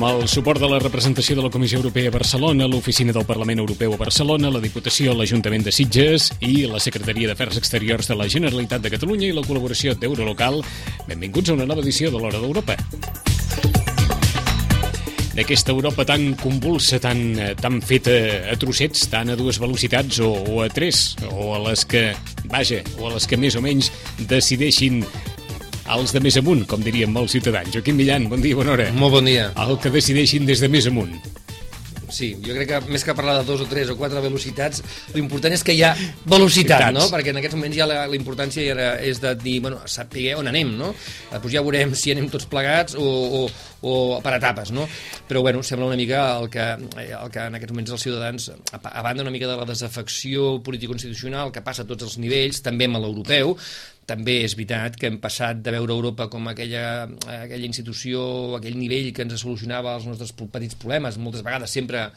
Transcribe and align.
amb 0.00 0.22
el 0.22 0.28
suport 0.32 0.56
de 0.62 0.68
la 0.70 0.78
representació 0.80 1.34
de 1.36 1.42
la 1.44 1.50
Comissió 1.52 1.76
Europea 1.76 2.08
a 2.08 2.14
Barcelona, 2.14 2.64
l'Oficina 2.64 3.12
del 3.12 3.26
Parlament 3.28 3.60
Europeu 3.60 3.92
a 3.92 3.98
Barcelona, 4.00 4.48
la 4.48 4.62
Diputació, 4.62 5.12
l'Ajuntament 5.12 5.66
de 5.66 5.74
Sitges 5.76 6.30
i 6.40 6.64
la 6.70 6.80
Secretaria 6.80 7.28
d'Afers 7.28 7.58
Exteriors 7.60 8.08
de 8.08 8.16
la 8.16 8.28
Generalitat 8.32 8.80
de 8.80 8.94
Catalunya 8.94 9.28
i 9.28 9.36
la 9.36 9.44
col·laboració 9.44 9.92
d'Eurolocal. 9.92 10.62
Benvinguts 11.04 11.52
a 11.52 11.58
una 11.58 11.68
nova 11.68 11.84
edició 11.84 12.08
de 12.08 12.16
l'Hora 12.16 12.40
d'Europa 12.40 12.78
d'aquesta 15.34 15.72
Europa 15.72 16.04
tan 16.04 16.34
convulsa, 16.40 16.98
tan, 17.00 17.20
tan 17.60 17.78
feta 17.84 18.12
a 18.50 18.56
trossets, 18.60 19.06
tan 19.08 19.30
a 19.30 19.36
dues 19.38 19.60
velocitats 19.62 20.18
o, 20.24 20.32
o 20.32 20.62
a 20.64 20.68
tres, 20.68 21.14
o 21.30 21.54
a 21.54 21.60
les 21.68 21.84
que, 21.88 22.10
vaja, 22.50 22.80
o 22.98 23.08
a 23.08 23.14
les 23.14 23.28
que 23.30 23.38
més 23.40 23.56
o 23.56 23.62
menys 23.64 23.92
decideixin 24.28 25.04
els 25.96 26.14
de 26.14 26.22
més 26.22 26.38
amunt, 26.40 26.64
com 26.70 26.82
diríem 26.84 27.12
molts 27.14 27.36
ciutadans. 27.36 27.72
Joaquim 27.74 27.98
Millan, 27.98 28.28
bon 28.30 28.42
dia, 28.44 28.58
bona 28.58 28.76
hora. 28.76 28.90
Molt 28.96 29.18
bon 29.18 29.30
dia. 29.30 29.50
El 29.60 29.78
que 29.82 29.92
decideixin 29.92 30.46
des 30.48 30.62
de 30.62 30.70
més 30.70 30.88
amunt. 30.90 31.16
Sí, 32.10 32.32
jo 32.42 32.54
crec 32.56 32.68
que 32.68 32.78
més 32.90 33.04
que 33.06 33.14
parlar 33.14 33.36
de 33.38 33.46
dos 33.46 33.62
o 33.62 33.66
tres 33.70 33.90
o 33.92 33.96
quatre 33.98 34.20
velocitats, 34.22 34.82
l'important 35.14 35.54
és 35.54 35.62
que 35.66 35.74
hi 35.76 35.82
ha 35.86 35.92
velocitat, 36.28 36.88
no? 36.94 37.06
Perquè 37.12 37.32
en 37.32 37.38
aquests 37.40 37.56
moments 37.56 37.76
ja 37.78 37.86
la, 37.88 38.02
la 38.10 38.18
importància 38.18 38.64
ja 38.66 38.74
era, 38.74 38.88
és 39.06 39.20
de 39.22 39.32
dir, 39.38 39.60
bueno, 39.62 39.78
saber 39.90 40.34
on 40.38 40.50
anem, 40.50 40.72
no? 40.78 40.90
Després 41.30 41.54
ja 41.54 41.62
veurem 41.66 41.94
si 41.94 42.10
anem 42.14 42.26
tots 42.32 42.48
plegats 42.50 42.98
o, 42.98 43.06
o, 43.06 43.44
o 43.86 43.94
per 44.24 44.34
etapes, 44.40 44.74
no? 44.74 44.88
Però, 45.30 45.44
bueno, 45.46 45.62
sembla 45.66 45.86
una 45.86 46.00
mica 46.00 46.24
el 46.40 46.50
que, 46.50 46.66
el 47.06 47.30
que 47.30 47.46
en 47.46 47.60
aquests 47.60 47.76
moments 47.76 47.94
els 47.94 48.08
ciutadans, 48.08 48.50
a, 48.74 48.82
a 48.90 49.06
banda 49.06 49.26
una 49.26 49.34
mica 49.34 49.48
de 49.50 49.60
la 49.62 49.68
desafecció 49.68 50.56
político-institucional 50.66 51.54
que 51.54 51.62
passa 51.62 51.86
a 51.86 51.90
tots 51.90 52.08
els 52.08 52.18
nivells, 52.18 52.64
també 52.66 52.90
amb 52.90 52.98
l'europeu, 52.98 53.54
també 54.10 54.40
és 54.44 54.56
veritat 54.58 54.98
que 54.98 55.08
hem 55.08 55.20
passat 55.22 55.62
de 55.62 55.74
veure 55.76 55.94
Europa 55.94 56.26
com 56.32 56.50
aquella, 56.50 57.06
aquella 57.38 57.68
institució, 57.68 58.22
aquell 58.58 58.78
nivell 58.80 59.12
que 59.14 59.26
ens 59.26 59.38
solucionava 59.40 59.94
els 59.98 60.10
nostres 60.10 60.34
petits 60.42 60.78
problemes, 60.80 61.20
moltes 61.22 61.46
vegades 61.46 61.78
sempre 61.78 62.08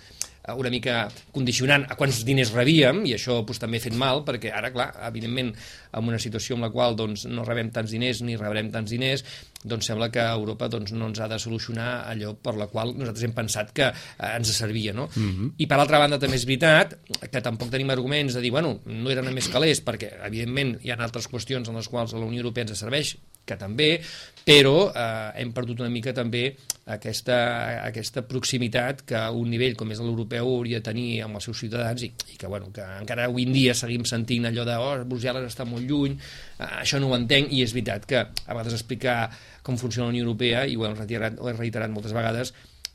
una 0.57 0.69
mica 0.69 1.07
condicionant 1.31 1.85
a 1.87 1.95
quants 1.95 2.23
diners 2.27 2.51
rebíem, 2.55 3.03
i 3.07 3.13
això 3.15 3.39
pues, 3.47 3.61
també 3.61 3.79
ha 3.79 3.85
fet 3.85 3.95
mal, 3.95 4.23
perquè 4.27 4.51
ara, 4.51 4.73
clar, 4.75 4.89
evidentment, 5.07 5.53
en 5.93 6.09
una 6.09 6.19
situació 6.19 6.57
en 6.57 6.65
la 6.65 6.71
qual 6.73 6.97
doncs, 6.99 7.25
no 7.31 7.45
rebem 7.47 7.69
tants 7.71 7.93
diners 7.93 8.21
ni 8.27 8.35
rebrem 8.39 8.71
tants 8.73 8.91
diners, 8.91 9.23
doncs 9.63 9.87
sembla 9.87 10.09
que 10.11 10.23
Europa 10.23 10.67
doncs, 10.71 10.91
no 10.91 11.07
ens 11.11 11.21
ha 11.23 11.29
de 11.31 11.39
solucionar 11.39 12.03
allò 12.11 12.33
per 12.35 12.57
la 12.59 12.67
qual 12.67 12.91
nosaltres 12.97 13.23
hem 13.29 13.35
pensat 13.37 13.71
que 13.71 13.87
eh, 13.87 14.31
ens 14.33 14.51
servia. 14.51 14.93
No? 14.93 15.07
Uh 15.15 15.19
mhm. 15.19 15.39
-huh. 15.39 15.51
I 15.57 15.67
per 15.67 15.79
altra 15.79 15.99
banda 15.99 16.19
també 16.19 16.35
és 16.35 16.45
veritat 16.45 16.97
que 17.31 17.41
tampoc 17.41 17.69
tenim 17.69 17.89
arguments 17.89 18.33
de 18.33 18.41
dir, 18.41 18.51
bueno, 18.51 18.79
no 18.85 19.09
eren 19.09 19.33
més 19.33 19.47
calés, 19.47 19.83
perquè 19.83 20.11
evidentment 20.25 20.79
hi 20.83 20.91
ha 20.91 20.97
altres 20.99 21.29
qüestions 21.29 21.69
en 21.69 21.75
les 21.75 21.87
quals 21.87 22.13
la 22.13 22.25
Unió 22.25 22.41
Europea 22.41 22.65
ens 22.67 22.79
serveix, 22.79 23.17
que 23.45 23.57
també, 23.59 23.97
però 24.43 24.89
eh, 24.91 25.41
hem 25.41 25.53
perdut 25.55 25.81
una 25.83 25.91
mica 25.91 26.13
també 26.15 26.49
aquesta, 26.93 27.37
aquesta 27.85 28.25
proximitat 28.27 29.05
que 29.07 29.19
un 29.39 29.47
nivell 29.53 29.77
com 29.79 29.91
és 29.93 30.01
l'europeu 30.03 30.43
europeu 30.43 30.57
hauria 30.57 30.81
de 30.81 30.87
tenir 30.89 31.07
amb 31.23 31.39
els 31.39 31.47
seus 31.47 31.61
ciutadans 31.63 32.03
i, 32.03 32.09
i 32.33 32.35
que, 32.39 32.49
bueno, 32.51 32.71
que 32.75 32.83
encara 32.99 33.29
avui 33.29 33.47
en 33.47 33.55
dia 33.55 33.75
seguim 33.77 34.03
sentint 34.09 34.49
allò 34.49 34.67
de 34.67 34.75
oh, 34.75 34.91
Brussel·les 35.07 35.47
està 35.47 35.67
molt 35.69 35.87
lluny, 35.87 36.17
eh, 36.59 36.69
això 36.81 36.99
no 36.99 37.11
ho 37.11 37.17
entenc 37.17 37.55
i 37.55 37.63
és 37.63 37.75
veritat 37.75 38.07
que 38.09 38.19
a 38.25 38.51
vegades 38.51 38.75
explicar 38.75 39.17
com 39.63 39.79
funciona 39.79 40.09
la 40.09 40.15
Unió 40.17 40.27
Europea, 40.27 40.65
i 40.67 40.75
ho 40.75 40.83
hem 40.83 40.97
reiterat, 40.99 41.39
ho 41.39 41.47
hem 41.47 41.59
reiterat 41.59 41.91
moltes 41.93 42.15
vegades, 42.15 42.51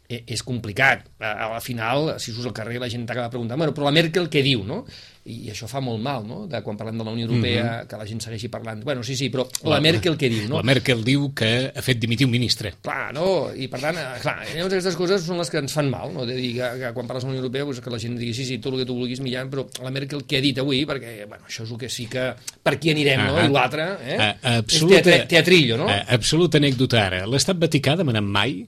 és 0.09 0.43
complicat. 0.43 1.05
Al 1.21 1.61
final, 1.61 2.15
si 2.17 2.33
surts 2.33 2.49
al 2.49 2.57
carrer, 2.57 2.79
la 2.81 2.89
gent 2.89 3.05
t'acaba 3.07 3.29
preguntant, 3.29 3.61
bueno, 3.61 3.75
però 3.77 3.89
la 3.89 3.93
Merkel 3.93 4.31
què 4.33 4.41
diu, 4.45 4.65
no? 4.65 4.85
i 5.29 5.51
això 5.53 5.69
fa 5.69 5.81
molt 5.85 6.01
mal, 6.01 6.25
no?, 6.25 6.39
de 6.49 6.61
quan 6.65 6.79
parlem 6.79 6.97
de 7.01 7.05
la 7.05 7.13
Unió 7.13 7.27
Europea, 7.27 7.63
mm 7.63 7.69
-hmm. 7.69 7.87
que 7.89 7.97
la 8.01 8.07
gent 8.07 8.21
segueixi 8.25 8.49
parlant. 8.49 8.83
Bueno, 8.85 9.03
sí, 9.03 9.15
sí, 9.17 9.29
però 9.29 9.45
la, 9.63 9.75
la 9.75 9.81
Merkel 9.81 10.17
què 10.17 10.29
diu, 10.29 10.49
no? 10.49 10.57
La 10.57 10.63
Merkel 10.63 11.05
diu 11.05 11.33
que 11.35 11.71
ha 11.75 11.83
fet 11.83 11.99
dimitir 11.99 12.25
un 12.27 12.33
ministre. 12.33 12.75
Clar, 12.81 13.13
no? 13.13 13.53
I 13.55 13.69
per 13.69 13.81
tant, 13.81 13.97
eh, 13.97 14.21
clar, 14.23 14.39
llavors 14.55 14.73
aquestes 14.73 14.97
coses 14.97 15.23
són 15.23 15.39
les 15.39 15.51
que 15.51 15.59
ens 15.59 15.73
fan 15.73 15.91
mal, 15.91 16.13
no?, 16.15 16.25
de 16.25 16.35
dir 16.35 16.55
que, 16.55 16.71
que 16.81 16.93
quan 16.95 17.07
parles 17.07 17.25
de 17.25 17.29
la 17.29 17.33
Unió 17.33 17.43
Europea, 17.45 17.65
pues, 17.65 17.81
que 17.81 17.91
la 17.91 17.99
gent 17.99 18.17
digui, 18.19 18.33
sí, 18.33 18.45
sí, 18.45 18.59
tot 18.59 18.73
el 18.73 18.81
que 18.81 18.87
tu 18.87 18.95
vulguis, 18.95 19.21
Millan, 19.21 19.51
però 19.51 19.67
la 19.83 19.91
Merkel 19.91 20.25
què 20.25 20.39
ha 20.39 20.41
dit 20.41 20.59
avui? 20.59 20.87
Perquè, 20.87 21.27
bueno, 21.27 21.45
això 21.45 21.65
és 21.65 21.71
el 21.71 21.79
que 21.79 21.89
sí 21.89 22.07
que... 22.07 22.35
Per 22.63 22.79
qui 22.79 22.91
anirem, 22.91 23.27
no? 23.27 23.45
I 23.45 23.53
l'altre, 23.53 23.99
eh? 24.01 24.17
Uh, 24.17 24.57
absoluta, 24.59 25.11
és 25.11 25.29
teatrillo, 25.29 25.77
no? 25.77 25.87
Uh, 25.87 26.01
absoluta 26.09 26.59
anècdota 26.59 27.05
ara. 27.05 27.27
L'Estat 27.27 27.59
Vaticà 27.61 27.93
ha 27.93 27.97
demanat 27.97 28.25
mai 28.25 28.65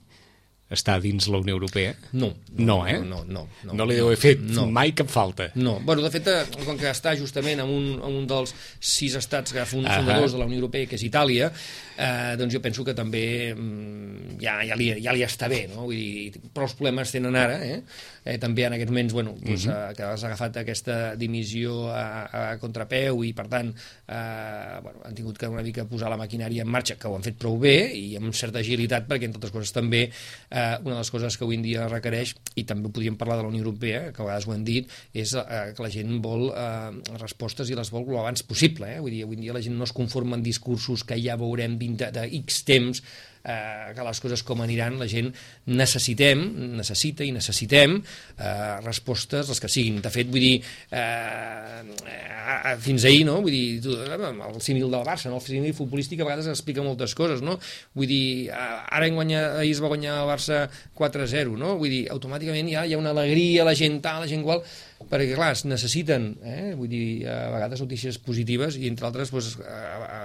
està 0.70 0.96
dins 1.02 1.26
la 1.28 1.40
Unió 1.42 1.56
Europea? 1.56 1.94
No. 2.12 2.30
No, 2.52 2.64
no 2.64 2.76
eh? 2.86 2.98
No, 3.02 3.24
no, 3.26 3.46
no, 3.64 3.74
no 3.74 3.86
li 3.88 3.98
deu 3.98 4.06
haver 4.06 4.20
fet 4.20 4.42
no. 4.54 4.68
mai 4.70 4.94
cap 4.96 5.10
falta. 5.10 5.50
No. 5.58 5.78
Bueno, 5.84 6.04
de 6.06 6.10
fet, 6.14 6.30
eh, 6.30 6.64
com 6.64 6.78
que 6.78 6.90
està 6.90 7.16
justament 7.18 7.64
en 7.64 7.70
un, 7.70 7.88
en 7.98 8.18
un 8.22 8.28
dels 8.30 8.54
sis 8.78 9.16
estats 9.18 9.52
que 9.52 9.66
fundadors 9.66 10.06
uh 10.08 10.14
-huh. 10.14 10.32
de 10.32 10.38
la 10.38 10.46
Unió 10.46 10.60
Europea, 10.60 10.86
que 10.86 10.96
és 10.96 11.02
Itàlia, 11.02 11.50
eh, 11.96 12.36
doncs 12.38 12.54
jo 12.54 12.60
penso 12.62 12.84
que 12.84 12.94
també 12.94 13.54
mm, 13.54 14.38
ja, 14.40 14.60
ja, 14.64 14.76
li, 14.76 14.90
ja 15.02 15.12
li 15.12 15.24
està 15.26 15.48
bé, 15.48 15.66
no? 15.68 15.86
Vull 15.88 15.96
dir, 15.96 16.40
però 16.54 16.68
els 16.68 16.74
problemes 16.74 17.12
tenen 17.12 17.36
ara, 17.36 17.58
eh? 17.64 17.82
eh 18.24 18.38
també 18.38 18.64
en 18.64 18.72
aquests 18.72 18.90
moments, 18.90 19.12
bueno, 19.12 19.34
doncs, 19.40 19.66
uh 19.66 19.72
-huh. 19.72 19.90
eh, 19.90 19.94
que 19.96 20.02
has 20.02 20.24
agafat 20.24 20.56
aquesta 20.56 21.16
dimissió 21.16 21.88
a, 21.92 22.52
a 22.52 22.58
contrapeu 22.58 23.24
i, 23.24 23.32
per 23.32 23.48
tant, 23.48 23.74
eh, 24.08 24.80
bueno, 24.82 25.00
han 25.04 25.14
tingut 25.14 25.38
que 25.38 25.48
una 25.48 25.62
mica 25.62 25.84
posar 25.84 26.10
la 26.10 26.16
maquinària 26.16 26.62
en 26.62 26.68
marxa, 26.68 26.96
que 26.96 27.08
ho 27.08 27.16
han 27.16 27.22
fet 27.22 27.36
prou 27.36 27.58
bé 27.58 27.92
i 27.94 28.16
amb 28.16 28.32
certa 28.34 28.58
agilitat, 28.58 29.06
perquè, 29.08 29.24
entre 29.24 29.38
altres 29.38 29.52
coses, 29.52 29.72
també 29.72 30.02
eh, 30.50 30.59
eh, 30.60 30.78
una 30.84 30.96
de 30.96 31.00
les 31.00 31.10
coses 31.14 31.36
que 31.36 31.46
avui 31.46 31.58
en 31.58 31.64
dia 31.64 31.88
requereix, 31.88 32.34
i 32.60 32.66
també 32.68 32.92
podríem 32.92 33.16
parlar 33.20 33.38
de 33.40 33.46
la 33.46 33.52
Unió 33.52 33.64
Europea, 33.64 34.02
que 34.12 34.22
a 34.22 34.26
vegades 34.28 34.48
ho 34.48 34.54
hem 34.54 34.66
dit, 34.66 34.92
és 35.12 35.34
eh, 35.40 35.62
que 35.76 35.84
la 35.84 35.92
gent 35.92 36.20
vol 36.24 36.50
eh, 36.52 37.16
respostes 37.16 37.72
i 37.72 37.78
les 37.78 37.92
vol 37.94 38.08
el 38.10 38.20
abans 38.20 38.44
possible. 38.46 38.90
Eh? 38.92 39.00
Vull 39.00 39.16
dir, 39.16 39.24
avui 39.26 39.40
en 39.40 39.46
dia 39.46 39.56
la 39.56 39.64
gent 39.64 39.78
no 39.78 39.88
es 39.88 39.96
conforma 39.96 40.38
en 40.38 40.44
discursos 40.46 41.06
que 41.06 41.18
ja 41.22 41.38
veurem 41.40 41.78
de, 41.80 42.10
de 42.12 42.26
X 42.42 42.62
temps, 42.68 43.02
eh, 43.44 43.92
que 43.96 44.04
les 44.06 44.20
coses 44.22 44.42
com 44.46 44.62
aniran, 44.64 44.98
la 45.00 45.08
gent 45.10 45.30
necessitem, 45.70 46.42
necessita 46.78 47.24
i 47.26 47.32
necessitem 47.34 47.98
eh, 48.00 48.76
respostes, 48.84 49.48
les 49.50 49.62
que 49.62 49.70
siguin. 49.72 50.00
De 50.04 50.12
fet, 50.12 50.30
vull 50.30 50.44
dir, 50.44 50.56
eh, 50.90 51.80
eh, 52.10 52.74
fins 52.82 53.06
ahir, 53.08 53.24
no? 53.28 53.38
Vull 53.44 53.54
dir, 53.54 53.80
tu, 53.84 53.96
el 54.00 54.60
símil 54.64 54.88
del 54.88 55.06
Barça, 55.06 55.30
no? 55.32 55.40
el 55.40 55.46
símil 55.46 55.76
futbolístic 55.76 56.20
a 56.20 56.28
vegades 56.28 56.50
explica 56.52 56.84
moltes 56.86 57.16
coses, 57.18 57.44
no? 57.44 57.58
Vull 57.96 58.10
dir, 58.10 58.50
ara 58.52 59.08
en 59.08 59.18
guanya, 59.18 59.44
ahir 59.62 59.74
es 59.76 59.82
va 59.82 59.92
guanyar 59.92 60.20
el 60.22 60.30
Barça 60.30 60.62
4-0, 60.98 61.56
no? 61.60 61.76
Vull 61.80 61.92
dir, 61.92 62.04
automàticament 62.12 62.70
ja 62.72 62.86
hi 62.86 62.96
ha 62.96 63.00
una 63.00 63.14
alegria, 63.16 63.66
la 63.66 63.76
gent 63.78 64.00
tal, 64.04 64.24
la 64.24 64.30
gent 64.30 64.44
qual 64.46 64.64
perquè 65.08 65.34
clar, 65.34 65.52
es 65.56 65.64
necessiten 65.64 66.26
eh, 66.44 66.72
vull 66.76 66.90
dir, 66.90 67.24
a 67.30 67.48
vegades 67.54 67.80
notícies 67.82 68.18
positives 68.22 68.76
i 68.76 68.88
entre 68.90 69.08
altres 69.08 69.32
doncs, 69.32 69.56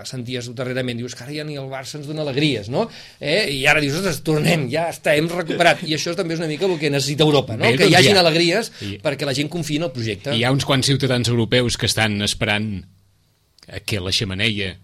senties 0.09 0.50
darrerament, 0.58 1.00
dius 1.00 1.16
que 1.16 1.24
ara 1.24 1.36
ja 1.38 1.46
ni 1.47 1.56
el 1.59 1.69
Barça 1.72 2.00
ens 2.00 2.09
dona 2.09 2.25
alegries 2.25 2.68
no? 2.74 2.85
eh? 3.19 3.46
i 3.53 3.64
ara 3.69 3.84
dius, 3.84 3.97
ostres, 4.02 4.19
tornem, 4.25 4.68
ja 4.72 4.88
està, 4.91 5.16
hem 5.16 5.30
recuperat 5.31 5.85
i 5.88 5.96
això 5.97 6.16
també 6.18 6.35
és 6.35 6.44
una 6.44 6.52
mica 6.52 6.68
el 6.68 6.75
que 6.81 6.91
necessita 6.91 7.24
Europa 7.25 7.56
no? 7.56 7.64
Bé, 7.66 7.78
que 7.80 7.90
hi 7.90 7.96
hagin 7.97 8.19
ja. 8.19 8.25
alegries 8.25 8.72
I... 8.84 8.97
perquè 9.03 9.30
la 9.30 9.35
gent 9.38 9.52
confiï 9.53 9.80
en 9.80 9.88
el 9.88 9.94
projecte 9.96 10.35
hi 10.35 10.44
ha 10.44 10.53
uns 10.53 10.68
quants 10.68 10.91
ciutadans 10.91 11.31
europeus 11.31 11.80
que 11.80 11.90
estan 11.90 12.19
esperant 12.25 12.74
que 13.85 14.02
la 14.03 14.14
xemeneia 14.14 14.75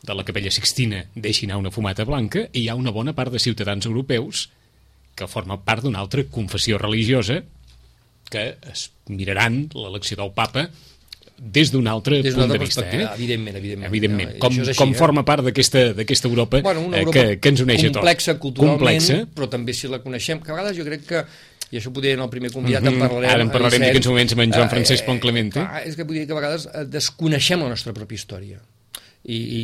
de 0.00 0.16
la 0.16 0.24
capella 0.24 0.50
Sixtina 0.50 1.04
deixi 1.14 1.46
anar 1.46 1.60
una 1.60 1.72
fumata 1.74 2.06
blanca 2.08 2.46
i 2.50 2.64
hi 2.64 2.68
ha 2.70 2.78
una 2.78 2.94
bona 2.94 3.12
part 3.14 3.34
de 3.34 3.42
ciutadans 3.42 3.86
europeus 3.86 4.48
que 5.14 5.28
formen 5.28 5.60
part 5.60 5.84
d'una 5.84 6.00
altra 6.00 6.24
confessió 6.32 6.78
religiosa 6.80 7.42
que 8.30 8.46
es 8.70 8.90
miraran 9.10 9.66
l'elecció 9.74 10.16
del 10.20 10.32
papa 10.36 10.68
des 11.40 11.70
d'un 11.72 11.86
altre 11.88 12.20
des 12.22 12.34
punt 12.36 12.52
de 12.52 12.58
vista. 12.60 12.84
Eh? 12.84 13.06
Evidentment, 13.14 13.56
evidentment. 13.56 13.88
evidentment. 13.88 14.34
Com, 14.42 14.58
així, 14.60 14.74
com 14.76 14.90
eh? 14.92 14.96
forma 14.98 15.24
part 15.24 15.46
d'aquesta 15.46 16.28
Europa, 16.28 16.60
bueno, 16.60 16.82
una 16.90 17.00
Europa 17.00 17.18
eh, 17.18 17.28
que, 17.30 17.38
que 17.40 17.54
ens 17.54 17.62
uneix 17.64 17.80
a 17.80 17.86
tots. 17.88 18.00
Complexa 18.00 18.34
culturalment, 18.42 18.82
complexa. 18.84 19.22
però 19.36 19.48
també 19.48 19.76
si 19.76 19.88
la 19.88 20.02
coneixem, 20.04 20.42
que 20.44 20.52
a 20.52 20.58
vegades 20.58 20.76
jo 20.76 20.84
crec 20.84 21.06
que 21.08 21.24
i 21.70 21.78
això 21.78 21.92
podria 21.94 22.16
en 22.18 22.24
el 22.24 22.28
primer 22.30 22.50
convidat 22.52 22.82
mm 22.82 22.88
-hmm. 22.88 23.02
en 23.02 23.08
parlarem. 23.08 23.30
Ara 23.30 23.42
en 23.46 23.50
parlarem 23.50 23.80
d'aquests 23.80 24.08
moments 24.10 24.32
amb 24.32 24.42
en 24.42 24.52
Joan 24.52 24.68
Francesc 24.68 25.02
eh, 25.02 25.06
Ponclemente. 25.06 25.60
Eh, 25.60 25.88
és 25.88 25.96
que 25.96 26.04
vull 26.04 26.18
dir 26.18 26.26
que 26.26 26.32
a 26.32 26.40
vegades 26.40 26.68
desconeixem 26.90 27.60
la 27.62 27.68
nostra 27.68 27.94
pròpia 27.94 28.14
història 28.14 28.60
i, 29.30 29.38
i, 29.38 29.62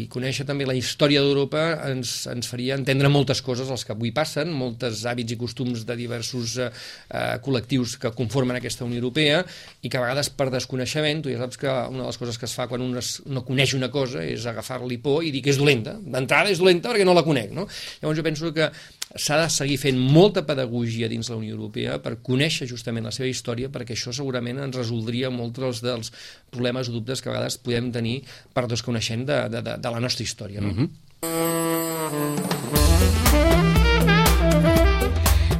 i 0.00 0.02
conèixer 0.12 0.46
també 0.48 0.66
la 0.68 0.76
història 0.76 1.22
d'Europa 1.24 1.62
ens, 1.90 2.14
ens 2.32 2.48
faria 2.48 2.76
entendre 2.78 3.10
moltes 3.12 3.42
coses 3.44 3.70
els 3.72 3.84
que 3.86 3.94
avui 3.94 4.12
passen, 4.16 4.52
moltes 4.56 5.04
hàbits 5.08 5.34
i 5.34 5.38
costums 5.40 5.84
de 5.88 5.96
diversos 5.98 6.56
eh, 6.62 6.70
eh, 7.10 7.36
col·lectius 7.44 7.98
que 8.02 8.12
conformen 8.16 8.58
aquesta 8.58 8.86
Unió 8.88 9.02
Europea 9.02 9.42
i 9.82 9.90
que 9.92 10.00
a 10.00 10.04
vegades 10.04 10.32
per 10.36 10.48
desconeixement, 10.54 11.24
tu 11.24 11.32
ja 11.32 11.42
saps 11.42 11.60
que 11.60 11.68
una 11.92 12.04
de 12.04 12.08
les 12.08 12.20
coses 12.20 12.40
que 12.40 12.48
es 12.48 12.56
fa 12.56 12.68
quan 12.70 12.84
un 12.84 12.96
es, 13.00 13.14
no 13.26 13.44
coneix 13.46 13.76
una 13.78 13.90
cosa 13.92 14.24
és 14.24 14.46
agafar-li 14.48 14.98
por 15.02 15.26
i 15.26 15.32
dir 15.34 15.44
que 15.44 15.52
és 15.52 15.60
dolenta. 15.60 15.96
D'entrada 16.00 16.52
és 16.52 16.62
dolenta 16.62 16.92
perquè 16.92 17.06
no 17.08 17.16
la 17.16 17.26
conec. 17.26 17.52
No? 17.52 17.68
Llavors 18.00 18.18
jo 18.18 18.26
penso 18.26 18.52
que 18.56 18.70
s'ha 19.16 19.38
de 19.42 19.48
seguir 19.52 19.78
fent 19.80 19.98
molta 19.98 20.44
pedagogia 20.48 21.08
dins 21.10 21.28
la 21.30 21.36
Unió 21.36 21.54
Europea 21.56 21.98
per 22.02 22.16
conèixer 22.24 22.68
justament 22.70 23.04
la 23.04 23.12
seva 23.14 23.28
història, 23.28 23.68
perquè 23.72 23.96
això 23.96 24.12
segurament 24.14 24.62
ens 24.62 24.76
resoldria 24.78 25.30
molts 25.30 25.82
dels 25.84 26.12
problemes 26.50 26.88
o 26.88 26.92
dubtes 26.96 27.20
que 27.20 27.28
a 27.30 27.34
vegades 27.34 27.58
podem 27.58 27.92
tenir 27.92 28.22
per 28.54 28.66
desconeixent 28.70 29.26
de, 29.28 29.38
de, 29.52 29.62
de, 29.62 29.76
de 29.82 29.90
la 29.92 30.00
nostra 30.00 30.24
història. 30.24 30.60
No? 30.60 30.72
Mm 30.72 30.76
-hmm. 30.78 30.88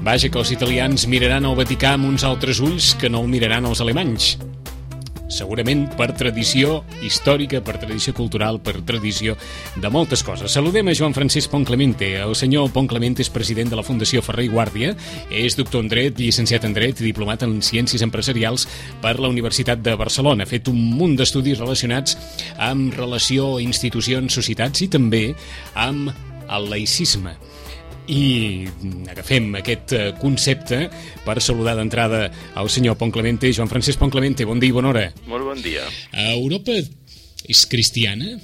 Vaja, 0.03 0.29
que 0.29 0.39
els 0.39 0.51
italians 0.51 1.07
miraran 1.07 1.45
el 1.45 1.55
Vaticà 1.55 1.93
amb 1.95 2.07
uns 2.07 2.25
altres 2.25 2.59
ulls 2.59 2.97
que 2.99 3.09
no 3.09 3.21
el 3.21 3.29
miraran 3.29 3.65
els 3.67 3.81
alemanys 3.81 4.37
segurament 5.33 5.87
per 5.99 6.11
tradició 6.17 6.83
històrica, 7.03 7.63
per 7.65 7.79
tradició 7.81 8.15
cultural, 8.17 8.61
per 8.63 8.83
tradició 8.87 9.37
de 9.81 9.91
moltes 9.93 10.23
coses. 10.27 10.53
Saludem 10.53 10.89
a 10.89 10.95
Joan 10.97 11.17
Francesc 11.17 11.51
Pont 11.51 11.67
Clemente. 11.67 12.13
El 12.21 12.37
senyor 12.39 12.71
Pont 12.75 12.89
Clemente 12.91 13.25
és 13.25 13.33
president 13.33 13.73
de 13.73 13.79
la 13.79 13.87
Fundació 13.87 14.23
Ferrer 14.23 14.47
i 14.49 14.53
Guàrdia, 14.53 14.93
és 15.31 15.57
doctor 15.59 15.83
en 15.83 15.91
dret, 15.93 16.19
llicenciat 16.21 16.67
en 16.69 16.77
dret 16.77 17.01
i 17.01 17.09
diplomat 17.09 17.47
en 17.47 17.59
ciències 17.65 18.05
empresarials 18.05 18.69
per 19.03 19.17
la 19.19 19.31
Universitat 19.33 19.83
de 19.83 19.97
Barcelona. 19.99 20.45
Ha 20.45 20.53
fet 20.53 20.69
un 20.73 20.79
munt 20.99 21.17
d'estudis 21.19 21.61
relacionats 21.63 22.19
amb 22.61 22.95
relació 22.97 23.57
a 23.57 23.65
institucions, 23.65 24.35
societats 24.37 24.85
i 24.85 24.91
també 24.93 25.31
amb 25.75 26.13
el 26.53 26.69
laïcisme 26.69 27.37
i 28.11 28.67
agafem 29.13 29.53
aquest 29.61 29.95
eh, 29.97 30.05
concepte 30.21 30.87
per 31.25 31.39
saludar 31.41 31.77
d'entrada 31.79 32.25
al 32.59 32.71
senyor 32.73 32.99
Pont 32.99 33.13
Clemente. 33.15 33.53
Joan 33.53 33.71
Francesc 33.71 34.01
Pont 34.01 34.13
Clemente, 34.13 34.47
bon 34.49 34.63
dia 34.63 34.73
i 34.73 34.77
bona 34.77 34.91
hora. 34.91 35.07
Molt 35.31 35.47
bon 35.47 35.63
dia. 35.63 35.87
Europa 36.35 36.79
és 37.49 37.67
cristiana? 37.71 38.39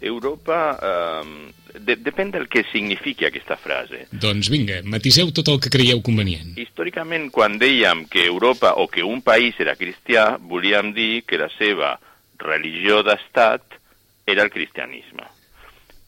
Europa... 0.00 0.58
Eh, 0.82 1.54
de, 1.78 1.96
depèn 2.00 2.32
del 2.34 2.48
que 2.50 2.64
signifiqui 2.72 3.26
aquesta 3.28 3.56
frase. 3.60 4.06
Doncs 4.10 4.50
vinga, 4.52 4.80
matiseu 4.88 5.30
tot 5.36 5.50
el 5.52 5.60
que 5.62 5.72
creieu 5.72 6.00
convenient. 6.04 6.56
Històricament, 6.60 7.28
quan 7.34 7.58
dèiem 7.60 8.06
que 8.10 8.24
Europa 8.26 8.74
o 8.80 8.88
que 8.90 9.04
un 9.06 9.22
país 9.22 9.58
era 9.62 9.76
cristià, 9.78 10.30
volíem 10.40 10.92
dir 10.96 11.24
que 11.28 11.40
la 11.40 11.50
seva 11.56 11.96
religió 12.40 13.02
d'estat 13.06 13.78
era 14.28 14.44
el 14.44 14.52
cristianisme. 14.54 15.26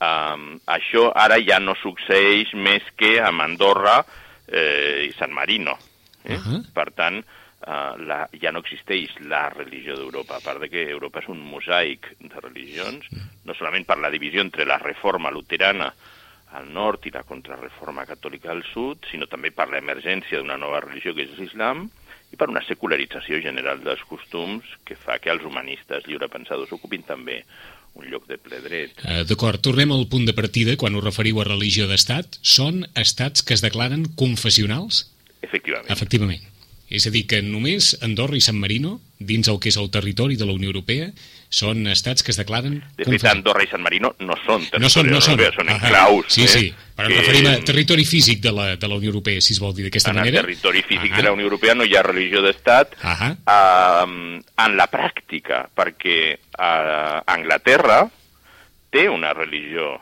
Um, 0.00 0.55
això 0.64 1.11
ara 1.12 1.37
ja 1.44 1.58
no 1.61 1.75
succeeix 1.76 2.55
més 2.56 2.87
que 2.97 3.19
a 3.20 3.29
Andorra 3.29 3.99
eh, 4.49 5.11
i 5.11 5.12
San 5.19 5.35
Marino. 5.37 5.76
Eh? 6.25 6.37
Uh 6.37 6.41
-huh. 6.41 6.62
Per 6.73 6.88
tant, 6.93 7.19
uh, 7.20 7.97
la, 8.00 8.29
ja 8.41 8.52
no 8.52 8.61
existeix 8.61 9.11
la 9.20 9.50
religió 9.50 9.97
d'Europa, 9.97 10.37
a 10.37 10.41
part 10.41 10.61
de 10.61 10.69
que 10.70 10.88
Europa 10.88 11.20
és 11.20 11.29
un 11.29 11.41
mosaic 11.41 12.17
de 12.19 12.41
religions, 12.41 13.06
no 13.44 13.55
solament 13.55 13.87
per 13.87 13.99
la 13.99 14.11
divisió 14.11 14.41
entre 14.41 14.64
la 14.64 14.79
reforma 14.79 15.31
luterana 15.31 15.93
al 16.53 16.73
nord 16.73 17.06
i 17.06 17.11
la 17.11 17.23
contrarreforma 17.23 18.06
catòlica 18.06 18.50
al 18.50 18.64
sud, 18.64 19.05
sinó 19.11 19.26
també 19.26 19.50
per 19.50 19.69
l'emergència 19.69 20.38
d'una 20.38 20.56
nova 20.56 20.81
religió 20.81 21.14
que 21.14 21.23
és 21.23 21.38
l'islam 21.38 21.91
i 22.32 22.37
per 22.37 22.49
una 22.49 22.62
secularització 22.62 23.41
general 23.43 23.82
dels 23.82 24.03
costums 24.08 24.64
que 24.85 24.96
fa 24.96 25.19
que 25.19 25.31
els 25.31 25.44
humanistes 25.44 26.06
lliurepensadors 26.06 26.73
ocupin 26.73 27.03
també 27.03 27.44
un 27.99 28.07
lloc 28.11 28.27
de 28.31 28.39
ple 28.39 28.61
dret. 28.65 28.95
Uh, 29.05 29.23
D'acord, 29.29 29.61
tornem 29.65 29.93
al 29.93 30.07
punt 30.13 30.27
de 30.29 30.35
partida 30.37 30.77
quan 30.81 30.97
us 30.99 31.05
referiu 31.05 31.41
a 31.41 31.49
religió 31.49 31.89
d'estat. 31.91 32.39
Són 32.43 32.85
estats 32.95 33.43
que 33.43 33.57
es 33.57 33.65
declaren 33.65 34.07
confessionals? 34.21 35.07
Efectivament. 35.43 35.91
Efectivament. 35.91 36.47
És 36.91 37.07
a 37.07 37.13
dir, 37.15 37.25
que 37.31 37.39
només 37.43 37.93
Andorra 38.03 38.39
i 38.39 38.43
San 38.43 38.59
Marino, 38.59 38.99
dins 39.19 39.49
el 39.49 39.61
que 39.63 39.71
és 39.71 39.79
el 39.79 39.93
territori 39.95 40.37
de 40.37 40.49
la 40.49 40.57
Unió 40.57 40.73
Europea, 40.73 41.13
són 41.50 41.82
estats 41.91 42.23
que 42.23 42.31
es 42.31 42.38
declaren... 42.38 42.79
De 42.97 43.05
fet, 43.08 43.25
Andorra 43.26 43.64
i 43.67 43.69
San 43.69 43.82
Marino 43.82 44.12
no 44.23 44.37
són 44.44 44.62
territori 44.70 44.85
no 44.85 44.91
són, 44.93 45.08
no 45.11 45.20
són. 45.20 45.35
Europea, 45.35 45.55
són 45.56 45.73
enclaus. 45.75 46.29
Sí, 46.31 46.44
eh? 46.47 46.50
sí, 46.52 46.69
però 46.94 47.08
que... 47.11 47.17
ens 47.17 47.26
referim 47.26 47.49
a 47.50 47.55
territori 47.67 48.05
físic 48.06 48.43
de 48.44 48.52
la, 48.55 48.67
de 48.79 48.91
la 48.91 48.99
Unió 49.00 49.11
Europea, 49.11 49.43
si 49.43 49.56
es 49.56 49.58
vol 49.62 49.75
dir 49.75 49.88
d'aquesta 49.88 50.14
manera. 50.14 50.38
En 50.38 50.44
el 50.44 50.47
territori 50.47 50.85
físic 50.87 51.11
Ahà. 51.11 51.19
de 51.19 51.25
la 51.26 51.32
Unió 51.35 51.49
Europea 51.49 51.75
no 51.75 51.87
hi 51.88 51.97
ha 51.99 52.05
religió 52.06 52.43
d'estat. 52.44 52.94
Uh, 53.02 54.38
en 54.62 54.76
la 54.79 54.87
pràctica, 54.93 55.64
perquè 55.75 56.20
uh, 56.38 57.19
Anglaterra 57.35 58.05
té 58.94 59.08
una 59.11 59.32
religió 59.35 59.96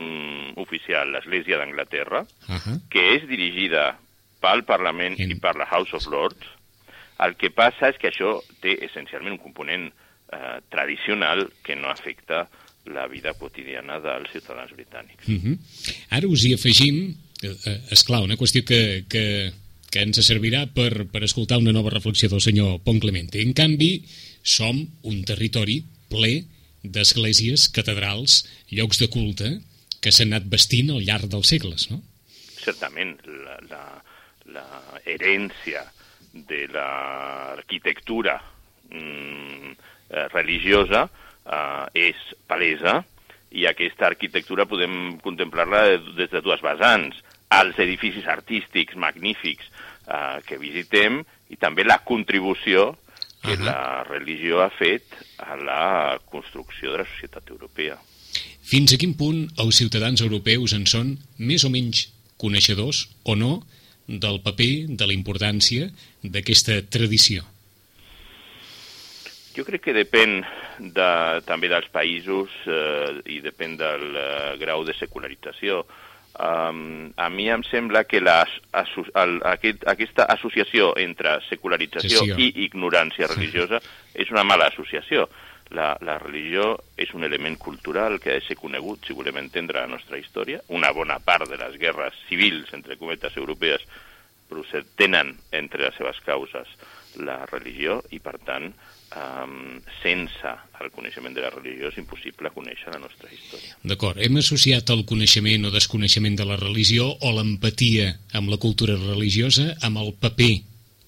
um, 0.00 0.54
oficial, 0.64 1.12
l'Església 1.12 1.60
d'Anglaterra, 1.60 2.22
uh 2.24 2.56
-huh. 2.56 2.78
que 2.88 3.12
és 3.18 3.28
dirigida 3.28 3.98
pel 4.40 4.64
Parlament 4.64 5.20
en... 5.20 5.36
i 5.36 5.36
per 5.36 5.52
la 5.56 5.68
House 5.68 5.92
of 5.92 6.08
Lords. 6.08 6.48
El 7.24 7.36
que 7.36 7.50
passa 7.50 7.92
és 7.92 8.00
que 8.00 8.08
això 8.08 8.40
té 8.60 8.74
essencialment 8.84 9.36
un 9.36 9.42
component 9.44 9.92
eh, 10.34 10.60
tradicional 10.68 11.46
que 11.62 11.76
no 11.76 11.88
afecta 11.88 12.48
la 12.84 13.06
vida 13.08 13.32
quotidiana 13.34 13.98
dels 14.02 14.30
ciutadans 14.32 14.72
britànics. 14.76 15.28
Uh 15.28 15.40
-huh. 15.40 15.58
Ara 16.10 16.28
us 16.28 16.44
hi 16.44 16.54
afegim, 16.54 17.16
eh, 17.42 17.56
eh, 17.66 17.80
és 17.90 18.04
clar, 18.04 18.22
una 18.22 18.36
qüestió 18.36 18.64
que, 18.64 19.04
que, 19.08 19.52
que 19.90 20.02
ens 20.02 20.18
servirà 20.20 20.66
per, 20.66 21.06
per 21.06 21.22
escoltar 21.24 21.58
una 21.58 21.72
nova 21.72 21.90
reflexió 21.90 22.28
del 22.28 22.40
senyor 22.40 22.80
Pont 22.82 23.00
Clemente. 23.00 23.40
En 23.40 23.52
canvi, 23.54 24.04
som 24.42 24.86
un 25.02 25.24
territori 25.24 25.84
ple 26.08 26.44
d'esglésies, 26.82 27.68
catedrals, 27.68 28.44
llocs 28.70 28.98
de 28.98 29.08
culte 29.08 29.60
que 30.00 30.12
s'han 30.12 30.32
anat 30.32 30.50
vestint 30.52 30.90
al 30.90 31.04
llarg 31.04 31.30
dels 31.32 31.48
segles, 31.48 31.88
no? 31.90 32.02
Certament, 32.64 33.16
la, 33.24 33.56
la, 33.70 33.84
la 34.52 34.66
herència 35.04 35.84
de 36.34 36.66
l'arquitectura 36.74 38.42
mm, 38.90 39.72
eh, 40.14 40.28
religiosa 40.32 41.08
eh, 41.10 42.08
és 42.10 42.22
palesa 42.46 43.02
i 43.54 43.66
aquesta 43.70 44.08
arquitectura 44.08 44.66
podem 44.66 45.18
contemplar-la 45.22 45.84
des 46.18 46.30
de 46.32 46.42
dues 46.42 46.62
vessants. 46.62 47.20
Els 47.54 47.78
edificis 47.82 48.26
artístics 48.30 48.96
magnífics 48.98 49.66
eh, 49.66 50.40
que 50.46 50.58
visitem 50.58 51.22
i 51.50 51.58
també 51.60 51.84
la 51.84 52.00
contribució 52.06 52.94
que 53.44 53.52
uh 53.52 53.58
-huh. 53.58 53.64
la 53.64 54.04
religió 54.08 54.62
ha 54.62 54.70
fet 54.70 55.04
a 55.38 55.56
la 55.56 56.18
construcció 56.24 56.92
de 56.92 56.98
la 56.98 57.04
societat 57.04 57.50
europea. 57.50 57.98
Fins 58.62 58.94
a 58.94 58.96
quin 58.96 59.14
punt 59.14 59.50
els 59.58 59.76
ciutadans 59.76 60.20
europeus 60.20 60.72
en 60.72 60.86
són 60.86 61.18
més 61.36 61.64
o 61.64 61.70
menys 61.70 62.08
coneixedors 62.36 63.08
o 63.24 63.36
no 63.36 63.62
del 64.06 64.40
paper, 64.40 64.86
de 64.88 65.06
la 65.06 65.12
importància 65.12 65.90
d'aquesta 66.22 66.82
tradició? 66.88 67.53
Jo 69.54 69.62
crec 69.66 69.84
que 69.86 69.94
depèn 69.94 70.40
de, 70.78 71.10
també 71.46 71.70
dels 71.70 71.86
països 71.94 72.50
eh, 72.66 73.20
i 73.30 73.38
depèn 73.44 73.76
del 73.78 74.04
eh, 74.18 74.56
grau 74.58 74.82
de 74.86 74.96
secularització. 74.98 75.84
Um, 76.34 77.12
a 77.14 77.28
mi 77.30 77.46
em 77.46 77.62
sembla 77.62 78.02
que 78.10 78.18
la, 78.18 78.40
aso, 78.74 79.04
el, 79.22 79.36
aquest, 79.46 79.84
aquesta 79.86 80.26
associació 80.34 80.88
entre 80.98 81.36
secularització 81.46 82.24
Sessió. 82.24 82.38
i 82.42 82.64
ignorància 82.64 83.28
religiosa 83.30 83.78
és 84.12 84.32
una 84.34 84.42
mala 84.42 84.66
associació. 84.72 85.28
La, 85.70 85.92
la 86.02 86.18
religió 86.18 86.72
és 86.98 87.14
un 87.14 87.22
element 87.24 87.54
cultural 87.56 88.18
que 88.18 88.32
ha 88.32 88.40
de 88.40 88.42
ser 88.48 88.58
conegut 88.58 89.06
si 89.06 89.14
volem 89.14 89.38
entendre 89.44 89.78
la 89.78 89.92
nostra 89.94 90.18
història. 90.18 90.58
Una 90.74 90.90
bona 90.92 91.20
part 91.22 91.46
de 91.48 91.60
les 91.60 91.78
guerres 91.78 92.18
civils, 92.26 92.74
entre 92.74 92.98
cometes 92.98 93.38
europees, 93.38 93.86
tenen 94.98 95.32
entre 95.52 95.86
les 95.86 95.96
seves 95.96 96.20
causes 96.26 96.68
la 97.22 97.44
religió 97.46 98.00
i, 98.10 98.18
per 98.18 98.36
tant, 98.42 98.72
um, 99.16 99.80
sense 100.02 100.54
el 100.80 100.90
coneixement 100.94 101.34
de 101.36 101.44
la 101.44 101.50
religió 101.54 101.90
és 101.90 101.98
impossible 102.00 102.50
conèixer 102.54 102.92
la 102.92 103.00
nostra 103.02 103.30
història. 103.32 103.76
D'acord. 103.82 104.20
Hem 104.20 104.40
associat 104.42 104.90
el 104.94 105.04
coneixement 105.08 105.68
o 105.68 105.74
desconeixement 105.74 106.38
de 106.40 106.48
la 106.48 106.58
religió 106.60 107.08
o 107.08 107.34
l'empatia 107.36 108.10
amb 108.34 108.52
la 108.52 108.60
cultura 108.60 108.98
religiosa 109.00 109.72
amb 109.86 110.02
el 110.02 110.14
paper, 110.20 110.54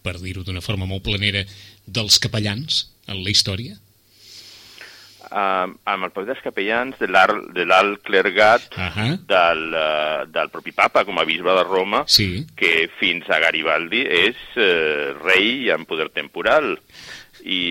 per 0.06 0.18
dir-ho 0.22 0.46
d'una 0.46 0.64
forma 0.64 0.88
molt 0.88 1.04
planera, 1.06 1.44
dels 1.86 2.20
capellans 2.22 2.86
en 3.06 3.22
la 3.22 3.34
història? 3.34 3.76
uh, 5.30 5.66
amb 5.66 6.06
el 6.06 6.12
paper 6.12 6.26
dels 6.30 6.42
capellans 6.44 6.98
de 7.00 7.08
l'alt 7.66 8.02
clergat 8.06 8.68
uh 8.76 8.88
-huh. 8.94 9.18
del, 9.26 9.62
uh, 9.74 10.26
del 10.30 10.50
propi 10.50 10.72
papa 10.72 11.04
com 11.04 11.18
a 11.18 11.24
bisbe 11.24 11.50
de 11.50 11.64
Roma, 11.64 12.04
sí. 12.06 12.46
que 12.56 12.88
fins 12.98 13.28
a 13.28 13.38
Garibaldi 13.40 14.02
és 14.02 14.36
uh, 14.56 15.18
rei 15.22 15.70
en 15.70 15.84
poder 15.84 16.10
temporal. 16.10 16.78
I, 17.46 17.62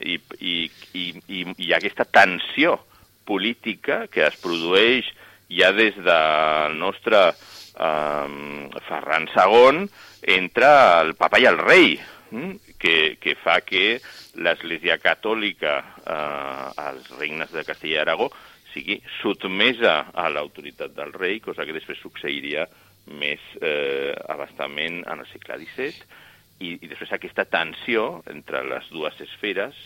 i, 0.00 0.14
i, 0.40 0.54
i, 0.96 1.04
i, 1.28 1.40
i 1.66 1.72
aquesta 1.76 2.06
tensió 2.08 2.78
política 3.28 4.06
que 4.12 4.24
es 4.26 4.38
produeix 4.40 5.08
ja 5.52 5.68
des 5.76 5.98
del 6.00 6.78
nostre 6.80 7.20
um, 7.76 8.70
Ferran 8.88 9.28
II 9.28 9.84
entre 10.36 10.70
el 11.02 11.14
papa 11.18 11.40
i 11.42 11.48
el 11.50 11.60
rei, 11.60 11.98
hm? 12.30 12.56
que, 12.80 13.18
que 13.20 13.36
fa 13.38 13.60
que 13.66 14.00
l'Església 14.42 14.96
Catòlica 15.02 15.74
eh, 15.82 16.82
als 16.82 17.10
regnes 17.18 17.52
de 17.52 17.64
Castella 17.68 17.98
i 17.98 18.00
Aragó 18.00 18.30
sigui 18.72 18.96
sotmesa 19.20 19.98
a 20.16 20.28
l'autoritat 20.32 20.94
del 20.96 21.12
rei, 21.12 21.40
cosa 21.44 21.66
que 21.68 21.76
després 21.76 22.00
succeiria 22.00 22.64
més 23.20 23.42
eh, 23.60 24.14
abastament 24.32 25.02
en 25.04 25.20
el 25.20 25.28
segle 25.28 25.58
XVII, 25.60 26.06
i, 26.62 26.76
i 26.78 26.90
després 26.90 27.12
aquesta 27.14 27.44
tensió 27.50 28.22
entre 28.30 28.62
les 28.68 28.88
dues 28.94 29.18
esferes 29.24 29.76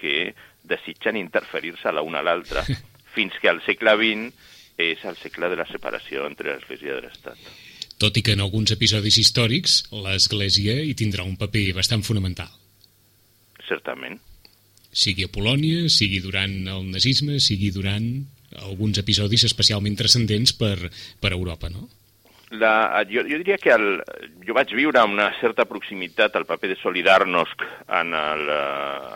que 0.00 0.32
desitgen 0.64 1.20
interferir-se 1.20 1.92
la 1.92 2.02
una 2.02 2.24
a 2.24 2.26
l'altra, 2.26 2.64
fins 3.14 3.36
que 3.40 3.52
al 3.52 3.62
segle 3.66 3.94
XX 4.00 4.50
és 4.80 5.04
el 5.06 5.20
segle 5.20 5.52
de 5.52 5.60
la 5.60 5.68
separació 5.70 6.26
entre 6.26 6.56
l'Església 6.56 6.98
i 6.98 7.04
l'Estat. 7.04 7.54
Tot 8.02 8.16
i 8.18 8.24
que 8.26 8.34
en 8.34 8.42
alguns 8.42 8.74
episodis 8.74 9.20
històrics 9.22 9.84
l'Església 9.94 10.80
hi 10.82 10.96
tindrà 10.98 11.22
un 11.22 11.38
paper 11.38 11.68
bastant 11.76 12.02
fonamental 12.02 12.50
certament. 13.68 14.20
Sigui 14.94 15.26
a 15.26 15.32
Polònia, 15.32 15.88
sigui 15.90 16.20
durant 16.22 16.54
el 16.70 16.86
nazisme, 16.92 17.40
sigui 17.42 17.72
durant 17.74 18.06
alguns 18.62 19.00
episodis 19.02 19.46
especialment 19.48 19.96
transcendents 19.98 20.54
per, 20.54 20.76
per 21.20 21.32
Europa, 21.34 21.70
no? 21.72 21.88
La, 22.60 23.04
jo, 23.10 23.22
jo 23.28 23.38
diria 23.40 23.58
que 23.58 23.72
el, 23.74 24.02
jo 24.46 24.54
vaig 24.56 24.72
viure 24.76 25.00
amb 25.00 25.16
una 25.16 25.30
certa 25.40 25.66
proximitat 25.68 26.36
al 26.36 26.46
paper 26.48 26.72
de 26.72 26.76
Solidarnosc 26.80 27.64
en, 27.88 28.14
el, 28.14 28.44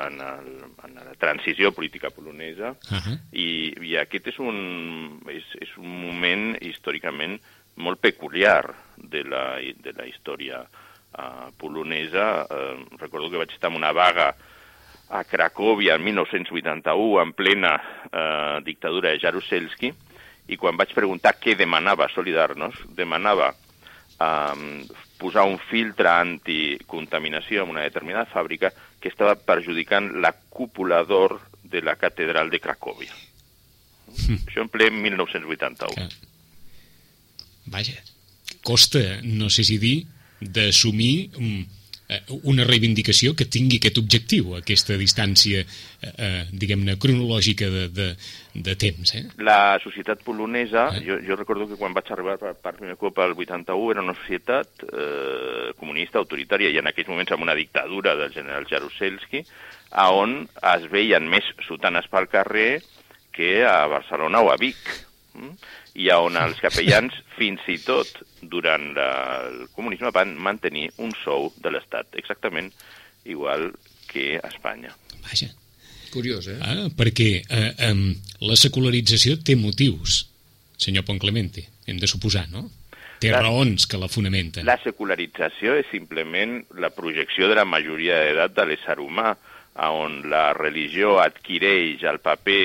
en, 0.07 0.21
el, 0.31 0.51
en 0.87 0.99
la 1.01 1.15
transició 1.19 1.73
política 1.73 2.11
polonesa 2.11 2.75
Uh 2.91 2.99
-huh. 2.99 3.17
i, 3.33 3.75
i 3.91 3.97
aquest 3.97 4.27
és 4.29 4.39
un, 4.39 5.21
és, 5.29 5.45
és 5.61 5.71
un 5.77 5.89
moment 5.89 6.57
històricament 6.61 7.39
molt 7.77 8.01
peculiar 8.01 8.75
de 8.97 9.25
la, 9.25 9.57
de 9.59 9.93
la 9.97 10.07
història 10.07 10.63
uh, 10.63 11.51
polonesa. 11.57 12.47
Uh, 12.51 12.99
recordo 12.99 13.31
que 13.31 13.39
vaig 13.39 13.53
estar 13.53 13.71
en 13.71 13.77
una 13.77 13.93
vaga 13.93 14.35
a 15.11 15.25
Cracòvia 15.25 15.95
el 15.95 16.03
1981, 16.03 17.23
en 17.23 17.33
plena 17.33 17.77
uh, 17.79 18.65
dictadura 18.65 19.11
de 19.11 19.21
Jaruzelski, 19.21 19.93
i 20.49 20.57
quan 20.57 20.77
vaig 20.81 20.95
preguntar 20.97 21.37
què 21.39 21.55
demanava 21.59 22.09
Solidarnos, 22.13 22.77
demanava 22.97 23.53
um, 24.19 24.83
posar 25.21 25.45
un 25.49 25.59
filtre 25.71 26.11
anticontaminació 26.11 27.65
en 27.65 27.75
una 27.77 27.87
determinada 27.87 28.29
fàbrica 28.33 28.73
que 29.01 29.11
estava 29.13 29.37
perjudicant 29.37 30.15
la 30.23 30.33
cúpula 30.33 31.03
d'or 31.05 31.39
de 31.63 31.83
la 31.85 31.97
catedral 32.01 32.51
de 32.51 32.61
Cracòvia. 32.65 33.13
Això 34.39 34.65
en 34.65 34.71
ple 34.73 34.89
1981. 34.95 35.95
Que... 35.95 36.07
Vaja, 37.69 37.99
costa, 38.65 39.03
no 39.25 39.51
sé 39.53 39.67
si 39.69 39.77
dir, 39.83 39.97
d'assumir 40.41 41.31
um, 41.37 41.59
eh, 41.61 41.78
una 42.49 42.65
reivindicació 42.65 43.35
que 43.37 43.45
tingui 43.53 43.77
aquest 43.79 43.99
objectiu, 44.01 44.55
aquesta 44.57 44.97
distància, 44.97 45.61
eh, 45.61 46.13
eh, 46.17 46.45
diguem-ne, 46.57 46.97
cronològica 47.01 47.69
de, 47.69 47.83
de, 47.93 48.07
de 48.55 48.77
temps. 48.81 49.13
Eh? 49.19 49.25
La 49.45 49.77
societat 49.83 50.23
polonesa, 50.25 50.89
jo, 51.05 51.19
jo 51.25 51.37
recordo 51.37 51.69
que 51.69 51.77
quan 51.77 51.93
vaig 51.97 52.09
arribar 52.15 52.39
per, 52.41 52.55
per 52.57 52.75
primer 52.79 52.97
cop 53.01 53.21
al 53.21 53.37
81 53.37 53.93
era 53.93 54.05
una 54.07 54.17
societat 54.17 54.87
eh, 54.89 55.75
comunista 55.77 56.21
autoritària 56.23 56.73
i 56.73 56.81
en 56.81 56.89
aquells 56.89 57.13
moments 57.13 57.35
amb 57.37 57.45
una 57.45 57.57
dictadura 57.59 58.17
del 58.17 58.33
general 58.33 58.65
Jaruzelski, 58.71 59.45
a 59.93 60.09
on 60.13 60.41
es 60.75 60.89
veien 60.93 61.29
més 61.29 61.45
sotanes 61.67 62.09
pel 62.09 62.29
carrer 62.33 62.71
que 63.37 63.61
a 63.69 63.85
Barcelona 63.87 64.41
o 64.41 64.49
a 64.53 64.57
Vic. 64.61 64.81
Mm? 65.37 65.53
I 65.99 66.07
on 66.15 66.37
els 66.39 66.61
capellans 66.63 67.15
fins 67.37 67.65
i 67.69 67.79
tot 67.83 68.21
durant 68.43 68.93
la, 68.95 69.09
el 69.49 69.65
comunisme 69.75 70.13
van 70.15 70.37
mantenir 70.39 70.89
un 71.03 71.11
sou 71.25 71.51
de 71.59 71.73
l'Estat 71.75 72.15
exactament 72.21 72.71
igual 73.27 73.73
que 74.09 74.37
a 74.39 74.47
Espanya. 74.49 74.95
Vaja. 75.27 75.51
Curiós, 76.13 76.47
eh? 76.49 76.57
Ah, 76.65 76.87
perquè 76.97 77.43
eh, 77.45 77.73
eh, 77.85 77.95
la 78.41 78.57
secularització 78.57 79.37
té 79.45 79.59
motius, 79.61 80.23
senyor 80.81 81.05
Ponclemente, 81.05 81.67
hem 81.87 81.99
de 82.01 82.09
suposar, 82.09 82.47
no? 82.49 82.71
Té 83.21 83.33
La- 83.35 83.43
raons 83.43 83.85
que 83.91 83.99
la 83.99 84.09
fonamenten. 84.09 84.65
La 84.65 84.79
secularització 84.81 85.75
és 85.77 85.91
simplement 85.91 86.63
la 86.79 86.89
projecció 86.95 87.49
de 87.51 87.59
la 87.59 87.67
majoria 87.67 88.23
d'edat 88.23 88.55
de 88.57 88.65
l'ésser 88.71 88.97
humà, 89.03 89.35
a 89.79 89.91
on 89.95 90.23
la 90.31 90.53
religió 90.57 91.19
adquireix 91.23 92.03
el 92.09 92.23
paper 92.25 92.63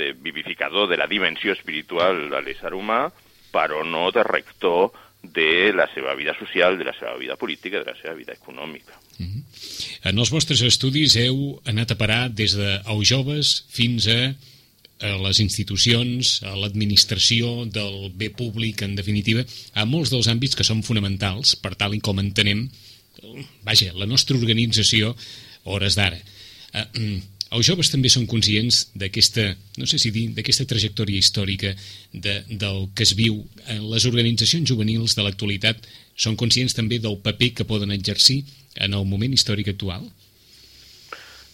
mm, 0.00 0.06
de 0.06 0.12
vivificador 0.12 0.88
de 0.88 0.96
la 0.96 1.06
dimensió 1.06 1.52
espiritual 1.52 2.30
de 2.30 2.40
l'ésser 2.42 2.72
humà, 2.74 3.10
però 3.52 3.84
no 3.84 4.10
de 4.10 4.22
rector 4.24 4.90
de 5.22 5.72
la 5.76 5.86
seva 5.92 6.14
vida 6.14 6.32
social, 6.38 6.78
de 6.78 6.84
la 6.84 6.94
seva 6.96 7.16
vida 7.18 7.36
política, 7.36 7.78
de 7.78 7.92
la 7.92 7.96
seva 8.00 8.14
vida 8.14 8.32
econòmica. 8.32 8.96
En 9.20 10.16
els 10.16 10.30
vostres 10.32 10.62
estudis 10.64 11.16
heu 11.20 11.60
anat 11.68 11.92
a 11.92 11.98
parar 12.00 12.30
des 12.32 12.54
dels 12.56 13.04
joves 13.04 13.66
fins 13.68 14.06
a, 14.08 14.32
a 15.04 15.10
les 15.26 15.40
institucions, 15.44 16.40
a 16.48 16.56
l'administració 16.56 17.66
del 17.68 18.08
bé 18.16 18.30
públic, 18.32 18.80
en 18.82 18.96
definitiva, 18.96 19.44
a 19.74 19.84
molts 19.84 20.12
dels 20.14 20.30
àmbits 20.32 20.56
que 20.56 20.64
són 20.64 20.80
fonamentals, 20.86 21.52
per 21.60 21.74
tal 21.76 21.94
i 21.94 22.00
com 22.00 22.18
entenem, 22.22 22.70
vaja, 23.66 23.92
la 23.92 24.08
nostra 24.08 24.38
organització 24.40 25.12
hores 25.68 26.00
d'ara. 26.00 26.16
Mm, 26.96 27.20
els 27.50 27.66
joves 27.66 27.90
també 27.90 28.10
són 28.12 28.28
conscients 28.30 28.84
d'aquesta, 28.94 29.48
no 29.80 29.86
sé 29.90 29.98
si 29.98 30.12
dir, 30.14 30.28
d'aquesta 30.36 30.68
trajectòria 30.70 31.18
històrica 31.18 31.72
de, 32.12 32.36
del 32.46 32.86
que 32.94 33.02
es 33.02 33.14
viu 33.18 33.40
en 33.66 33.88
les 33.90 34.06
organitzacions 34.06 34.70
juvenils 34.70 35.16
de 35.18 35.24
l'actualitat, 35.26 35.82
són 36.14 36.38
conscients 36.38 36.76
també 36.78 37.00
del 37.02 37.18
paper 37.24 37.50
que 37.58 37.66
poden 37.66 37.90
exercir 37.96 38.44
en 38.78 38.94
el 38.94 39.06
moment 39.08 39.34
històric 39.34 39.72
actual? 39.72 40.06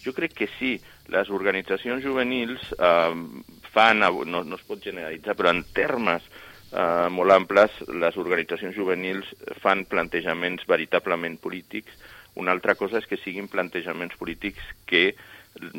Jo 0.05 0.13
crec 0.17 0.37
que 0.37 0.51
sí. 0.59 0.77
Les 1.11 1.31
organitzacions 1.31 2.03
juvenils 2.03 2.63
eh, 2.77 3.15
fan, 3.73 4.03
no, 4.03 4.43
no 4.43 4.59
es 4.59 4.65
pot 4.67 4.83
generalitzar, 4.83 5.37
però 5.39 5.53
en 5.55 5.63
termes 5.75 6.27
eh, 6.73 7.09
molt 7.15 7.35
amples, 7.35 7.81
les 7.89 8.19
organitzacions 8.21 8.77
juvenils 8.77 9.31
fan 9.63 9.87
plantejaments 9.89 10.67
veritablement 10.69 11.39
polítics. 11.41 11.95
Una 12.37 12.53
altra 12.53 12.75
cosa 12.77 13.01
és 13.01 13.09
que 13.09 13.21
siguin 13.23 13.49
plantejaments 13.49 14.19
polítics 14.21 14.75
que 14.91 15.15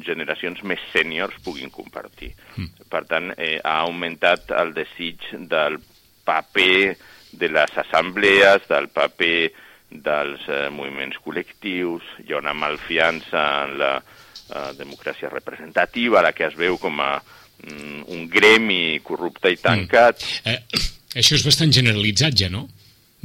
generacions 0.06 0.64
més 0.64 0.82
sèniors 0.94 1.38
puguin 1.46 1.72
compartir. 1.74 2.34
Mm. 2.56 2.88
Per 2.90 3.04
tant, 3.10 3.32
eh, 3.38 3.58
ha 3.64 3.80
augmentat 3.86 4.52
el 4.58 4.74
desig 4.76 5.24
del 5.50 5.80
paper 6.28 6.96
de 7.32 7.50
les 7.50 7.78
assemblees, 7.78 8.68
del 8.70 8.90
paper 8.94 9.50
dels 9.90 10.44
eh, 10.52 10.68
moviments 10.74 11.20
col·lectius, 11.24 12.06
hi 12.26 12.34
ha 12.34 12.42
una 12.42 12.56
malfiança 12.58 13.44
en 13.64 13.78
la 13.80 13.94
eh, 13.98 14.72
democràcia 14.78 15.32
representativa, 15.32 16.24
la 16.24 16.34
que 16.36 16.48
es 16.50 16.58
veu 16.60 16.78
com 16.82 17.00
a 17.04 17.14
mm, 17.20 18.08
un 18.14 18.28
gremi 18.32 19.00
corrupte 19.04 19.52
i 19.54 19.60
tancat. 19.62 20.24
Eh, 20.44 20.60
això 21.20 21.38
és 21.38 21.46
bastant 21.46 21.74
generalitzat 21.74 22.36
ja, 22.44 22.52
no? 22.54 22.68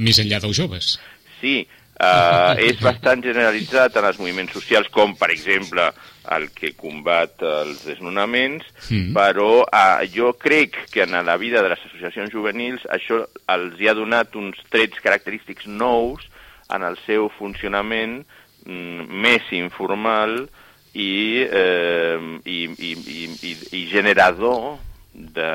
Més 0.02 0.22
enllà 0.22 0.40
dels 0.42 0.56
joves. 0.56 0.96
Sí, 1.40 1.60
eh, 1.66 2.66
és 2.68 2.80
bastant 2.82 3.24
generalitzat 3.24 3.98
en 3.98 4.08
els 4.12 4.20
moviments 4.22 4.54
socials, 4.54 4.90
com 4.94 5.16
per 5.18 5.32
exemple 5.34 5.90
el 6.30 6.50
que 6.54 6.72
combat 6.78 7.42
els 7.42 7.84
desnonaments, 7.84 8.66
Mm. 8.90 9.12
però 9.14 9.64
eh, 9.66 10.08
jo 10.14 10.32
crec 10.38 10.76
que 10.90 11.02
en 11.02 11.12
la 11.24 11.36
vida 11.36 11.62
de 11.62 11.68
les 11.68 11.80
associacions 11.86 12.30
juvenils 12.30 12.82
això 12.90 13.24
els 13.48 13.80
hi 13.80 13.88
ha 13.88 13.94
donat 13.94 14.34
uns 14.36 14.58
trets 14.70 15.00
característics 15.00 15.66
nous 15.66 16.22
en 16.70 16.82
el 16.82 16.96
seu 17.06 17.28
funcionament 17.38 18.22
mm, 18.66 19.08
més 19.22 19.42
informal 19.52 20.48
i, 20.94 21.42
eh, 21.42 22.18
i, 22.44 22.58
i, 22.78 22.92
i, 22.92 23.28
i, 23.42 23.56
i 23.78 23.86
generador 23.90 24.78
de, 25.12 25.50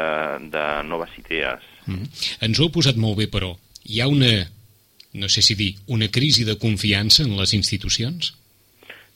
de 0.52 0.66
noves 0.84 1.14
idees. 1.20 1.64
Mm. 1.86 2.10
Ens 2.48 2.60
ho 2.60 2.68
heu 2.68 2.74
posat 2.74 2.98
molt 3.00 3.18
bé, 3.22 3.28
però 3.32 3.54
hi 3.88 4.02
ha 4.02 4.08
una, 4.12 4.34
no 5.14 5.30
sé 5.30 5.42
si 5.46 5.56
dir, 5.56 5.76
una 5.88 6.10
crisi 6.10 6.44
de 6.44 6.58
confiança 6.60 7.24
en 7.24 7.38
les 7.38 7.54
institucions? 7.58 8.34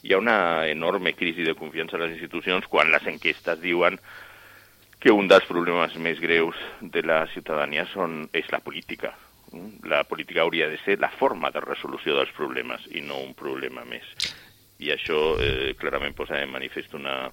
Hi 0.04 0.14
ha 0.14 0.18
una 0.18 0.68
enorme 0.68 1.14
crisi 1.14 1.44
de 1.44 1.56
confiança 1.56 1.98
en 1.98 2.04
les 2.06 2.16
institucions 2.18 2.68
quan 2.68 2.92
les 2.92 3.06
enquestes 3.08 3.60
diuen 3.62 4.00
que 5.02 5.12
un 5.12 5.28
dels 5.28 5.46
problemes 5.50 5.96
més 5.98 6.20
greus 6.22 6.56
de 6.82 7.02
la 7.02 7.24
ciutadania 7.34 7.88
són, 7.90 8.28
és 8.34 8.50
la 8.54 8.60
política. 8.62 9.16
Mm? 9.52 9.88
La 9.90 10.04
política 10.06 10.42
hauria 10.44 10.68
de 10.70 10.78
ser 10.86 11.00
la 11.02 11.10
forma 11.10 11.50
de 11.52 11.62
resolució 11.64 12.16
dels 12.18 12.34
problemes 12.38 12.86
i 12.92 13.02
no 13.02 13.18
un 13.22 13.34
problema 13.38 13.84
més. 13.86 14.06
I 14.82 14.92
això 14.94 15.36
eh, 15.42 15.74
clarament 15.78 16.14
posa 16.18 16.38
en 16.42 16.54
manifest 16.54 16.94
una, 16.98 17.32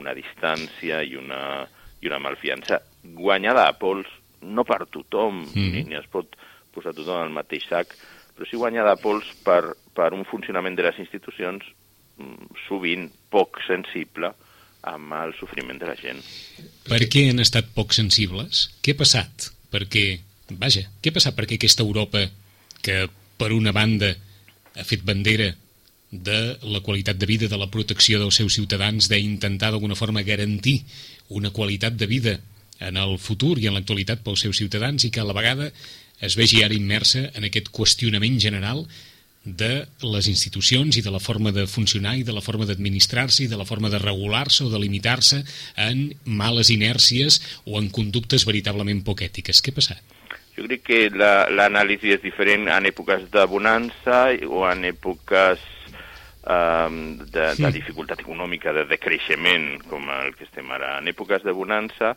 una 0.00 0.14
distància 0.16 1.02
i 1.04 1.16
una, 1.16 1.66
i 2.00 2.08
una 2.08 2.18
malfiança 2.20 2.80
guanyada 3.04 3.66
a 3.68 3.76
pols, 3.76 4.08
no 4.40 4.64
per 4.64 4.86
tothom, 4.88 5.44
Mhm. 5.44 5.72
ni, 5.72 5.84
ni 5.84 5.96
es 6.00 6.08
pot 6.08 6.36
posar 6.72 6.94
tothom 6.96 7.20
al 7.20 7.32
mateix 7.32 7.68
sac, 7.68 7.92
però 8.36 8.48
sí 8.48 8.56
guanyada 8.56 8.92
a 8.92 9.00
pols 9.00 9.28
per, 9.44 9.74
per 9.94 10.12
un 10.16 10.24
funcionament 10.24 10.76
de 10.76 10.82
les 10.88 10.98
institucions 10.98 11.64
mm, 11.66 11.79
sovint 12.66 13.08
poc 13.30 13.60
sensible 13.66 14.32
amb 14.90 15.12
el 15.18 15.34
sofriment 15.38 15.78
de 15.80 15.88
la 15.90 15.96
gent. 15.98 16.20
Per 16.88 17.00
què 17.12 17.26
han 17.30 17.42
estat 17.42 17.72
poc 17.76 17.94
sensibles? 17.96 18.68
Què 18.80 18.94
ha 18.94 19.00
passat? 19.00 19.50
Perquè, 19.70 20.04
vaja, 20.56 20.86
què 21.00 21.12
ha 21.12 21.18
passat 21.18 21.36
perquè 21.36 21.58
aquesta 21.58 21.84
Europa 21.84 22.24
que, 22.82 23.02
per 23.40 23.52
una 23.56 23.74
banda, 23.76 24.14
ha 24.76 24.86
fet 24.86 25.04
bandera 25.04 25.50
de 26.10 26.38
la 26.66 26.80
qualitat 26.82 27.18
de 27.20 27.26
vida, 27.26 27.48
de 27.48 27.58
la 27.58 27.70
protecció 27.70 28.18
dels 28.18 28.40
seus 28.40 28.56
ciutadans, 28.58 29.08
d'intentar 29.10 29.70
d'alguna 29.70 29.98
forma 29.98 30.26
garantir 30.26 30.80
una 31.28 31.52
qualitat 31.54 31.94
de 31.94 32.08
vida 32.10 32.40
en 32.80 32.96
el 32.96 33.18
futur 33.18 33.58
i 33.60 33.68
en 33.68 33.76
l'actualitat 33.76 34.24
pels 34.24 34.42
seus 34.46 34.58
ciutadans 34.58 35.04
i 35.04 35.12
que 35.12 35.20
a 35.20 35.28
la 35.28 35.36
vegada 35.36 35.68
es 36.20 36.36
vegi 36.36 36.64
ara 36.64 36.74
immersa 36.74 37.28
en 37.36 37.46
aquest 37.46 37.70
qüestionament 37.72 38.40
general 38.42 38.86
de 39.44 39.86
les 40.04 40.26
institucions 40.28 40.96
i 40.96 41.02
de 41.02 41.10
la 41.10 41.18
forma 41.20 41.50
de 41.52 41.66
funcionar 41.66 42.16
i 42.18 42.22
de 42.28 42.32
la 42.36 42.42
forma 42.44 42.66
d'administrar-se 42.68 43.44
i 43.44 43.48
de 43.48 43.56
la 43.56 43.64
forma 43.64 43.88
de 43.88 43.98
regular-se 43.98 44.64
o 44.64 44.70
de 44.70 44.78
limitar-se 44.78 45.42
en 45.80 46.10
males 46.24 46.68
inèrcies 46.70 47.40
o 47.64 47.78
en 47.80 47.88
conductes 47.90 48.44
veritablement 48.44 49.00
poc 49.04 49.22
ètiques. 49.24 49.62
Què 49.64 49.72
ha 49.72 49.78
passat? 49.80 50.02
Jo 50.58 50.66
crec 50.68 50.82
que 50.84 51.00
la- 51.16 51.48
l'anàlisi 51.48 52.12
és 52.12 52.20
diferent 52.22 52.68
en 52.68 52.84
èpoques 52.84 53.30
de 53.32 53.46
bonança 53.48 54.26
o 54.46 54.66
en 54.68 54.84
èpoques 54.84 55.58
um, 56.44 57.16
de, 57.24 57.46
de 57.56 57.70
dificultat 57.72 58.20
econòmica, 58.20 58.72
de 58.76 58.84
decreixement, 58.88 59.78
com 59.88 60.04
el 60.20 60.34
que 60.36 60.44
estem 60.44 60.68
ara. 60.72 60.98
En 61.00 61.08
èpoques 61.08 61.42
de 61.44 61.52
bonança, 61.56 62.14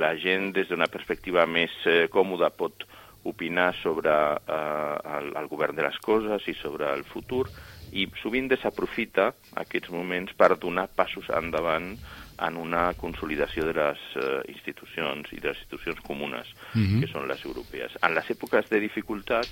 la 0.00 0.14
gent 0.16 0.52
des 0.56 0.68
d'una 0.70 0.88
perspectiva 0.88 1.44
més 1.46 1.70
eh, 1.86 2.06
còmoda 2.10 2.48
pot 2.50 2.86
opinar 3.24 3.74
sobre 3.82 4.10
eh, 4.10 5.18
el, 5.18 5.32
el 5.36 5.48
govern 5.48 5.76
de 5.76 5.86
les 5.86 5.98
coses 6.04 6.48
i 6.48 6.54
sobre 6.54 6.92
el 6.92 7.04
futur 7.04 7.46
i 7.94 8.06
sovint 8.20 8.48
desaprofita 8.50 9.30
aquests 9.60 9.92
moments 9.94 10.34
per 10.38 10.56
donar 10.58 10.88
passos 10.96 11.28
endavant 11.30 11.94
en 12.42 12.56
una 12.58 12.88
consolidació 12.98 13.68
de 13.68 13.74
les 13.78 14.02
eh, 14.18 14.40
institucions 14.50 15.30
i 15.32 15.38
de 15.38 15.52
les 15.52 15.60
institucions 15.62 16.00
comunes, 16.02 16.48
mm 16.74 16.82
-hmm. 16.82 17.00
que 17.00 17.12
són 17.12 17.28
les 17.28 17.44
europees. 17.44 17.96
En 18.02 18.14
les 18.14 18.30
èpoques 18.30 18.68
de 18.68 18.80
dificultat, 18.80 19.46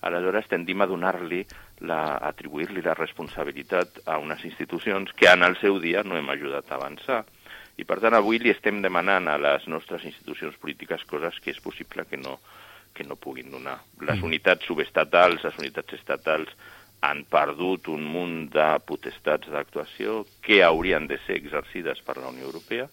aleshores 0.00 0.48
tendim 0.48 0.80
a 0.80 0.86
donar-li, 0.86 1.44
atribuir-li 1.88 2.82
la 2.82 2.94
responsabilitat 2.94 4.00
a 4.06 4.18
unes 4.18 4.44
institucions 4.44 5.12
que 5.12 5.28
en 5.28 5.42
el 5.42 5.56
seu 5.60 5.78
dia 5.80 6.02
no 6.02 6.16
hem 6.16 6.28
ajudat 6.30 6.70
a 6.70 6.74
avançar. 6.74 7.24
I 7.76 7.84
per 7.84 7.98
tant 8.00 8.14
avui 8.14 8.38
li 8.38 8.50
estem 8.50 8.82
demanant 8.82 9.28
a 9.28 9.38
les 9.38 9.66
nostres 9.66 10.04
institucions 10.04 10.56
polítiques 10.56 11.04
coses 11.04 11.40
que 11.40 11.50
és 11.50 11.60
possible 11.60 12.04
que 12.04 12.16
no, 12.16 12.38
que 12.94 13.04
no 13.04 13.16
puguin 13.16 13.50
donar. 13.50 13.80
Les 14.00 14.16
mm. 14.16 14.24
unitats 14.30 14.66
subestatals, 14.70 15.42
les 15.44 15.58
unitats 15.60 15.96
estatals, 15.98 16.54
han 17.04 17.24
perdut 17.28 17.90
un 17.92 18.06
munt 18.08 18.36
de 18.54 18.68
potestats 18.88 19.50
d'actuació 19.52 20.22
que 20.44 20.62
haurien 20.64 21.08
de 21.10 21.18
ser 21.26 21.36
exercides 21.36 22.00
per 22.06 22.16
la 22.16 22.30
Unió 22.32 22.46
Europea. 22.48 22.86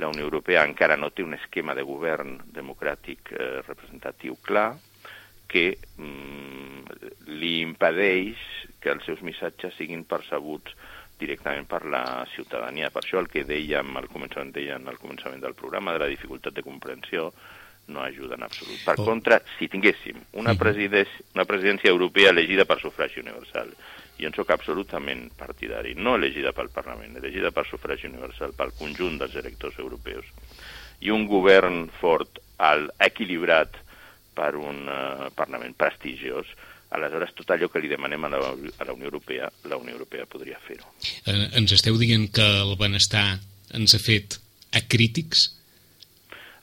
La 0.00 0.08
Unió 0.08 0.24
Europea 0.24 0.64
encara 0.64 0.96
no 0.96 1.10
té 1.10 1.26
un 1.26 1.34
esquema 1.36 1.74
de 1.76 1.84
govern 1.84 2.38
democràtic 2.54 3.34
eh, 3.34 3.58
representatiu 3.66 4.38
clar 4.46 4.70
que 5.50 5.74
mm, 5.98 7.10
li 7.42 7.58
impedeix 7.66 8.40
que 8.80 8.94
els 8.94 9.04
seus 9.04 9.20
missatges 9.26 9.76
siguin 9.76 10.06
percebuts 10.08 10.72
directament 11.20 11.66
per 11.68 11.82
la 11.84 12.24
ciutadania. 12.34 12.88
Per 12.94 13.02
això 13.02 13.20
el 13.20 13.28
que 13.28 13.44
dèiem 13.44 13.98
al 13.98 14.08
començament, 14.08 14.54
dèiem 14.56 14.88
al 14.88 15.00
començament 15.02 15.42
del 15.42 15.58
programa 15.58 15.92
de 15.92 16.06
la 16.06 16.08
dificultat 16.08 16.56
de 16.56 16.64
comprensió 16.64 17.28
no 17.90 18.02
ajuda 18.04 18.38
en 18.38 18.46
absolut. 18.46 18.78
Per 18.86 18.96
oh. 18.98 19.06
contra, 19.06 19.40
si 19.58 19.68
tinguéssim 19.72 20.18
una, 20.40 20.54
una 20.54 21.46
presidència 21.48 21.90
europea 21.90 22.30
elegida 22.34 22.66
per 22.68 22.78
sufragi 22.80 23.20
universal, 23.24 23.74
i 24.20 24.28
en 24.28 24.34
sóc 24.36 24.50
absolutament 24.52 25.30
partidari, 25.38 25.94
no 25.96 26.14
elegida 26.18 26.52
pel 26.56 26.68
Parlament, 26.72 27.16
elegida 27.16 27.52
per 27.56 27.64
sufragi 27.68 28.08
universal 28.10 28.52
pel 28.56 28.74
conjunt 28.78 29.16
dels 29.20 29.36
electors 29.40 29.78
europeus, 29.80 30.26
i 31.00 31.12
un 31.12 31.24
govern 31.28 31.86
fort, 32.00 32.40
al, 32.60 32.90
equilibrat 33.00 33.78
per 34.36 34.52
un 34.60 34.84
uh, 34.88 35.30
Parlament 35.36 35.72
prestigiós, 35.76 36.48
aleshores 36.90 37.32
tot 37.38 37.52
allò 37.54 37.70
que 37.70 37.80
li 37.80 37.88
demanem 37.90 38.26
a 38.26 38.32
la, 38.34 38.50
a 38.50 38.88
la 38.88 38.92
Unió 38.96 39.08
Europea, 39.08 39.48
la 39.70 39.78
Unió 39.80 39.94
Europea 39.94 40.26
podria 40.28 40.58
fer-ho. 40.66 40.90
Eh, 41.24 41.46
ens 41.60 41.72
esteu 41.76 41.96
dient 42.00 42.28
que 42.34 42.44
el 42.64 42.74
benestar 42.80 43.38
ens 43.76 43.94
ha 43.94 44.02
fet 44.02 44.40
acrítics? 44.76 45.48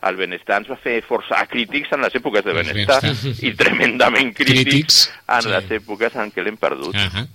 El 0.05 0.19
benestar 0.19 0.61
ens 0.61 0.69
va 0.69 0.77
fer 0.77 0.99
forçar 1.05 1.41
crítics 1.49 1.91
en 1.95 2.05
les 2.05 2.15
èpoques 2.19 2.45
de 2.45 2.53
benestar 2.53 3.01
i 3.47 3.53
tremendament 3.57 4.33
crítics, 4.37 4.61
crítics 4.61 5.01
en 5.25 5.47
sí. 5.47 5.53
les 5.55 5.75
èpoques 5.79 6.21
en 6.21 6.31
què 6.33 6.45
l'hem 6.45 6.59
perdut. 6.61 6.93
Uh 6.93 7.09
-huh. 7.09 7.27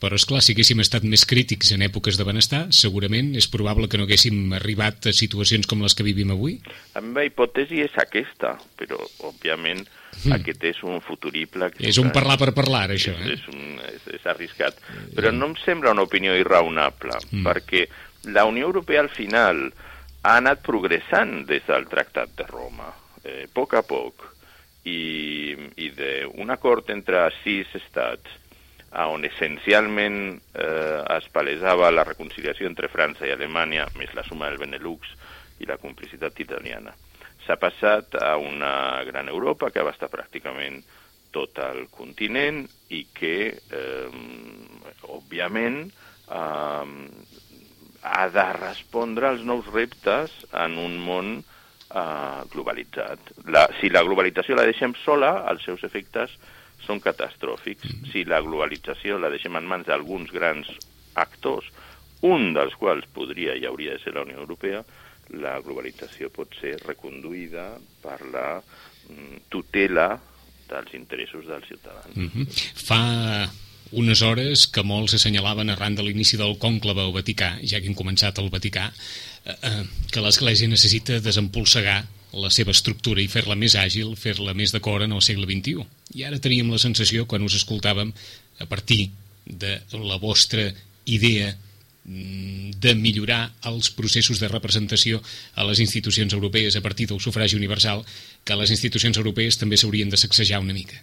Però, 0.00 0.16
és 0.16 0.24
clar, 0.24 0.40
si 0.40 0.54
haguéssim 0.54 0.80
estat 0.80 1.04
més 1.04 1.26
crítics 1.28 1.74
en 1.74 1.82
èpoques 1.84 2.16
de 2.16 2.24
benestar, 2.24 2.60
segurament 2.72 3.34
és 3.36 3.46
probable 3.52 3.86
que 3.86 3.98
no 4.00 4.06
haguéssim 4.06 4.54
arribat 4.56 5.10
a 5.10 5.12
situacions 5.12 5.68
com 5.68 5.82
les 5.84 5.94
que 5.94 6.06
vivim 6.06 6.30
avui. 6.32 6.56
La 6.94 7.02
meva 7.04 7.26
hipòtesi 7.28 7.82
és 7.84 7.98
aquesta, 8.00 8.54
però, 8.80 8.96
òbviament, 9.28 9.84
mm. 10.24 10.32
aquest 10.38 10.64
és 10.64 10.80
un 10.88 11.04
futurible... 11.04 11.68
Que 11.76 11.92
és 11.92 12.00
un 12.00 12.08
parlar 12.16 12.38
per 12.40 12.54
parlar, 12.56 12.86
això, 12.96 13.12
eh? 13.12 13.34
És, 13.36 13.44
un, 13.52 13.76
és, 13.90 14.08
és 14.16 14.24
arriscat. 14.32 14.80
Però 15.18 15.34
no 15.36 15.52
em 15.52 15.58
sembla 15.66 15.92
una 15.92 16.08
opinió 16.08 16.32
irraonable, 16.32 17.20
mm. 17.28 17.44
perquè 17.44 17.84
la 18.32 18.46
Unió 18.48 18.72
Europea, 18.72 19.04
al 19.04 19.12
final, 19.12 19.66
ha 20.22 20.36
anat 20.36 20.60
progressant 20.64 21.46
des 21.48 21.64
del 21.68 21.86
Tractat 21.88 22.34
de 22.36 22.44
Roma, 22.48 22.90
eh, 23.24 23.44
a 23.46 23.52
poc 23.54 23.74
a 23.78 23.82
poc, 23.86 24.26
i, 24.84 25.56
i 25.76 25.90
d'un 25.96 26.52
acord 26.52 26.90
entre 26.92 27.26
sis 27.42 27.68
estats, 27.76 28.38
on 28.90 29.22
essencialment 29.24 30.40
eh, 30.58 31.02
es 31.14 31.28
palesava 31.30 31.92
la 31.94 32.04
reconciliació 32.04 32.66
entre 32.66 32.90
França 32.90 33.26
i 33.26 33.30
Alemanya, 33.30 33.86
més 33.96 34.12
la 34.18 34.24
suma 34.26 34.48
del 34.50 34.58
Benelux 34.58 35.12
i 35.62 35.68
la 35.68 35.78
complicitat 35.78 36.40
italiana. 36.42 36.92
S'ha 37.46 37.56
passat 37.56 38.16
a 38.18 38.34
una 38.36 39.04
gran 39.06 39.30
Europa 39.30 39.70
que 39.70 39.80
abasta 39.80 40.10
pràcticament 40.10 40.82
tot 41.30 41.60
el 41.62 41.86
continent 41.94 42.64
i 42.90 43.04
que, 43.14 43.36
eh, 43.54 44.10
òbviament, 45.06 45.84
eh, 46.26 46.86
ha 48.02 48.28
de 48.32 48.46
respondre 48.56 49.28
als 49.28 49.42
nous 49.44 49.66
reptes 49.72 50.32
en 50.52 50.78
un 50.80 50.96
món 51.04 51.32
eh, 51.40 52.40
globalitzat. 52.52 53.34
La, 53.52 53.66
si 53.80 53.90
la 53.92 54.04
globalització 54.06 54.56
la 54.56 54.66
deixem 54.68 54.94
sola, 55.04 55.34
els 55.50 55.64
seus 55.66 55.84
efectes 55.86 56.32
són 56.86 57.02
catastròfics. 57.04 57.90
Mm. 57.90 58.10
Si 58.12 58.24
la 58.28 58.40
globalització 58.44 59.18
la 59.20 59.30
deixem 59.32 59.56
en 59.58 59.68
mans 59.68 59.88
d'alguns 59.88 60.32
grans 60.32 60.70
actors, 61.20 61.68
un 62.26 62.52
dels 62.56 62.74
quals 62.80 63.06
podria 63.14 63.56
i 63.56 63.66
hauria 63.68 63.96
de 63.96 64.02
ser 64.02 64.14
la 64.16 64.24
Unió 64.26 64.40
Europea, 64.40 64.82
la 65.40 65.58
globalització 65.62 66.28
pot 66.34 66.56
ser 66.58 66.74
reconduïda 66.82 67.72
per 68.02 68.18
la 68.32 68.48
mm, 68.60 69.46
tutela 69.52 70.12
dels 70.70 70.94
interessos 70.94 71.46
dels 71.46 71.66
ciutadans. 71.66 72.16
Mm 72.16 72.30
-hmm. 72.30 72.46
Fa 72.86 73.68
unes 73.90 74.22
hores 74.22 74.66
que 74.70 74.84
molts 74.86 75.16
assenyalaven 75.18 75.70
arran 75.72 75.96
de 75.98 76.04
l'inici 76.06 76.38
del 76.38 76.56
cònclave 76.62 77.02
al 77.02 77.14
Vaticà, 77.14 77.56
ja 77.66 77.80
que 77.80 77.90
hem 77.90 77.98
començat 77.98 78.38
al 78.38 78.50
Vaticà, 78.52 78.90
eh, 79.44 79.54
eh, 79.54 79.84
que 80.12 80.22
l'Església 80.22 80.70
necessita 80.70 81.20
desempolsegar 81.20 82.04
la 82.32 82.50
seva 82.54 82.70
estructura 82.70 83.22
i 83.22 83.30
fer-la 83.30 83.56
més 83.58 83.74
àgil, 83.74 84.14
fer-la 84.16 84.54
més 84.54 84.70
d'acord 84.70 85.02
en 85.02 85.16
el 85.16 85.22
segle 85.22 85.48
XXI. 85.48 85.86
I 86.14 86.28
ara 86.28 86.38
teníem 86.38 86.70
la 86.70 86.78
sensació, 86.78 87.26
quan 87.26 87.42
us 87.42 87.56
escoltàvem, 87.58 88.12
a 88.60 88.66
partir 88.70 89.10
de 89.46 89.80
la 89.96 90.18
vostra 90.22 90.68
idea 91.06 91.50
mm, 92.04 92.78
de 92.78 92.94
millorar 92.94 93.42
els 93.66 93.90
processos 93.90 94.38
de 94.38 94.48
representació 94.48 95.22
a 95.56 95.66
les 95.66 95.80
institucions 95.82 96.32
europees 96.36 96.76
a 96.76 96.84
partir 96.84 97.08
del 97.10 97.20
sufragi 97.20 97.58
universal, 97.58 98.04
que 98.44 98.56
les 98.56 98.70
institucions 98.70 99.18
europees 99.18 99.58
també 99.58 99.80
s'haurien 99.80 100.10
de 100.10 100.20
sacsejar 100.20 100.62
una 100.62 100.76
mica. 100.76 101.02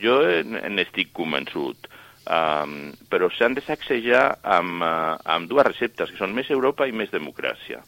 Jo 0.00 0.20
n'estic 0.44 1.12
convençut. 1.14 1.88
Um, 2.24 2.94
però 3.12 3.28
s'han 3.28 3.52
de 3.52 3.60
sacsejar 3.60 4.38
amb, 4.48 4.80
uh, 4.80 5.16
amb 5.28 5.48
dues 5.50 5.66
receptes, 5.66 6.08
que 6.08 6.16
són 6.16 6.32
més 6.32 6.48
Europa 6.50 6.86
i 6.88 6.94
més 6.96 7.12
democràcia, 7.12 7.82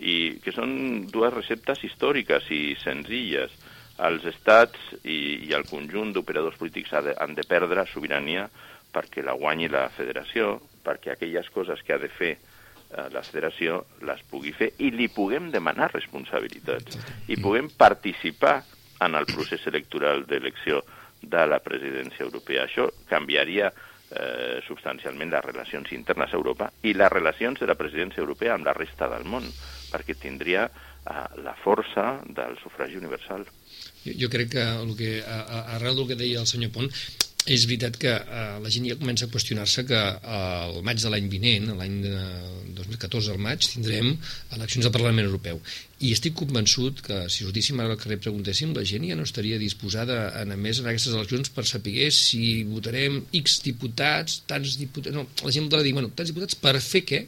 i 0.00 0.40
que 0.40 0.54
són 0.56 1.04
dues 1.12 1.34
receptes 1.34 1.84
històriques 1.84 2.48
i 2.48 2.62
senzilles. 2.80 3.52
Els 4.08 4.24
estats 4.26 4.80
i, 5.04 5.44
i 5.44 5.52
el 5.54 5.68
conjunt 5.68 6.14
d'operadors 6.16 6.56
polítics 6.58 6.96
ha 6.96 7.04
de, 7.04 7.12
han 7.20 7.36
de 7.36 7.44
perdre 7.46 7.84
sobirania 7.92 8.48
perquè 8.94 9.22
la 9.22 9.36
guanyi 9.36 9.68
la 9.68 9.90
federació, 9.92 10.56
perquè 10.82 11.12
aquelles 11.12 11.50
coses 11.52 11.84
que 11.84 11.92
ha 11.92 12.00
de 12.00 12.08
fer 12.08 12.32
uh, 12.38 13.12
la 13.12 13.22
federació 13.22 13.82
les 14.08 14.24
pugui 14.32 14.56
fer 14.56 14.72
i 14.80 14.94
li 14.96 15.12
puguem 15.12 15.52
demanar 15.52 15.92
responsabilitats. 15.92 16.96
I 17.28 17.36
puguem 17.36 17.68
participar 17.76 18.62
en 19.04 19.14
el 19.18 19.28
procés 19.28 19.68
electoral 19.68 20.24
d'elecció 20.24 20.80
de 21.30 21.44
la 21.48 21.60
presidència 21.64 22.24
europea. 22.24 22.64
Això 22.64 22.88
canviaria 23.10 23.70
eh, 23.70 24.60
substancialment 24.66 25.32
les 25.32 25.44
relacions 25.44 25.92
internes 25.96 26.32
a 26.32 26.38
Europa 26.38 26.70
i 26.82 26.94
les 26.94 27.12
relacions 27.12 27.60
de 27.60 27.68
la 27.70 27.78
presidència 27.78 28.22
europea 28.22 28.54
amb 28.54 28.68
la 28.68 28.76
resta 28.76 29.08
del 29.12 29.26
món, 29.28 29.46
perquè 29.92 30.16
tindria 30.20 30.66
eh, 30.68 31.26
la 31.44 31.56
força 31.64 32.20
del 32.24 32.58
sufragi 32.62 32.98
universal. 33.00 33.46
Jo, 34.04 34.16
jo 34.24 34.32
crec 34.32 34.54
que, 34.56 34.66
el 34.84 34.96
que 34.98 35.14
arrel 35.26 35.96
del 35.96 36.10
que 36.12 36.20
deia 36.20 36.42
el 36.42 36.50
senyor 36.50 36.74
Pont, 36.74 36.92
és 37.44 37.66
veritat 37.68 37.96
que 38.00 38.08
eh, 38.08 38.42
la 38.64 38.70
gent 38.72 38.86
ja 38.88 38.96
comença 38.96 39.26
a 39.26 39.30
qüestionar-se 39.32 39.84
que 39.84 39.98
eh, 40.00 40.36
el 40.70 40.78
maig 40.86 41.00
de 41.02 41.10
l'any 41.12 41.26
vinent, 41.28 41.66
l'any 41.76 41.98
de 42.06 42.14
2014 42.78 43.34
al 43.34 43.42
maig, 43.44 43.66
tindrem 43.68 44.14
eleccions 44.56 44.88
al 44.88 44.94
Parlament 44.94 45.28
Europeu. 45.28 45.60
I 46.00 46.14
estic 46.16 46.36
convençut 46.40 47.02
que 47.04 47.18
si 47.28 47.44
sortíssim 47.44 47.82
ara 47.82 47.92
al 47.94 48.00
carrer 48.00 48.16
preguntéssim, 48.24 48.72
la 48.76 48.86
gent 48.88 49.04
ja 49.10 49.18
no 49.18 49.26
estaria 49.28 49.60
disposada 49.60 50.16
a 50.30 50.44
anar 50.46 50.56
més 50.60 50.80
en 50.80 50.88
aquestes 50.88 51.12
eleccions 51.12 51.52
per 51.52 51.66
saber 51.68 52.08
si 52.16 52.64
votarem 52.70 53.20
X 53.44 53.60
diputats, 53.66 54.40
tants 54.48 54.78
diputats... 54.80 55.12
No, 55.16 55.26
la 55.44 55.52
gent 55.52 55.68
votarà 55.68 55.84
dir, 55.84 55.92
bueno, 55.98 56.14
tants 56.16 56.32
diputats 56.32 56.56
per 56.56 56.78
fer 56.80 57.04
què? 57.04 57.22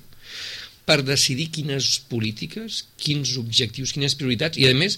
Per 0.89 1.01
decidir 1.05 1.51
quines 1.53 1.93
polítiques, 2.09 2.87
quins 2.97 3.37
objectius, 3.43 3.93
quines 3.93 4.17
prioritats, 4.17 4.57
i 4.57 4.71
a 4.71 4.75
més 4.79 4.97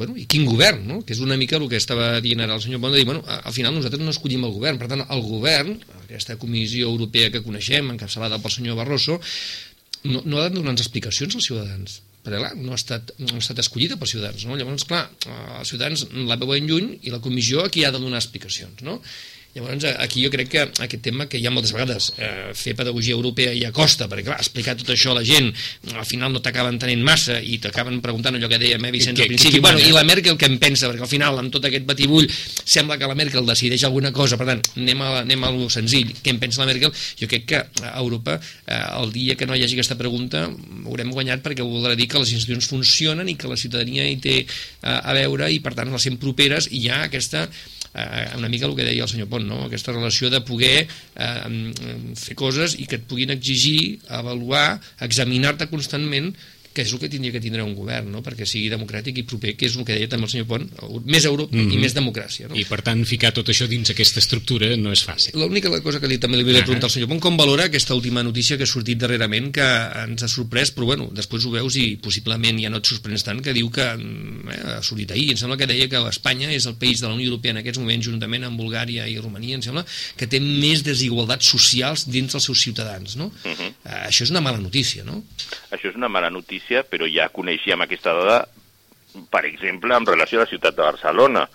bueno, 0.00 0.16
i 0.16 0.24
quin 0.30 0.46
govern, 0.48 0.82
no? 0.88 0.98
que 1.04 1.12
és 1.12 1.20
una 1.20 1.36
mica 1.40 1.58
el 1.58 1.66
que 1.68 1.78
estava 1.80 2.12
dient 2.24 2.40
ara 2.40 2.56
el 2.56 2.62
senyor 2.64 2.80
Pont, 2.80 2.94
de 2.94 3.02
dir, 3.02 3.06
bueno, 3.08 3.20
al 3.20 3.52
final 3.52 3.74
nosaltres 3.76 4.00
no 4.00 4.14
escollim 4.14 4.46
el 4.48 4.54
govern, 4.54 4.78
per 4.80 4.88
tant, 4.88 5.04
el 5.04 5.24
govern, 5.26 5.74
aquesta 6.06 6.38
comissió 6.40 6.88
europea 6.88 7.28
que 7.34 7.42
coneixem, 7.44 7.92
encapçalada 7.92 8.40
pel 8.40 8.54
senyor 8.54 8.78
Barroso, 8.80 9.18
no, 10.08 10.22
no 10.24 10.40
ha 10.40 10.46
de 10.48 10.56
donar 10.56 10.72
explicacions 10.78 11.36
als 11.36 11.50
ciutadans, 11.50 11.98
perquè 12.24 12.40
clar, 12.40 12.54
no 12.56 12.72
ha 12.72 12.80
estat, 12.80 13.12
no 13.20 13.36
ha 13.36 13.42
estat 13.42 13.60
escollida 13.60 14.00
pels 14.00 14.16
ciutadans, 14.16 14.46
no? 14.48 14.56
llavors, 14.56 14.88
clar, 14.88 15.04
els 15.58 15.74
ciutadans 15.74 16.06
la 16.30 16.40
veuen 16.40 16.70
lluny 16.70 16.94
i 17.04 17.12
la 17.12 17.20
comissió 17.20 17.66
aquí 17.66 17.84
ha 17.84 17.92
de 17.92 18.00
donar 18.00 18.22
explicacions, 18.22 18.80
no? 18.86 19.02
Llavors, 19.50 19.84
aquí 19.98 20.22
jo 20.22 20.30
crec 20.30 20.48
que 20.52 20.60
aquest 20.62 21.00
tema 21.02 21.24
que 21.26 21.38
hi 21.40 21.46
ha 21.48 21.50
moltes 21.50 21.72
vegades 21.74 22.12
eh, 22.22 22.52
fer 22.54 22.76
pedagogia 22.78 23.16
europea 23.16 23.50
ja 23.58 23.72
costa, 23.74 24.06
perquè 24.06 24.28
clar, 24.28 24.36
explicar 24.38 24.76
tot 24.78 24.92
això 24.94 25.10
a 25.10 25.16
la 25.18 25.24
gent 25.26 25.48
al 25.90 26.06
final 26.06 26.30
no 26.30 26.42
t'acaben 26.44 26.78
tenint 26.78 27.02
massa 27.02 27.40
i 27.42 27.58
t'acaben 27.58 27.98
preguntant 28.04 28.38
allò 28.38 28.46
que 28.52 28.60
deia 28.62 28.78
eh, 28.78 28.92
Vicenç 28.94 29.24
al 29.24 29.32
principi, 29.32 29.56
que, 29.56 29.64
bueno, 29.64 29.82
i 29.82 29.90
la 29.96 30.04
Merkel 30.06 30.38
què 30.38 30.46
en 30.46 30.54
pensa, 30.62 30.86
perquè 30.86 31.02
al 31.02 31.10
final 31.10 31.42
amb 31.42 31.50
tot 31.50 31.66
aquest 31.66 31.88
batibull 31.88 32.28
sembla 32.30 32.98
que 33.00 33.08
la 33.10 33.16
Merkel 33.18 33.48
decideix 33.48 33.88
alguna 33.88 34.12
cosa, 34.14 34.38
per 34.38 34.46
tant, 34.52 34.62
anem 34.78 35.02
a, 35.02 35.10
anem 35.24 35.42
a 35.42 35.50
lo 35.56 35.66
senzill, 35.72 36.14
què 36.22 36.30
en 36.30 36.38
pensa 36.42 36.62
la 36.62 36.68
Merkel? 36.70 36.94
Jo 37.18 37.30
crec 37.34 37.50
que 37.50 37.64
a 37.90 37.96
Europa 37.98 38.38
eh, 38.38 38.78
el 39.00 39.10
dia 39.16 39.34
que 39.34 39.50
no 39.50 39.58
hi 39.58 39.66
hagi 39.66 39.80
aquesta 39.80 39.98
pregunta 39.98 40.44
haurem 40.84 41.10
guanyat 41.10 41.42
perquè 41.42 41.66
voldrà 41.66 41.98
dir 41.98 42.06
que 42.06 42.22
les 42.22 42.36
institucions 42.38 42.70
funcionen 42.70 43.26
i 43.26 43.34
que 43.34 43.50
la 43.50 43.58
ciutadania 43.58 44.06
hi 44.06 44.22
té 44.22 44.38
eh, 44.44 44.46
a 44.86 45.18
veure 45.18 45.50
i 45.50 45.58
per 45.58 45.74
tant 45.74 45.90
les 45.90 46.06
sent 46.06 46.22
properes 46.22 46.70
i 46.70 46.84
hi 46.84 46.88
ha 46.94 47.02
aquesta 47.10 47.48
eh, 47.94 48.30
una 48.36 48.48
mica 48.48 48.66
el 48.66 48.76
que 48.76 48.86
deia 48.86 49.04
el 49.04 49.10
senyor 49.10 49.28
Pont, 49.32 49.46
no? 49.48 49.64
aquesta 49.66 49.94
relació 49.96 50.30
de 50.30 50.42
poder 50.46 50.86
eh, 50.86 51.74
fer 52.18 52.36
coses 52.38 52.76
i 52.78 52.86
que 52.86 53.00
et 53.00 53.06
puguin 53.10 53.34
exigir, 53.34 54.00
avaluar, 54.08 54.80
examinar-te 55.06 55.70
constantment 55.72 56.32
que 56.80 56.88
és 56.88 56.94
el 56.96 57.00
que 57.02 57.10
tindria 57.12 57.34
que 57.34 57.42
tindre 57.44 57.64
un 57.66 57.74
govern, 57.76 58.08
no? 58.14 58.22
perquè 58.24 58.46
sigui 58.48 58.70
democràtic 58.72 59.20
i 59.20 59.24
proper, 59.28 59.54
que 59.58 59.68
és 59.68 59.76
el 59.76 59.84
que 59.84 59.96
deia 59.98 60.08
també 60.10 60.28
el 60.28 60.32
senyor 60.32 60.48
Pont, 60.50 60.64
més 61.04 61.26
Europa 61.28 61.54
mm 61.54 61.60
-hmm. 61.60 61.72
i 61.72 61.76
mhm. 61.76 61.84
més 61.84 61.94
democràcia. 61.94 62.48
No? 62.48 62.56
I 62.56 62.64
per 62.64 62.80
tant, 62.82 63.04
ficar 63.04 63.32
tot 63.36 63.48
això 63.48 63.68
dins 63.68 63.90
aquesta 63.90 64.20
estructura 64.20 64.76
no 64.76 64.92
és 64.92 65.04
fàcil. 65.04 65.36
L'única 65.36 65.68
cosa 65.82 66.00
que 66.00 66.08
li, 66.08 66.18
també 66.18 66.36
li 66.38 66.44
volia 66.44 66.64
preguntar 66.64 66.88
al 66.88 66.94
senyor 66.96 67.08
Pont, 67.08 67.20
com 67.20 67.36
valora 67.36 67.64
aquesta 67.64 67.94
última 67.94 68.22
notícia 68.22 68.56
que 68.56 68.64
ha 68.64 68.66
sortit 68.66 68.98
darrerament, 68.98 69.52
que 69.52 69.68
ens 70.04 70.22
ha 70.22 70.28
sorprès, 70.28 70.72
però 70.72 70.84
bueno, 70.86 71.10
després 71.12 71.44
ho 71.44 71.50
veus 71.50 71.76
i 71.76 71.96
possiblement 71.96 72.58
ja 72.60 72.70
no 72.70 72.78
et 72.78 72.86
sorprens 72.86 73.22
tant, 73.22 73.42
que 73.42 73.52
diu 73.52 73.70
que, 73.70 73.86
mm, 73.96 74.48
eh, 74.48 74.76
ha 74.78 74.82
sortit 74.82 75.10
ahir, 75.10 75.30
em 75.30 75.36
sembla 75.36 75.56
que 75.56 75.66
deia 75.66 75.88
que 75.88 76.00
Espanya 76.08 76.50
és 76.52 76.66
el 76.66 76.76
país 76.76 77.00
de 77.00 77.08
la 77.08 77.14
Unió 77.14 77.26
Europea 77.30 77.52
en 77.52 77.60
aquests 77.62 77.78
moments, 77.78 78.06
juntament 78.06 78.44
amb 78.44 78.58
Bulgària 78.58 79.06
i 79.08 79.18
Romania, 79.18 79.54
em 79.56 79.62
sembla, 79.62 79.84
que 80.16 80.26
té 80.26 80.40
més 80.40 80.82
desigualtats 80.82 81.46
socials 81.46 82.06
dins 82.08 82.32
dels 82.32 82.44
seus 82.44 82.60
ciutadans, 82.60 83.16
no? 83.16 83.30
Uh 83.44 83.50
-huh. 83.50 83.70
uh, 83.84 84.08
això 84.08 84.22
és 84.22 84.30
una 84.30 84.40
mala 84.40 84.58
notícia, 84.58 85.04
no? 85.04 85.22
Això 85.70 85.90
és 85.90 85.96
una 85.96 86.08
mala 86.08 86.30
notícia, 86.30 86.69
però 86.88 87.08
ja 87.10 87.30
coneixíem 87.34 87.82
aquesta 87.84 88.14
dada, 88.16 88.38
per 89.30 89.44
exemple, 89.48 89.94
en 89.96 90.06
relació 90.06 90.40
a 90.40 90.44
la 90.44 90.50
ciutat 90.50 90.76
de 90.76 90.86
Barcelona. 90.86 91.46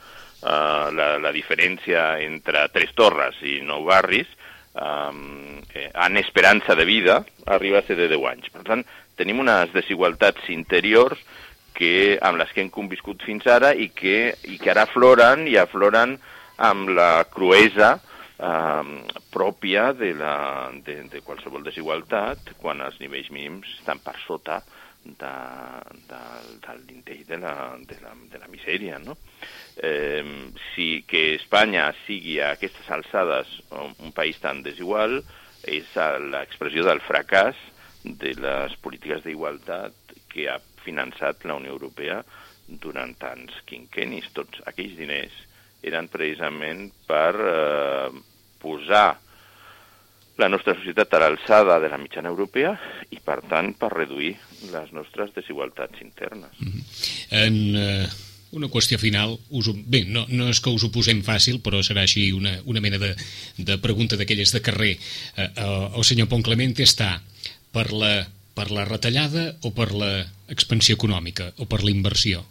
Uh, 0.45 0.91
la, 0.93 1.07
la 1.17 1.31
diferència 1.33 2.19
entre 2.21 2.67
Tres 2.69 2.91
Torres 2.93 3.39
i 3.41 3.55
Nou 3.65 3.87
Barris 3.87 4.27
um, 4.75 5.61
eh, 5.73 5.89
en 5.89 6.17
esperança 6.17 6.75
de 6.75 6.85
vida 6.85 7.25
arriba 7.45 7.79
a 7.79 7.87
ser 7.87 7.95
de 7.95 8.09
10 8.11 8.27
anys. 8.29 8.51
Per 8.53 8.61
tant, 8.67 8.83
tenim 9.17 9.39
unes 9.41 9.71
desigualtats 9.73 10.49
interiors 10.53 11.19
que, 11.75 12.17
amb 12.21 12.39
les 12.39 12.51
que 12.53 12.63
hem 12.63 12.71
conviscut 12.73 13.23
fins 13.25 13.47
ara 13.51 13.73
i 13.73 13.89
que, 13.89 14.35
i 14.47 14.59
que 14.61 14.71
ara 14.71 14.85
afloren 14.85 15.47
i 15.49 15.57
afloren 15.59 16.17
amb 16.69 16.91
la 16.95 17.25
cruesa 17.31 17.95
eh, 18.39 18.83
pròpia 19.33 19.91
de, 19.97 20.13
la, 20.15 20.35
de, 20.85 21.01
de 21.11 21.23
qualsevol 21.25 21.65
desigualtat 21.67 22.55
quan 22.61 22.83
els 22.85 22.99
nivells 23.03 23.31
mínims 23.31 23.75
estan 23.79 23.99
per 24.03 24.15
sota 24.23 24.61
de, 25.05 25.33
de, 26.09 26.21
de 26.65 26.75
l'intell 26.87 27.23
de, 27.29 27.37
la, 27.37 27.53
de, 27.87 27.97
la, 28.01 28.13
de 28.31 28.41
la 28.41 28.49
misèria. 28.51 28.99
No? 28.99 29.15
Eh, 29.77 30.23
si 30.73 31.03
que 31.07 31.35
Espanya 31.35 31.91
sigui 32.05 32.39
a 32.41 32.53
aquestes 32.55 32.89
alçades 32.91 33.51
un 33.71 34.11
país 34.15 34.39
tan 34.41 34.63
desigual 34.65 35.21
és 35.65 35.95
l'expressió 36.31 36.85
del 36.85 37.01
fracàs 37.01 37.57
de 38.05 38.35
les 38.37 38.75
polítiques 38.83 39.23
d'igualtat 39.25 40.15
que 40.29 40.49
ha 40.51 40.59
finançat 40.85 41.45
la 41.47 41.57
Unió 41.57 41.73
Europea 41.73 42.19
durant 42.67 43.15
tants 43.17 43.61
quinquenis. 43.69 44.29
Tots 44.33 44.61
aquells 44.69 44.97
diners 44.97 45.33
eren 45.85 46.09
precisament 46.09 46.89
per 47.09 47.33
eh, 47.33 48.09
posar 48.61 49.17
la 50.37 50.49
nostra 50.51 50.75
societat 50.75 51.13
a 51.13 51.21
l'alçada 51.23 51.79
de 51.79 51.89
la 51.91 51.99
mitjana 52.01 52.29
europea 52.29 52.75
i, 53.09 53.19
per 53.23 53.39
tant, 53.49 53.73
per 53.79 53.93
reduir 53.93 54.35
les 54.73 54.91
nostres 54.91 55.31
desigualtats 55.35 56.01
internes. 56.01 56.51
Mm 56.59 56.71
-hmm. 56.71 56.83
En 57.31 57.75
eh, 57.75 58.07
una 58.51 58.67
qüestió 58.67 58.97
final, 58.97 59.37
us 59.49 59.69
bé, 59.73 60.05
no, 60.07 60.25
no 60.29 60.47
és 60.49 60.59
que 60.59 60.69
us 60.69 60.83
ho 60.83 60.91
posem 60.91 61.21
fàcil, 61.23 61.59
però 61.61 61.81
serà 61.83 62.01
així 62.01 62.31
una, 62.31 62.61
una 62.65 62.81
mena 62.81 62.97
de, 62.97 63.15
de 63.57 63.77
pregunta 63.77 64.15
d'aquelles 64.15 64.51
de 64.51 64.61
carrer. 64.61 64.97
Eh, 65.37 65.49
eh, 65.55 65.87
el 65.97 66.03
senyor 66.03 66.27
Pont 66.27 66.43
Clemente 66.43 66.83
està 66.83 67.21
per 67.71 67.91
la, 67.91 68.27
per 68.55 68.71
la 68.71 68.85
retallada 68.85 69.55
o 69.63 69.71
per 69.75 69.91
la 69.91 70.25
expansió 70.47 70.95
econòmica 70.95 71.51
o 71.57 71.65
per 71.65 71.83
la 71.83 71.91
inversió? 71.91 72.45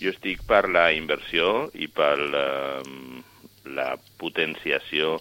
Jo 0.00 0.14
estic 0.14 0.44
per 0.48 0.68
la 0.70 0.92
inversió 0.96 1.70
i 1.74 1.88
per 1.88 2.14
la, 2.18 2.46
la 3.68 3.90
potenciació 4.16 5.18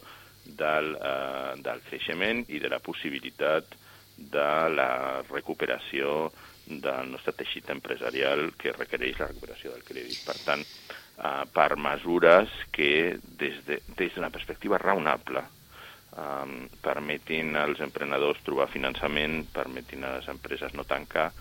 del, 0.57 0.95
eh, 0.95 1.53
del 1.65 1.83
creixement 1.87 2.45
i 2.47 2.59
de 2.59 2.71
la 2.71 2.79
possibilitat 2.79 3.75
de 4.17 4.47
la 4.75 5.21
recuperació 5.29 6.31
del 6.67 7.11
nostre 7.11 7.33
teixit 7.33 7.69
empresarial 7.73 8.51
que 8.59 8.75
requereix 8.75 9.19
la 9.19 9.29
recuperació 9.29 9.73
del 9.73 9.85
crèdit. 9.87 10.19
Per 10.25 10.37
tant, 10.45 10.65
eh, 10.65 11.45
per 11.53 11.69
mesures 11.77 12.51
que 12.71 13.17
des 13.39 13.61
de, 13.65 13.81
des 13.97 14.15
de 14.15 14.31
perspectiva 14.31 14.77
raonable 14.77 15.43
eh, 15.43 16.67
permetin 16.81 17.55
als 17.55 17.79
emprenedors 17.85 18.43
trobar 18.43 18.69
finançament, 18.69 19.45
permetin 19.53 20.03
a 20.03 20.17
les 20.17 20.27
empreses 20.27 20.75
no 20.75 20.83
tancar, 20.83 21.31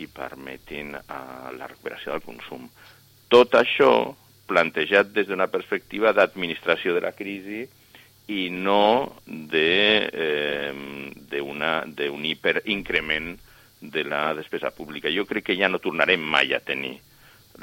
i 0.00 0.06
permetin 0.06 0.94
uh, 0.94 1.50
la 1.56 1.68
recuperació 1.68 2.14
del 2.14 2.24
consum. 2.24 2.66
Tot 3.30 3.54
això 3.58 4.14
plantejat 4.50 5.12
des 5.14 5.28
d'una 5.28 5.48
perspectiva 5.50 6.14
d'administració 6.16 6.96
de 6.96 7.04
la 7.04 7.14
crisi 7.16 7.64
i 8.30 8.48
no 8.54 9.16
d'un 9.26 10.14
eh, 11.98 12.30
hiperincrement 12.30 13.32
de 13.80 14.04
la 14.04 14.34
despesa 14.34 14.70
pública. 14.70 15.10
Jo 15.10 15.26
crec 15.26 15.50
que 15.50 15.56
ja 15.58 15.68
no 15.68 15.80
tornarem 15.82 16.22
mai 16.22 16.54
a 16.54 16.60
tenir 16.60 16.98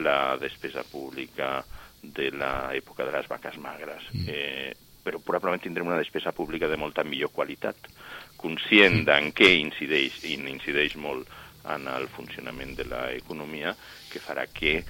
la 0.03 0.35
despesa 0.41 0.83
pública 0.83 1.63
de 2.01 2.31
l'època 2.31 3.05
de 3.05 3.15
les 3.15 3.29
vaques 3.29 3.57
magres. 3.63 4.03
Mm. 4.11 4.27
Eh, 4.27 4.75
però 5.07 5.21
probablement 5.23 5.63
tindrem 5.63 5.87
una 5.87 6.01
despesa 6.01 6.33
pública 6.35 6.67
de 6.67 6.75
molta 6.75 7.05
millor 7.07 7.31
qualitat, 7.31 7.87
conscient 8.35 9.05
d'en 9.07 9.31
què 9.31 9.53
incideix, 9.55 10.19
i 10.27 10.35
incideix 10.35 10.97
molt 10.99 11.29
en 11.71 11.87
el 11.87 12.09
funcionament 12.11 12.75
de 12.75 12.83
l'economia 12.91 13.71
que 14.11 14.19
farà 14.19 14.43
que 14.51 14.81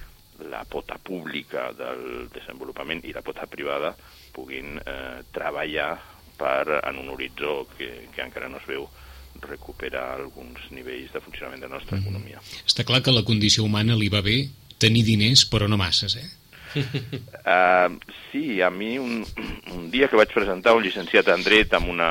la 0.50 0.64
pota 0.66 0.98
pública 1.02 1.70
del 1.74 2.26
desenvolupament 2.34 3.04
i 3.06 3.14
la 3.14 3.22
pota 3.26 3.46
privada 3.50 3.94
puguin 4.34 4.78
eh, 4.78 5.20
treballar 5.34 5.92
per, 6.38 6.80
en 6.82 7.02
un 7.02 7.10
horitzó 7.14 7.66
que, 7.76 8.08
que 8.14 8.24
encara 8.24 8.48
no 8.48 8.60
es 8.62 8.66
veu 8.68 8.88
recuperar 9.42 10.16
alguns 10.16 10.70
nivells 10.74 11.12
de 11.14 11.22
funcionament 11.22 11.62
de 11.62 11.68
la 11.68 11.76
nostra 11.76 11.98
mm. 11.98 12.02
economia. 12.02 12.42
Està 12.66 12.86
clar 12.86 13.02
que 13.06 13.14
la 13.14 13.26
condició 13.26 13.66
humana 13.66 13.98
li 13.98 14.10
va 14.10 14.22
bé 14.24 14.40
tenir 14.82 15.04
diners, 15.06 15.44
però 15.50 15.68
no 15.70 15.78
masses, 15.78 16.16
eh? 16.18 16.28
uh, 16.78 17.94
sí, 18.30 18.60
a 18.62 18.70
mi 18.70 18.96
un, 18.98 19.22
un 19.76 19.88
dia 19.90 20.08
que 20.08 20.18
vaig 20.18 20.34
presentar 20.34 20.76
un 20.76 20.84
llicenciat 20.86 21.30
en 21.34 21.46
dret 21.46 21.74
amb 21.78 21.90
una, 21.94 22.10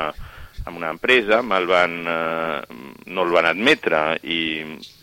amb 0.64 0.76
una 0.76 0.90
empresa, 0.94 1.40
me'l 1.42 1.68
van, 1.68 1.94
eh, 2.08 2.80
no 3.08 3.24
el 3.24 3.32
van 3.32 3.48
admetre 3.50 4.02
i, 4.24 4.40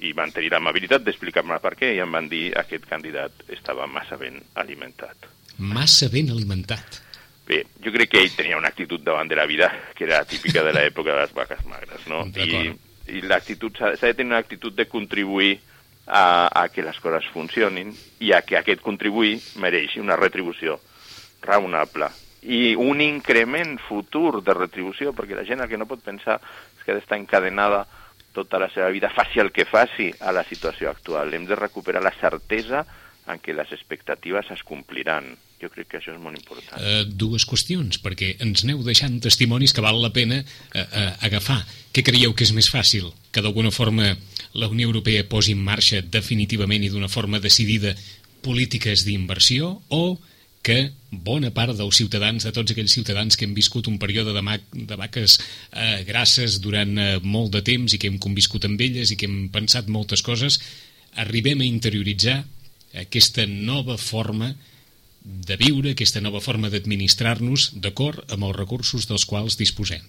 i 0.05 0.13
van 0.17 0.33
tenir 0.35 0.51
l'amabilitat 0.53 1.05
d'explicar-me 1.05 1.57
per 1.63 1.73
què 1.79 1.93
i 1.95 2.03
em 2.03 2.11
van 2.17 2.29
dir 2.31 2.49
que 2.51 2.65
aquest 2.65 2.85
candidat 2.89 3.45
estava 3.53 3.87
massa 3.89 4.19
ben 4.21 4.41
alimentat. 4.61 5.29
Massa 5.57 6.09
ben 6.11 6.29
alimentat? 6.33 7.01
Bé, 7.45 7.61
jo 7.83 7.93
crec 7.93 8.09
que 8.09 8.23
ell 8.23 8.33
tenia 8.33 8.57
una 8.57 8.71
actitud 8.73 9.03
davant 9.05 9.29
de 9.29 9.37
la 9.37 9.45
vida 9.45 9.69
que 9.93 10.07
era 10.07 10.23
típica 10.25 10.63
de 10.65 10.73
l'època 10.73 11.13
de 11.13 11.21
les 11.21 11.33
vaques 11.33 11.61
magres, 11.69 12.07
no? 12.09 12.23
I, 12.41 12.73
i 13.13 13.21
l'actitud 13.21 13.77
s'ha 13.77 13.93
de 13.93 14.13
tenir 14.13 14.31
una 14.31 14.41
actitud 14.41 14.73
de 14.73 14.87
contribuir 14.89 15.59
a, 16.07 16.49
a 16.49 16.67
que 16.73 16.81
les 16.85 16.97
coses 17.01 17.29
funcionin 17.33 17.93
i 18.19 18.33
a 18.33 18.41
que 18.41 18.57
aquest 18.57 18.81
contribuir 18.81 19.37
mereixi 19.61 20.01
una 20.01 20.17
retribució 20.17 20.79
raonable 21.45 22.09
i 22.45 22.75
un 22.77 23.01
increment 23.01 23.77
futur 23.81 24.43
de 24.45 24.53
retribució, 24.53 25.13
perquè 25.17 25.37
la 25.37 25.45
gent 25.45 25.63
el 25.63 25.69
que 25.69 25.79
no 25.81 25.87
pot 25.89 26.03
pensar 26.05 26.37
és 26.37 26.83
que 26.83 26.93
ha 26.93 26.97
d'estar 26.97 27.17
encadenada 27.17 27.85
tota 28.35 28.59
la 28.59 28.69
seva 28.69 28.91
vida, 28.93 29.09
faci 29.09 29.39
el 29.41 29.51
que 29.55 29.65
faci 29.65 30.11
a 30.19 30.33
la 30.35 30.43
situació 30.45 30.91
actual. 30.91 31.33
Hem 31.33 31.47
de 31.49 31.57
recuperar 31.57 32.03
la 32.03 32.13
certesa 32.19 32.83
en 33.31 33.39
què 33.41 33.55
les 33.55 33.71
expectatives 33.73 34.51
es 34.53 34.61
compliran. 34.67 35.31
Jo 35.61 35.69
crec 35.71 35.87
que 35.91 35.99
això 36.01 36.11
és 36.13 36.21
molt 36.21 36.37
important. 36.37 36.75
Uh, 36.81 37.05
dues 37.07 37.45
qüestions, 37.47 37.99
perquè 38.03 38.33
ens 38.43 38.65
aneu 38.65 38.83
deixant 38.83 39.15
testimonis 39.23 39.73
que 39.73 39.83
val 39.85 40.01
la 40.03 40.11
pena 40.15 40.41
uh, 40.41 40.83
uh, 40.83 41.09
agafar. 41.25 41.61
Què 41.95 42.03
creieu 42.03 42.35
que 42.35 42.43
és 42.43 42.51
més 42.55 42.67
fàcil? 42.71 43.07
Que 43.31 43.43
d'alguna 43.43 43.71
forma 43.71 44.11
la 44.55 44.67
Unió 44.71 44.89
Europea 44.91 45.23
posi 45.31 45.55
en 45.55 45.63
marxa 45.63 46.01
definitivament 46.01 46.83
i 46.83 46.91
d'una 46.91 47.11
forma 47.11 47.39
decidida 47.43 47.95
polítiques 48.45 49.05
d'inversió 49.07 49.71
o 49.89 50.17
que 50.65 50.91
bona 51.11 51.51
part 51.53 51.75
dels 51.77 51.97
ciutadans, 51.99 52.43
de 52.43 52.51
tots 52.53 52.73
aquells 52.73 52.93
ciutadans 52.97 53.37
que 53.37 53.45
hem 53.45 53.53
viscut 53.53 53.87
un 53.87 53.99
període 54.01 54.33
de, 54.33 54.41
ma 54.41 54.57
de 54.57 54.97
vaques 54.97 55.37
eh, 55.37 56.01
grasses 56.07 56.57
durant 56.63 56.97
eh, 56.97 57.09
molt 57.21 57.53
de 57.53 57.61
temps 57.65 57.93
i 57.93 57.99
que 58.01 58.09
hem 58.09 58.17
conviscut 58.21 58.65
amb 58.65 58.81
elles 58.81 59.13
i 59.13 59.17
que 59.19 59.29
hem 59.29 59.45
pensat 59.53 59.91
moltes 59.93 60.25
coses, 60.25 60.57
arribem 61.21 61.61
a 61.61 61.69
interioritzar 61.69 62.39
aquesta 63.05 63.45
nova 63.45 63.99
forma 64.01 64.55
de 65.25 65.57
viure, 65.57 65.95
aquesta 65.95 66.21
nova 66.21 66.39
forma 66.43 66.69
d'administrar-nos 66.69 67.71
d'acord 67.81 68.21
amb 68.31 68.45
els 68.45 68.57
recursos 68.57 69.09
dels 69.09 69.25
quals 69.25 69.57
disposem. 69.57 70.05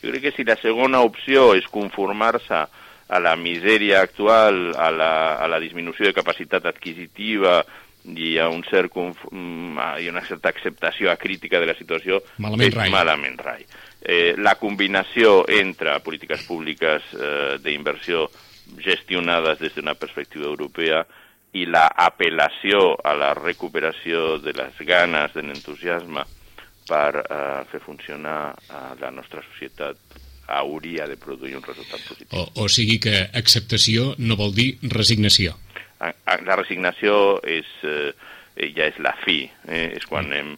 Jo 0.00 0.12
crec 0.12 0.26
que 0.26 0.34
si 0.36 0.44
la 0.48 0.56
segona 0.60 1.02
opció 1.04 1.52
és 1.56 1.68
conformar-se 1.72 2.64
a 3.08 3.20
la 3.20 3.34
misèria 3.36 4.00
actual, 4.00 4.72
a 4.76 4.90
la, 4.90 5.12
a 5.36 5.48
la 5.48 5.60
disminució 5.60 6.08
de 6.08 6.16
capacitat 6.16 6.64
adquisitiva 6.66 7.60
i 8.04 8.36
a 8.40 8.48
un 8.52 8.64
cert 8.68 8.96
mm, 8.96 10.00
i 10.00 10.08
una 10.08 10.24
certa 10.24 10.50
acceptació 10.52 11.10
acrítica 11.12 11.60
de 11.60 11.68
la 11.68 11.76
situació, 11.76 12.20
malament 12.38 12.68
és 12.68 12.76
rai. 12.76 12.90
malament 12.92 13.38
rai. 13.40 13.64
Eh, 14.00 14.34
la 14.36 14.56
combinació 14.60 15.44
entre 15.48 15.98
polítiques 16.04 16.44
públiques 16.48 17.12
eh, 17.16 17.56
d'inversió 17.64 18.28
gestionades 18.80 19.60
des 19.60 19.76
d'una 19.76 19.94
perspectiva 19.96 20.48
europea 20.48 21.04
i 21.54 21.64
la 21.70 21.86
apel·lació 21.86 22.94
a 23.04 23.14
la 23.18 23.32
recuperació 23.38 24.38
de 24.42 24.54
les 24.56 24.80
ganes, 24.86 25.34
de 25.34 25.44
l'entusiasme 25.46 26.24
per 26.88 27.10
eh, 27.22 27.62
fer 27.70 27.80
funcionar 27.84 28.54
eh, 28.54 28.82
la 29.00 29.10
nostra 29.14 29.42
societat 29.46 30.20
hauria 30.46 31.06
de 31.08 31.16
produir 31.16 31.54
un 31.56 31.64
resultat 31.64 32.02
positiu. 32.04 32.28
O, 32.36 32.64
o 32.64 32.68
sigui 32.68 32.98
que 33.00 33.14
acceptació 33.32 34.12
no 34.18 34.36
vol 34.36 34.52
dir 34.56 34.74
resignació. 34.92 35.54
La 36.02 36.58
resignació 36.58 37.38
és, 37.48 37.70
eh, 37.86 38.12
ja 38.76 38.90
és 38.90 38.98
la 39.00 39.14
fi, 39.24 39.44
eh? 39.70 39.94
és 39.96 40.04
quan 40.10 40.28
mm. 40.28 40.40
hem, 40.40 40.56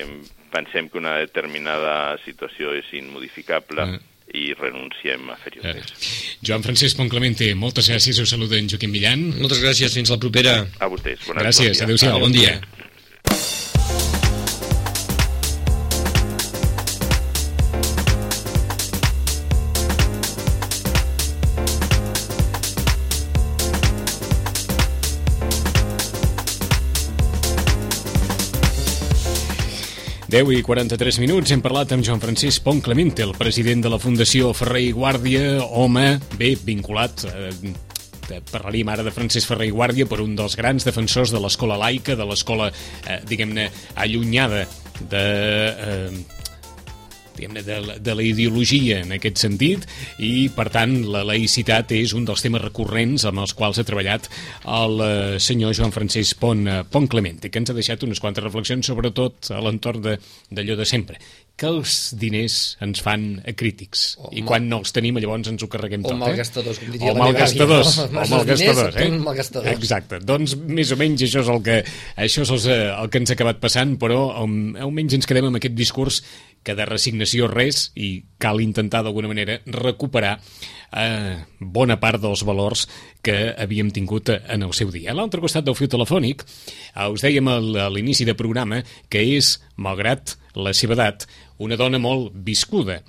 hem, 0.00 0.14
pensem 0.50 0.88
que 0.90 0.98
una 0.98 1.18
determinada 1.20 2.16
situació 2.24 2.72
és 2.80 2.88
immodificable 2.98 3.84
mm 3.86 4.14
i 4.34 4.50
renunciem 4.58 5.30
a 5.32 5.36
fer-hi 5.40 5.62
un 5.62 5.78
pes. 5.78 6.10
Joan 6.44 6.66
Francesc 6.66 6.98
Ponclemente, 7.00 7.52
moltes 7.58 7.88
gràcies, 7.92 8.20
us 8.20 8.34
saluda 8.34 8.58
en 8.60 8.68
Joaquim 8.68 8.92
Millan. 8.92 9.28
Moltes 9.38 9.62
gràcies, 9.64 9.94
fins 9.94 10.12
la 10.12 10.20
propera. 10.20 10.58
A 10.80 10.90
vostès. 10.92 11.24
Bona 11.28 11.46
gràcies, 11.46 11.84
adéu-siau. 11.86 12.20
Bon 12.20 12.34
dia. 12.34 12.58
Bon 12.60 12.77
10 30.28 30.50
i 30.52 30.60
43 30.60 31.22
minuts 31.22 31.54
hem 31.54 31.62
parlat 31.64 31.94
amb 31.94 32.04
Joan 32.04 32.20
Francesc 32.20 32.60
Pont 32.60 32.82
Clemente, 32.84 33.24
el 33.24 33.30
president 33.32 33.80
de 33.80 33.88
la 33.88 33.96
Fundació 33.96 34.50
Ferrer 34.52 34.82
i 34.84 34.90
Guàrdia, 34.92 35.62
home 35.64 36.18
bé 36.36 36.50
vinculat 36.66 37.24
eh, 37.30 38.42
parlaríem 38.52 38.90
ara 38.92 39.06
de 39.06 39.14
Francesc 39.14 39.48
Ferrer 39.48 39.70
i 39.70 39.72
Guàrdia 39.72 40.04
per 40.10 40.20
un 40.20 40.34
dels 40.36 40.58
grans 40.60 40.84
defensors 40.84 41.32
de 41.32 41.40
l'escola 41.40 41.78
laica, 41.80 42.12
de 42.12 42.26
l'escola, 42.28 42.68
eh, 43.08 43.22
diguem-ne, 43.24 43.70
allunyada 44.04 44.66
de... 45.00 45.24
Eh, 45.88 46.44
de, 47.38 47.78
de 48.00 48.14
la 48.14 48.26
ideologia 48.26 49.00
en 49.04 49.14
aquest 49.16 49.42
sentit 49.44 49.86
i, 50.18 50.48
per 50.54 50.68
tant, 50.74 50.94
la 51.08 51.24
laïcitat 51.28 51.94
és 51.96 52.14
un 52.16 52.26
dels 52.28 52.44
temes 52.44 52.62
recurrents 52.62 53.26
amb 53.28 53.44
els 53.44 53.54
quals 53.58 53.80
ha 53.80 53.86
treballat 53.88 54.30
el 54.66 55.02
eh, 55.04 55.10
senyor 55.42 55.76
Joan 55.78 55.94
Francesc 55.94 56.40
Pont, 56.42 56.66
eh, 56.68 56.80
Pont 56.90 57.08
Clemente, 57.10 57.50
que 57.50 57.62
ens 57.62 57.70
ha 57.70 57.76
deixat 57.76 58.04
unes 58.06 58.20
quantes 58.22 58.44
reflexions, 58.44 58.86
sobretot 58.86 59.52
a 59.54 59.62
l'entorn 59.64 60.02
d'allò 60.04 60.74
de, 60.74 60.82
de 60.82 60.88
sempre 60.88 61.18
que 61.58 61.66
els 61.66 61.94
diners 62.14 62.56
ens 62.86 63.00
fan 63.02 63.24
crítics. 63.58 64.12
O 64.22 64.30
I 64.30 64.44
quan 64.46 64.68
no 64.70 64.78
els 64.78 64.94
tenim, 64.94 65.18
llavors 65.18 65.50
ens 65.50 65.64
ho 65.64 65.68
carreguem 65.70 66.04
tot. 66.04 66.14
O 66.14 66.20
malgastadors, 66.20 66.78
com 66.78 66.92
diria 66.94 67.10
o 67.10 67.18
malgastadors, 67.24 67.96
o 67.98 68.06
malgastadors, 68.14 68.98
eh? 69.02 69.08
malgastadors. 69.24 69.72
Exacte. 69.74 70.20
Doncs 70.22 70.54
més 70.62 70.94
o 70.94 70.98
menys 71.00 71.26
això 71.26 71.42
és 71.42 71.50
el 71.50 71.64
que, 71.66 71.80
això 72.28 72.46
és 72.46 72.52
el, 72.54 72.84
el 72.92 73.10
que 73.10 73.22
ens 73.24 73.34
ha 73.34 73.38
acabat 73.38 73.58
passant, 73.64 73.96
però 73.98 74.20
almenys 74.38 75.18
ens 75.18 75.26
quedem 75.26 75.50
amb 75.50 75.58
aquest 75.58 75.74
discurs 75.78 76.22
que 76.62 76.74
de 76.76 76.86
resignació 76.88 77.48
res 77.50 77.88
i 77.96 78.24
cal 78.38 78.60
intentar 78.60 79.02
d'alguna 79.04 79.30
manera 79.30 79.58
recuperar 79.66 80.38
eh, 80.92 81.36
bona 81.60 81.98
part 82.00 82.20
dels 82.22 82.44
valors 82.46 82.86
que 83.24 83.54
havíem 83.56 83.90
tingut 83.94 84.32
en 84.36 84.64
el 84.66 84.74
seu 84.76 84.92
dia. 84.94 85.12
A 85.12 85.16
l'altre 85.18 85.42
costat 85.44 85.66
del 85.66 85.76
fiu 85.78 85.90
telefònic 85.90 86.44
eh, 86.44 87.08
us 87.08 87.24
dèiem 87.24 87.48
a 87.48 87.58
l'inici 87.92 88.26
de 88.28 88.36
programa 88.38 88.82
que 89.08 89.22
és, 89.36 89.56
malgrat 89.76 90.36
la 90.58 90.74
seva 90.74 90.96
edat, 90.98 91.28
una 91.58 91.78
dona 91.78 92.00
molt 92.02 92.34
viscuda. 92.34 93.00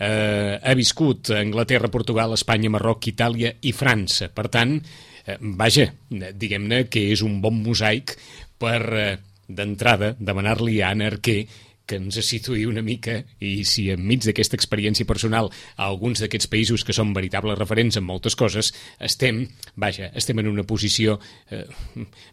Eh, 0.00 0.56
ha 0.56 0.74
viscut 0.74 1.32
a 1.34 1.40
Anglaterra, 1.42 1.90
Portugal, 1.92 2.32
Espanya, 2.36 2.70
Marroc, 2.72 3.10
Itàlia 3.10 3.52
i 3.60 3.72
França. 3.76 4.30
Per 4.32 4.48
tant, 4.48 4.78
eh, 5.26 5.36
vaja, 5.40 5.90
diguem-ne 6.10 6.86
que 6.88 7.10
és 7.12 7.22
un 7.22 7.40
bon 7.44 7.60
mosaic 7.62 8.16
per, 8.58 8.80
eh, 8.96 9.18
d'entrada, 9.50 10.14
demanar-li 10.18 10.80
a 10.80 10.90
Anna 10.94 11.10
Arquer 11.10 11.46
que 11.86 11.98
ens 11.98 12.18
situï 12.22 12.66
una 12.68 12.82
mica 12.86 13.16
i 13.42 13.64
si 13.66 13.88
enmig 13.92 14.22
d'aquesta 14.26 14.56
experiència 14.58 15.08
personal 15.08 15.50
a 15.76 15.88
alguns 15.88 16.22
d'aquests 16.22 16.50
països 16.52 16.84
que 16.86 16.94
són 16.96 17.14
veritables 17.16 17.58
referents 17.58 17.98
en 17.98 18.06
moltes 18.06 18.36
coses, 18.38 18.72
estem, 19.00 19.42
vaja, 19.74 20.10
estem 20.14 20.38
en 20.42 20.52
una 20.52 20.66
posició 20.68 21.18
eh, 21.50 21.64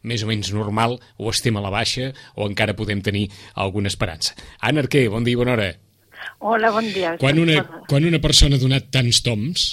més 0.04 0.24
o 0.24 0.30
menys 0.30 0.54
normal 0.54 1.00
o 1.18 1.34
estem 1.34 1.58
a 1.58 1.66
la 1.66 1.74
baixa 1.74 2.12
o 2.36 2.48
encara 2.50 2.78
podem 2.78 3.02
tenir 3.02 3.28
alguna 3.56 3.92
esperança. 3.94 4.38
Anna 4.62 4.86
Arquer, 4.86 5.08
bon 5.14 5.26
dia 5.26 5.38
i 5.38 5.42
bona 5.42 5.58
hora. 5.58 5.74
Hola, 6.40 6.72
bon 6.74 6.88
dia. 6.94 7.16
Quan 7.22 7.40
una, 7.42 7.62
quan 7.90 8.06
una 8.06 8.22
persona 8.22 8.58
ha 8.58 8.62
donat 8.62 8.92
tants 8.94 9.24
toms, 9.26 9.68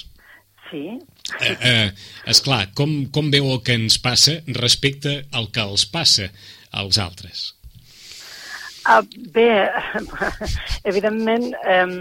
Sí. 0.75 0.99
Eh, 1.41 1.57
eh, 1.61 1.93
esclar, 2.27 2.73
com, 2.75 3.07
com 3.15 3.29
veu 3.31 3.47
el 3.53 3.61
que 3.63 3.77
ens 3.79 3.99
passa 4.03 4.41
respecte 4.59 5.13
al 5.31 5.51
que 5.55 5.63
els 5.63 5.85
passa 5.87 6.31
als 6.75 6.99
altres? 6.99 7.53
Uh, 8.85 9.01
bé, 9.33 9.49
evidentment 10.91 11.47
um, 11.57 11.95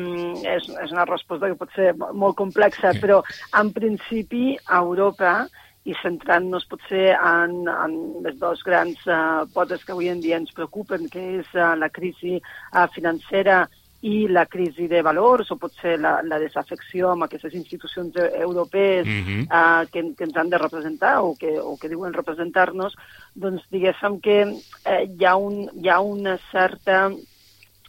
és, 0.43 0.65
és 0.67 0.91
una 0.91 1.06
resposta 1.08 1.48
que 1.48 1.56
pot 1.60 1.72
ser 1.78 1.93
molt 1.96 2.36
complexa, 2.36 2.91
però 3.00 3.22
en 3.60 3.69
principi 3.72 4.58
a 4.67 4.82
Europa 4.82 5.46
i 5.88 5.96
centrant-nos 6.02 6.67
potser 6.72 7.13
en, 7.15 7.56
en 7.72 7.96
les 8.26 8.36
dues 8.39 8.63
grans 8.67 9.00
uh, 9.08 9.43
potes 9.56 9.84
que 9.84 9.96
avui 9.96 10.12
en 10.12 10.19
dia 10.24 10.39
ens 10.39 10.52
preocupen, 10.56 11.08
que 11.12 11.24
és 11.39 11.56
uh, 11.56 11.72
la 11.80 11.88
crisi 11.91 12.36
uh, 12.39 12.86
financera 12.96 13.63
i 13.63 13.83
la 14.03 14.45
crisi 14.51 14.87
de 14.91 15.01
valors 15.01 15.51
o 15.53 15.55
potser 15.55 15.95
la, 16.01 16.17
la 16.27 16.37
desafecció 16.41 17.13
amb 17.13 17.23
aquestes 17.23 17.53
institucions 17.55 18.15
europees 18.17 19.07
uh 19.07 19.11
-huh. 19.27 19.43
uh, 19.47 19.89
que, 19.91 20.01
que 20.17 20.23
ens 20.25 20.35
han 20.35 20.49
de 20.49 20.57
representar 20.57 21.21
o 21.21 21.35
que, 21.39 21.59
o 21.59 21.77
que 21.77 21.87
diuen 21.87 22.13
representar-nos, 22.13 22.95
doncs 23.33 23.63
diguéssim 23.71 24.19
que 24.19 24.41
eh, 24.85 25.03
hi, 25.07 25.25
ha 25.25 25.35
un, 25.35 25.69
hi 25.81 25.89
ha 25.89 25.99
una 25.99 26.37
certa... 26.51 27.11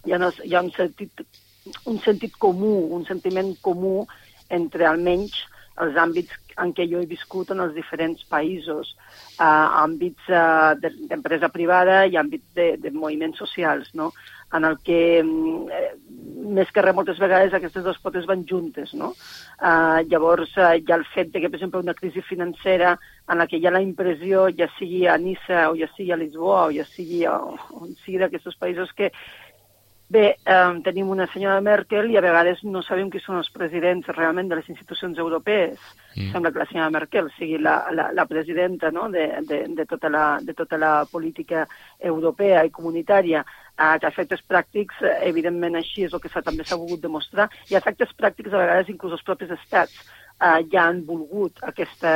Hi 0.06 0.12
ha, 0.12 0.16
una, 0.16 0.32
hi 0.44 0.54
ha 0.54 0.60
un, 0.60 0.70
sentit, 0.70 1.10
un 1.86 1.98
sentit 1.98 2.36
comú, 2.38 2.94
un 2.94 3.06
sentiment 3.06 3.56
comú 3.62 4.06
entre 4.50 4.86
almenys 4.86 5.32
els 5.82 5.96
àmbits 5.98 6.40
en 6.62 6.70
què 6.74 6.86
jo 6.86 7.00
he 7.02 7.10
viscut 7.10 7.50
en 7.50 7.62
els 7.64 7.74
diferents 7.74 8.22
països, 8.30 8.92
uh, 9.40 9.82
àmbits 9.82 10.30
uh, 10.30 10.74
d'empresa 10.78 11.50
privada 11.50 12.04
i 12.06 12.18
àmbits 12.20 12.46
de, 12.54 12.68
de 12.78 12.92
moviments 12.94 13.40
socials, 13.42 13.90
no? 13.94 14.12
en 14.54 14.64
el 14.64 14.78
que, 14.86 15.22
mm, 15.24 15.68
eh, 15.72 15.96
més 16.54 16.70
que 16.70 16.82
res, 16.84 16.94
moltes 16.94 17.18
vegades 17.18 17.54
aquestes 17.56 17.82
dues 17.82 17.98
potes 17.98 18.26
van 18.30 18.44
juntes, 18.46 18.92
no? 18.94 19.08
Uh, 19.58 20.04
llavors, 20.06 20.52
hi 20.54 20.84
ha 20.92 20.98
el 21.00 21.06
fet 21.10 21.32
de 21.32 21.42
que, 21.42 21.50
per 21.50 21.58
exemple, 21.58 21.82
una 21.82 21.96
crisi 21.98 22.22
financera 22.22 22.94
en 23.26 23.40
la 23.40 23.48
que 23.50 23.58
hi 23.58 23.66
ha 23.66 23.72
la 23.74 23.82
impressió, 23.82 24.46
ja 24.54 24.68
sigui 24.78 25.08
a 25.10 25.16
Nissa 25.18 25.70
o 25.72 25.74
ja 25.80 25.88
sigui 25.96 26.12
a 26.12 26.20
Lisboa 26.20 26.66
o 26.68 26.70
ja 26.76 26.84
sigui 26.86 27.24
a, 27.26 27.34
on 27.74 27.96
sigui 28.04 28.20
d'aquests 28.22 28.60
països, 28.60 28.92
que 28.94 29.10
Bé, 30.14 30.38
eh, 30.46 30.80
tenim 30.86 31.08
una 31.10 31.24
senyora 31.32 31.60
Merkel 31.60 32.12
i 32.12 32.16
a 32.16 32.20
vegades 32.22 32.60
no 32.62 32.84
sabem 32.86 33.08
qui 33.10 33.18
són 33.18 33.40
els 33.40 33.48
presidents 33.50 34.06
realment 34.12 34.46
de 34.50 34.60
les 34.60 34.68
institucions 34.70 35.18
europees. 35.18 35.80
Mm. 36.14 36.28
Sembla 36.30 36.52
que 36.52 36.60
la 36.62 36.66
senyora 36.70 36.92
Merkel 36.94 37.30
sigui 37.34 37.58
la, 37.58 37.74
la, 37.90 38.06
la 38.14 38.26
presidenta 38.30 38.92
no? 38.94 39.08
de, 39.10 39.26
de, 39.48 39.64
de, 39.74 39.86
tota 39.90 40.12
la, 40.14 40.24
de 40.38 40.54
tota 40.54 40.78
la 40.78 40.92
política 41.10 41.66
europea 41.98 42.62
i 42.62 42.70
comunitària. 42.70 43.42
Eh, 43.74 43.94
que 43.98 44.06
efectes 44.06 44.44
pràctics, 44.46 45.00
evidentment 45.26 45.74
així 45.80 46.04
és 46.06 46.12
el 46.14 46.22
que 46.22 46.30
també 46.30 46.62
s'ha 46.62 46.78
volgut 46.78 47.02
demostrar, 47.02 47.48
i 47.72 47.74
efectes 47.74 48.14
pràctics 48.14 48.54
a 48.54 48.60
vegades 48.60 48.92
inclús 48.92 49.16
els 49.18 49.26
propis 49.26 49.50
estats 49.50 49.98
eh, 50.42 50.60
ja 50.72 50.86
han 50.88 51.02
volgut 51.06 51.60
aquesta, 51.62 52.14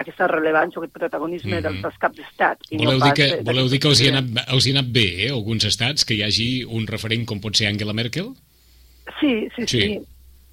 aquesta 0.00 0.28
rellevància, 0.30 0.80
aquest 0.80 0.94
protagonisme 0.94 1.60
mm 1.60 1.64
-hmm. 1.64 1.82
dels, 1.82 1.98
caps 1.98 2.16
d'estat. 2.16 2.58
Voleu, 2.70 2.98
no 2.98 3.04
dir 3.04 3.14
que, 3.14 3.28
voleu 3.42 3.68
dir 3.68 3.80
que 3.80 3.88
els 3.88 4.00
hi, 4.00 4.08
ha 4.08 4.18
anat, 4.18 4.48
els 4.48 4.66
hi 4.66 4.72
ha 4.72 4.78
anat 4.78 4.90
bé, 4.92 5.08
eh, 5.26 5.30
alguns 5.30 5.64
estats, 5.64 6.04
que 6.04 6.14
hi 6.14 6.22
hagi 6.22 6.64
un 6.64 6.86
referent 6.86 7.26
com 7.26 7.40
pot 7.40 7.56
ser 7.56 7.68
Angela 7.68 7.92
Merkel? 7.92 8.34
Sí, 9.20 9.48
sí, 9.56 9.66
sí. 9.66 10.00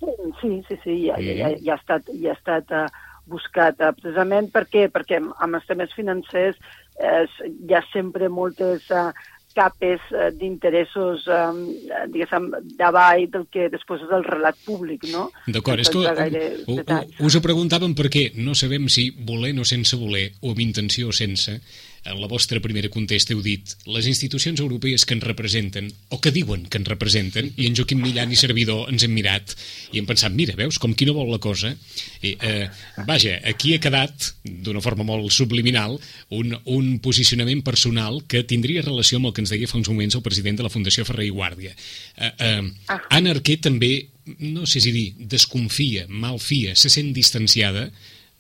Sí, 0.02 0.08
sí, 0.42 0.64
sí, 0.68 0.76
sí 0.84 1.06
ja, 1.06 1.16
mm. 1.18 1.38
ja, 1.38 1.50
ja 1.62 1.74
ha 1.74 1.78
estat, 1.78 2.04
ja 2.22 2.30
ha 2.32 2.34
estat 2.34 2.72
uh, 2.72 2.88
buscat 3.26 3.80
uh, 3.80 3.94
precisament 3.94 4.50
perquè, 4.52 4.90
perquè 4.90 5.22
amb 5.22 5.56
els 5.56 5.68
temes 5.68 5.94
financers 5.94 6.58
eh, 7.00 7.26
hi 7.68 7.74
ha 7.74 7.82
sempre 7.92 8.30
moltes 8.30 8.90
uh, 8.90 9.12
capes 9.56 10.04
eh, 10.14 10.30
d'interessos, 10.38 11.28
eh, 11.28 12.02
diguéssim, 12.12 12.50
davall 12.80 13.28
del 13.32 13.48
que 13.52 13.70
després 13.74 14.06
és 14.06 14.16
el 14.18 14.26
relat 14.28 14.58
públic, 14.66 15.06
no? 15.12 15.30
D'acord, 15.48 15.84
és 15.84 15.92
que 15.92 16.02
ho, 16.02 16.78
ho, 16.78 17.00
us 17.28 17.38
ho 17.38 17.44
preguntàvem 17.44 17.96
perquè 17.98 18.32
no 18.40 18.56
sabem 18.58 18.90
si 18.92 19.10
voler 19.28 19.54
o 19.60 19.68
sense 19.68 20.00
voler, 20.00 20.30
o 20.42 20.54
amb 20.54 20.64
intenció 20.64 21.12
o 21.12 21.16
sense, 21.16 21.60
en 22.04 22.20
la 22.20 22.28
vostra 22.28 22.60
primera 22.64 22.90
contesta 22.90 23.36
heu 23.36 23.42
dit 23.46 23.76
les 23.86 24.08
institucions 24.10 24.60
europees 24.60 25.06
que 25.06 25.14
ens 25.14 25.26
representen, 25.26 25.90
o 26.10 26.18
que 26.22 26.34
diuen 26.34 26.66
que 26.66 26.80
ens 26.82 26.90
representen, 26.90 27.52
i 27.62 27.68
en 27.70 27.76
Joaquim 27.78 28.02
Millan 28.02 28.32
i 28.34 28.40
servidor 28.40 28.90
ens 28.90 29.06
hem 29.06 29.14
mirat 29.14 29.54
i 29.94 30.02
hem 30.02 30.08
pensat, 30.10 30.34
mira, 30.34 30.56
veus, 30.58 30.80
com 30.82 30.96
qui 30.98 31.06
no 31.06 31.14
vol 31.18 31.30
la 31.30 31.42
cosa, 31.44 31.74
i, 32.22 32.34
eh, 32.34 32.70
vaja, 33.08 33.38
aquí 33.52 33.76
ha 33.76 33.84
quedat, 33.84 34.32
d'una 34.44 34.82
forma 34.82 35.06
molt 35.06 35.30
subliminal, 35.34 36.00
un, 36.34 36.56
un 36.66 36.94
posicionament 37.06 37.62
personal 37.66 38.24
que 38.28 38.44
tindria 38.50 38.86
relació 38.86 39.20
amb 39.20 39.30
el 39.30 39.36
que 39.36 39.46
ens 39.46 39.54
deia 39.54 39.70
fa 39.70 39.78
uns 39.78 39.92
moments 39.92 40.18
el 40.18 40.26
president 40.26 40.58
de 40.58 40.66
la 40.66 40.74
Fundació 40.74 41.06
Ferrer 41.06 41.30
i 41.30 41.36
Guàrdia. 41.36 41.76
Eh, 42.18 42.32
eh, 42.32 42.72
ah. 42.90 43.02
Anna 43.14 43.36
Arquer 43.36 43.60
també, 43.62 43.92
no 44.40 44.66
sé 44.66 44.82
si 44.82 44.94
dir, 44.96 45.12
desconfia, 45.20 46.08
malfia, 46.10 46.74
se 46.76 46.90
sent 46.90 47.14
distanciada 47.14 47.92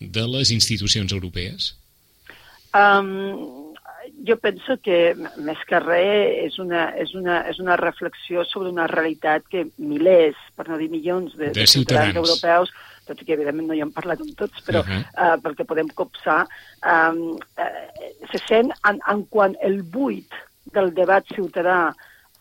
de 0.02 0.26
les 0.34 0.50
institucions 0.50 1.13
europees? 1.13 1.76
Um, 2.74 3.72
jo 4.26 4.38
penso 4.42 4.78
que 4.84 5.14
més 5.42 5.60
que 5.70 5.80
res 5.82 6.52
és 6.52 6.60
una, 6.62 6.88
és, 7.00 7.14
una, 7.18 7.42
és 7.50 7.60
una 7.62 7.78
reflexió 7.80 8.46
sobre 8.48 8.72
una 8.72 8.88
realitat 8.90 9.48
que 9.50 9.66
milers, 9.78 10.38
per 10.56 10.68
no 10.70 10.80
dir 10.80 10.90
milions 10.94 11.36
de, 11.36 11.50
de, 11.50 11.62
de 11.62 11.68
ciutadans 11.70 12.18
europeus, 12.22 12.74
tot 13.08 13.22
i 13.22 13.28
que 13.28 13.36
evidentment 13.36 13.70
no 13.70 13.78
hi 13.78 13.82
hem 13.84 13.94
parlat 13.96 14.22
amb 14.24 14.38
tots, 14.38 14.62
però 14.68 14.84
uh 14.84 14.88
-huh. 14.88 15.02
uh, 15.02 15.36
perquè 15.42 15.66
podem 15.66 15.90
copsar, 15.90 16.46
um, 16.86 17.36
uh, 17.58 18.24
se 18.32 18.40
sent 18.48 18.72
en, 18.88 19.02
en 19.08 19.26
quant 19.26 19.58
el 19.62 19.82
buit 19.84 20.30
del 20.74 20.94
debat 20.94 21.26
ciutadà 21.36 21.94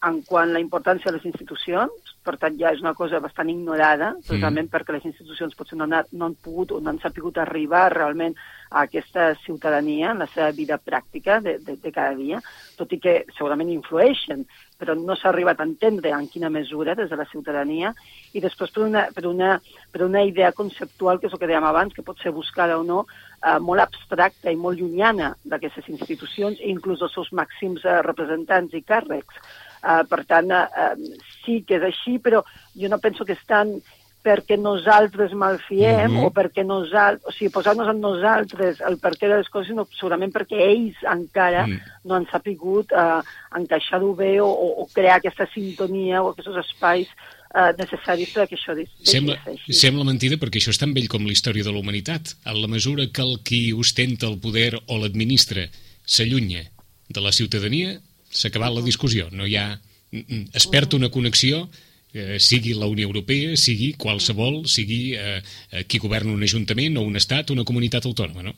en 0.02 0.22
quant 0.22 0.52
la 0.52 0.60
importància 0.60 1.10
de 1.10 1.18
les 1.18 1.26
institucions, 1.28 1.92
per 2.24 2.36
tant 2.40 2.56
ja 2.60 2.72
és 2.72 2.80
una 2.80 2.94
cosa 2.94 3.20
bastant 3.20 3.48
ignorada, 3.48 4.14
precisament 4.26 4.66
mm. 4.66 4.72
perquè 4.72 4.92
les 4.92 5.04
institucions 5.04 5.54
potser 5.54 5.76
no 5.76 5.84
han, 5.84 6.04
no 6.12 6.26
han 6.26 6.34
pogut 6.34 6.72
o 6.72 6.80
no 6.80 6.90
han 6.90 7.00
sapigut 7.00 7.38
arribar 7.38 7.92
realment 7.92 8.36
a 8.70 8.84
aquesta 8.86 9.34
ciutadania 9.44 10.12
en 10.12 10.22
la 10.22 10.28
seva 10.30 10.50
vida 10.54 10.78
pràctica 10.78 11.40
de, 11.42 11.58
de, 11.58 11.76
de 11.82 11.92
cada 11.92 12.14
dia, 12.14 12.40
tot 12.78 12.92
i 12.94 13.00
que 13.02 13.14
segurament 13.36 13.72
influeixen, 13.74 14.44
però 14.80 14.94
no 14.96 15.16
s'ha 15.18 15.28
arribat 15.32 15.60
a 15.60 15.66
entendre 15.68 16.12
en 16.16 16.28
quina 16.30 16.48
mesura 16.48 16.94
des 16.96 17.10
de 17.10 17.18
la 17.18 17.26
ciutadania, 17.28 17.92
i 18.32 18.40
després 18.40 18.72
per 18.72 18.86
una, 18.86 19.06
per 19.14 19.26
una, 19.28 19.56
per 19.92 20.04
una 20.06 20.22
idea 20.24 20.52
conceptual, 20.56 21.18
que 21.18 21.28
és 21.28 21.34
el 21.34 21.42
que 21.42 21.50
dèiem 21.50 21.66
abans, 21.66 21.92
que 21.94 22.06
pot 22.06 22.22
ser 22.22 22.32
buscada 22.32 22.78
o 22.78 22.86
no, 22.86 23.02
eh, 23.42 23.58
molt 23.58 23.84
abstracta 23.84 24.54
i 24.54 24.56
molt 24.56 24.78
llunyana 24.78 25.34
d'aquestes 25.44 25.90
institucions, 25.92 26.62
inclús 26.62 27.02
els 27.02 27.18
seus 27.18 27.34
màxims 27.36 27.84
eh, 27.84 27.98
representants 28.06 28.78
i 28.78 28.86
càrrecs. 28.86 29.42
Uh, 29.80 30.02
per 30.04 30.26
tant, 30.28 30.50
uh, 30.52 30.92
sí 31.40 31.62
que 31.64 31.78
és 31.78 31.84
així, 31.86 32.18
però 32.20 32.42
jo 32.76 32.88
no 32.92 32.98
penso 33.00 33.24
que 33.24 33.32
estan 33.32 33.78
perquè 34.20 34.58
nosaltres 34.60 35.32
malfiem 35.32 36.10
mm 36.10 36.16
-hmm. 36.16 36.26
o 36.26 36.30
perquè 36.30 36.64
nosaltres, 36.64 37.24
o 37.24 37.32
sigui, 37.32 37.50
posar-nos 37.50 37.88
en 37.88 38.00
nosaltres 38.00 38.80
el 38.80 38.96
perquè 39.00 39.28
de 39.28 39.36
les 39.40 39.48
coses, 39.48 39.68
sinó 39.68 39.86
segurament 39.98 40.32
perquè 40.32 40.58
ells 40.60 40.96
encara 41.08 41.66
mm. 41.66 41.80
no 42.04 42.14
han 42.14 42.26
sapigut 42.30 42.92
uh, 42.92 43.22
encaixar-ho 43.56 44.14
bé 44.14 44.40
o, 44.40 44.48
o, 44.48 44.86
crear 44.92 45.16
aquesta 45.16 45.46
sintonia 45.54 46.22
o 46.22 46.30
aquests 46.30 46.56
espais 46.66 47.08
uh, 47.54 47.72
necessaris 47.78 48.32
perquè 48.36 48.56
això 48.56 48.76
sembla, 49.02 49.36
sembla 49.68 50.04
mentida 50.04 50.36
perquè 50.36 50.60
això 50.60 50.70
és 50.70 50.78
tan 50.78 50.92
vell 50.94 51.08
com 51.08 51.24
la 51.24 51.32
història 51.32 51.64
de 51.64 51.72
la 51.72 51.78
humanitat. 51.78 52.36
En 52.44 52.60
la 52.60 52.68
mesura 52.68 53.06
que 53.06 53.22
el 53.22 53.40
qui 53.42 53.72
ostenta 53.72 54.26
el 54.26 54.38
poder 54.38 54.74
o 54.86 54.98
l'administra 54.98 55.68
s'allunya 56.04 56.64
de 57.08 57.20
la 57.20 57.32
ciutadania, 57.32 58.00
s'ha 58.30 58.48
acabat 58.48 58.74
la 58.74 58.82
discussió. 58.82 59.28
No 59.32 59.46
hi 59.46 59.56
ha... 59.56 59.80
Es 60.10 60.66
perd 60.66 60.94
una 60.94 61.08
connexió 61.08 61.68
eh, 62.14 62.38
sigui 62.42 62.74
la 62.78 62.88
Unió 62.90 63.08
Europea, 63.08 63.56
sigui 63.56 63.92
qualsevol, 64.00 64.64
sigui 64.70 65.14
eh, 65.16 65.38
eh, 65.70 65.84
qui 65.86 66.02
governa 66.02 66.34
un 66.34 66.42
ajuntament 66.46 66.98
o 66.98 67.06
un 67.06 67.16
estat 67.20 67.54
una 67.54 67.66
comunitat 67.68 68.06
autònoma, 68.10 68.44
no? 68.50 68.56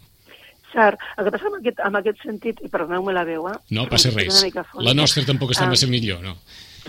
Cert. 0.73 1.01
El 1.19 1.27
que 1.27 1.33
passa 1.35 1.49
en 1.51 1.61
aquest, 1.61 1.81
en 1.85 1.97
aquest 2.01 2.23
sentit, 2.25 2.61
i 2.65 2.71
perdoneu-me 2.73 3.12
la 3.12 3.27
veu, 3.29 3.47
eh? 3.51 3.57
No 3.77 3.87
passa 3.91 4.12
res. 4.15 4.43
La 4.81 4.95
nostra 4.97 5.25
tampoc 5.29 5.53
està 5.53 5.69
massa 5.69 5.88
um, 5.88 5.93
millor, 5.93 6.23
no? 6.25 6.37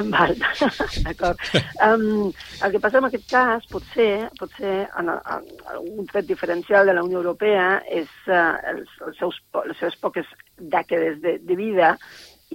Val, 0.10 0.34
d'acord. 1.06 1.42
Um, 1.86 2.32
el 2.66 2.74
que 2.74 2.82
passa 2.82 3.02
en 3.02 3.10
aquest 3.10 3.28
cas, 3.30 3.68
potser, 3.70 4.30
potser 4.40 4.76
en, 5.00 5.12
en, 5.12 5.50
un 5.84 6.08
tret 6.10 6.26
diferencial 6.30 6.88
de 6.88 6.96
la 6.96 7.04
Unió 7.06 7.20
Europea 7.22 7.84
és 7.92 8.10
uh, 8.32 8.56
els, 8.72 8.90
els 9.06 9.20
seus, 9.20 9.42
les 9.68 9.78
seves 9.78 10.00
poques 10.02 10.32
dècades 10.58 11.20
de, 11.22 11.38
de 11.44 11.60
vida 11.60 11.98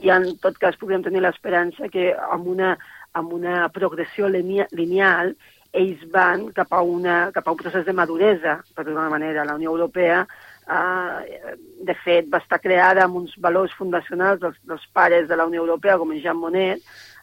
i 0.03 0.11
en 0.15 0.31
tot 0.43 0.59
cas 0.63 0.79
podríem 0.81 1.05
tenir 1.05 1.23
l'esperança 1.23 1.91
que 1.93 2.11
amb 2.33 2.47
una, 2.51 2.75
amb 3.19 3.35
una 3.37 3.67
progressió 3.75 4.29
lineal 4.31 5.35
ells 5.73 6.05
van 6.13 6.49
cap 6.57 6.73
a, 6.73 6.81
una, 6.83 7.31
cap 7.33 7.47
a 7.47 7.53
un 7.53 7.59
procés 7.61 7.85
de 7.87 7.93
maduresa, 7.93 8.59
per 8.75 8.85
d'alguna 8.85 9.11
manera. 9.13 9.45
La 9.45 9.57
Unió 9.59 9.71
Europea, 9.75 10.23
eh, 10.65 11.53
de 11.85 11.97
fet, 12.05 12.31
va 12.33 12.41
estar 12.43 12.61
creada 12.61 13.05
amb 13.05 13.21
uns 13.21 13.35
valors 13.39 13.75
fundacionals 13.77 14.41
dels, 14.41 14.57
dels 14.65 14.87
pares 14.93 15.29
de 15.29 15.37
la 15.37 15.47
Unió 15.47 15.63
Europea, 15.67 15.99
com 15.99 16.13
en 16.13 16.23
Jean 16.25 16.41
Monnet, 16.41 16.83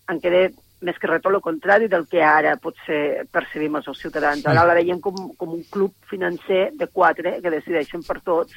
en 0.09 0.21
què 0.21 0.51
més 0.85 0.97
que 1.01 1.07
res 1.09 1.25
el 1.25 1.41
contrari 1.41 1.87
del 1.89 2.05
que 2.05 2.21
ara 2.21 2.57
potser 2.61 3.25
percebim 3.31 3.79
els 3.79 3.87
ciutadans. 3.97 4.45
Ara 4.45 4.65
la 4.67 4.75
veiem 4.77 4.99
com, 5.01 5.15
com 5.39 5.55
un 5.57 5.63
club 5.71 5.93
financer 6.09 6.69
de 6.77 6.87
quatre 6.87 7.39
que 7.41 7.53
decideixen 7.53 8.03
per 8.05 8.19
tots, 8.21 8.53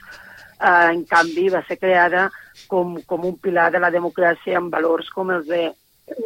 eh, 0.61 0.93
en 0.93 1.05
canvi 1.09 1.49
va 1.55 1.65
ser 1.65 1.79
creada 1.79 2.29
com, 2.69 2.99
com 3.07 3.25
un 3.25 3.39
pilar 3.41 3.71
de 3.73 3.81
la 3.81 3.93
democràcia 3.95 4.59
amb 4.59 4.75
valors 4.75 5.09
com 5.15 5.31
els 5.33 5.47
de 5.49 5.71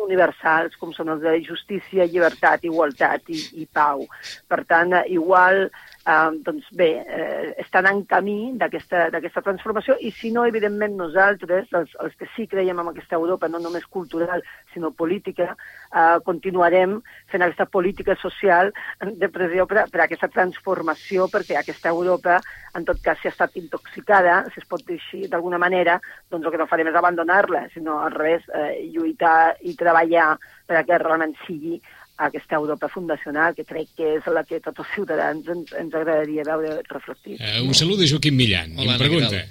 universals, 0.04 0.76
com 0.80 0.92
són 0.96 1.12
els 1.14 1.22
de 1.24 1.36
justícia, 1.46 2.06
llibertat, 2.08 2.64
igualtat 2.68 3.28
i, 3.32 3.40
i 3.62 3.66
pau. 3.66 4.06
Per 4.48 4.62
tant, 4.68 4.94
igual 5.08 5.68
eh, 6.06 6.30
doncs 6.44 6.66
bé, 6.72 6.90
eh, 7.06 7.54
estan 7.58 7.86
en 7.86 8.02
camí 8.04 8.52
d'aquesta 8.58 9.42
transformació 9.42 9.96
i 10.00 10.10
si 10.10 10.32
no, 10.32 10.44
evidentment, 10.48 10.96
nosaltres, 10.98 11.68
els, 11.72 11.94
els 12.02 12.16
que 12.18 12.28
sí 12.36 12.46
creiem 12.50 12.80
en 12.80 12.90
aquesta 12.90 13.18
Europa, 13.18 13.48
no 13.48 13.60
només 13.62 13.86
cultural, 13.86 14.42
sinó 14.74 14.92
política, 14.92 15.52
eh, 15.92 16.18
continuarem 16.24 16.98
fent 17.30 17.42
aquesta 17.42 17.66
política 17.66 18.16
social 18.20 18.72
de 19.02 19.28
pressió 19.28 19.66
per, 19.66 19.86
per 19.92 20.04
aquesta 20.04 20.30
transformació, 20.32 21.28
perquè 21.32 21.58
aquesta 21.60 21.92
Europa, 21.92 22.40
en 22.74 22.86
tot 22.88 23.00
cas, 23.04 23.20
si 23.20 23.28
ha 23.28 23.34
estat 23.34 23.56
intoxicada, 23.60 24.42
si 24.52 24.62
es 24.62 24.68
pot 24.68 24.84
dir 24.86 24.98
així 25.00 25.26
d'alguna 25.28 25.60
manera, 25.60 25.98
doncs 26.30 26.46
el 26.46 26.54
que 26.54 26.62
no 26.62 26.68
farem 26.70 26.90
és 26.90 26.98
abandonar-la, 26.98 27.66
sinó 27.74 28.00
al 28.02 28.14
revés, 28.16 28.46
eh, 28.54 28.88
lluitar 28.94 29.56
i 29.62 29.76
treballar 29.78 30.32
perquè 30.68 30.98
realment 30.98 31.34
sigui 31.46 31.80
aquesta 32.16 32.56
Europa 32.56 32.88
fundacional, 32.92 33.54
que 33.56 33.64
crec 33.64 33.88
que 33.96 34.12
és 34.18 34.28
la 34.30 34.44
que 34.44 34.60
tots 34.60 34.84
els 34.84 34.92
ciutadans 34.94 35.48
ens, 35.54 35.72
ens 35.78 35.94
agradaria 35.94 36.44
veure 36.46 36.78
reflectit. 36.90 37.40
Uh, 37.40 37.64
un 37.66 37.74
salut 37.74 37.98
de 38.00 38.08
Joaquim 38.10 38.36
Millan. 38.36 38.76
Hola, 38.76 38.94
Anna, 38.94 39.02
pregunta. 39.02 39.42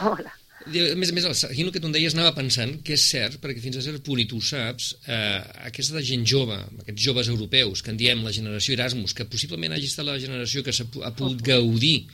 Hola. 0.00 0.32
A 0.64 0.96
més 0.96 1.10
a 1.10 1.12
més, 1.12 1.26
seguint 1.36 1.68
el 1.68 1.74
que 1.74 1.80
tu 1.82 1.90
em 1.90 1.92
deies, 1.92 2.14
anava 2.16 2.32
pensant 2.38 2.70
que 2.86 2.94
és 2.96 3.02
cert, 3.04 3.36
perquè 3.42 3.60
fins 3.60 3.76
a 3.76 3.82
cert 3.84 4.00
punt, 4.06 4.22
i 4.22 4.24
tu 4.30 4.38
ho 4.40 4.44
saps, 4.44 4.94
eh, 5.04 5.40
aquesta 5.68 6.00
gent 6.00 6.24
jove, 6.24 6.56
aquests 6.80 7.04
joves 7.04 7.28
europeus, 7.28 7.82
que 7.84 7.92
en 7.92 7.98
diem 8.00 8.22
la 8.24 8.32
generació 8.32 8.72
Erasmus, 8.72 9.12
que 9.12 9.28
possiblement 9.28 9.76
hagi 9.76 9.90
estat 9.90 10.08
la 10.08 10.16
generació 10.22 10.64
que 10.64 10.72
ha 10.72 11.12
pogut 11.12 11.44
gaudir 11.44 12.06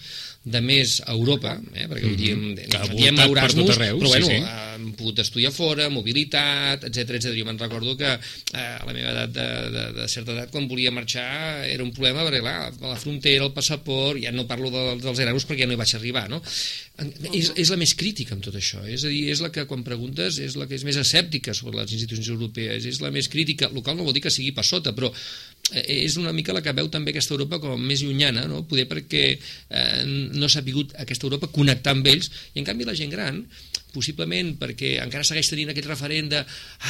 de 0.43 0.61
més 0.65 0.95
a 1.05 1.13
Europa, 1.13 1.53
eh, 1.75 1.85
perquè 1.85 2.07
mm 2.07 2.13
-hmm. 2.13 2.17
diem, 2.17 2.55
que 2.57 2.97
diem 2.97 3.19
Erasmus, 3.21 3.77
arreu, 3.77 3.99
però 3.99 4.09
bueno, 4.09 4.27
sí, 4.27 4.33
sí. 4.33 4.43
han 4.43 4.93
pogut 4.97 5.19
estudiar 5.19 5.53
fora, 5.53 5.91
mobilitat, 5.91 6.85
etc 6.85 7.11
etc. 7.11 7.35
Jo 7.37 7.45
me'n 7.45 7.59
recordo 7.59 7.97
que 7.97 8.09
eh, 8.09 8.81
a 8.81 8.85
la 8.87 8.93
meva 8.93 9.11
edat, 9.11 9.31
de, 9.31 9.47
de, 9.71 9.93
de 10.01 10.09
certa 10.09 10.33
edat, 10.33 10.51
quan 10.51 10.67
volia 10.67 10.91
marxar, 10.91 11.65
era 11.69 11.83
un 11.85 11.93
problema, 11.93 12.25
perquè 12.25 12.41
clar, 12.41 12.73
a 12.73 12.89
la 12.89 12.97
frontera, 12.97 13.45
el 13.45 13.53
passaport, 13.53 14.19
ja 14.23 14.33
no 14.33 14.47
parlo 14.47 14.71
de, 14.71 14.97
dels 15.03 15.19
Erasmus 15.19 15.45
perquè 15.45 15.61
ja 15.61 15.67
no 15.67 15.77
hi 15.77 15.83
vaig 15.83 15.95
arribar, 15.95 16.29
no? 16.31 16.41
És, 17.33 17.53
és 17.57 17.71
la 17.73 17.79
més 17.81 17.95
crítica 17.97 18.35
amb 18.37 18.45
tot 18.45 18.57
això, 18.59 18.83
és 18.85 19.07
a 19.07 19.13
dir, 19.13 19.23
és 19.33 19.41
la 19.41 19.49
que 19.55 19.65
quan 19.69 19.85
preguntes 19.87 20.41
és 20.43 20.57
la 20.61 20.67
que 20.69 20.77
és 20.77 20.85
més 20.85 20.99
escèptica 21.01 21.55
sobre 21.57 21.79
les 21.81 21.95
institucions 21.97 22.29
europees, 22.35 22.85
és 22.91 23.01
la 23.01 23.13
més 23.15 23.31
crítica, 23.33 23.71
local 23.73 23.97
no 23.97 24.05
vol 24.05 24.17
dir 24.17 24.25
que 24.27 24.33
sigui 24.35 24.53
per 24.57 24.67
sota, 24.69 24.93
però 24.97 25.13
Eh, 25.71 26.05
és 26.07 26.17
una 26.19 26.33
mica 26.35 26.55
la 26.55 26.63
que 26.65 26.75
veu 26.75 26.89
també 26.91 27.13
aquesta 27.13 27.35
Europa 27.37 27.61
com 27.63 27.83
més 27.87 28.03
llunyana, 28.03 28.47
no? 28.51 28.65
poder 28.67 28.89
perquè 28.91 29.25
eh, 29.37 30.05
no 30.35 30.49
s'ha 30.51 30.65
vingut 30.67 30.97
aquesta 30.99 31.29
Europa 31.29 31.51
connectar 31.55 31.95
amb 31.95 32.09
ells, 32.11 32.31
i 32.55 32.63
en 32.63 32.67
canvi 32.67 32.89
la 32.89 32.97
gent 32.99 33.13
gran 33.13 33.45
possiblement 33.95 34.55
perquè 34.61 34.97
encara 35.03 35.27
segueix 35.27 35.51
tenint 35.51 35.73
aquest 35.73 35.89
referent 35.91 36.31
de 36.33 36.41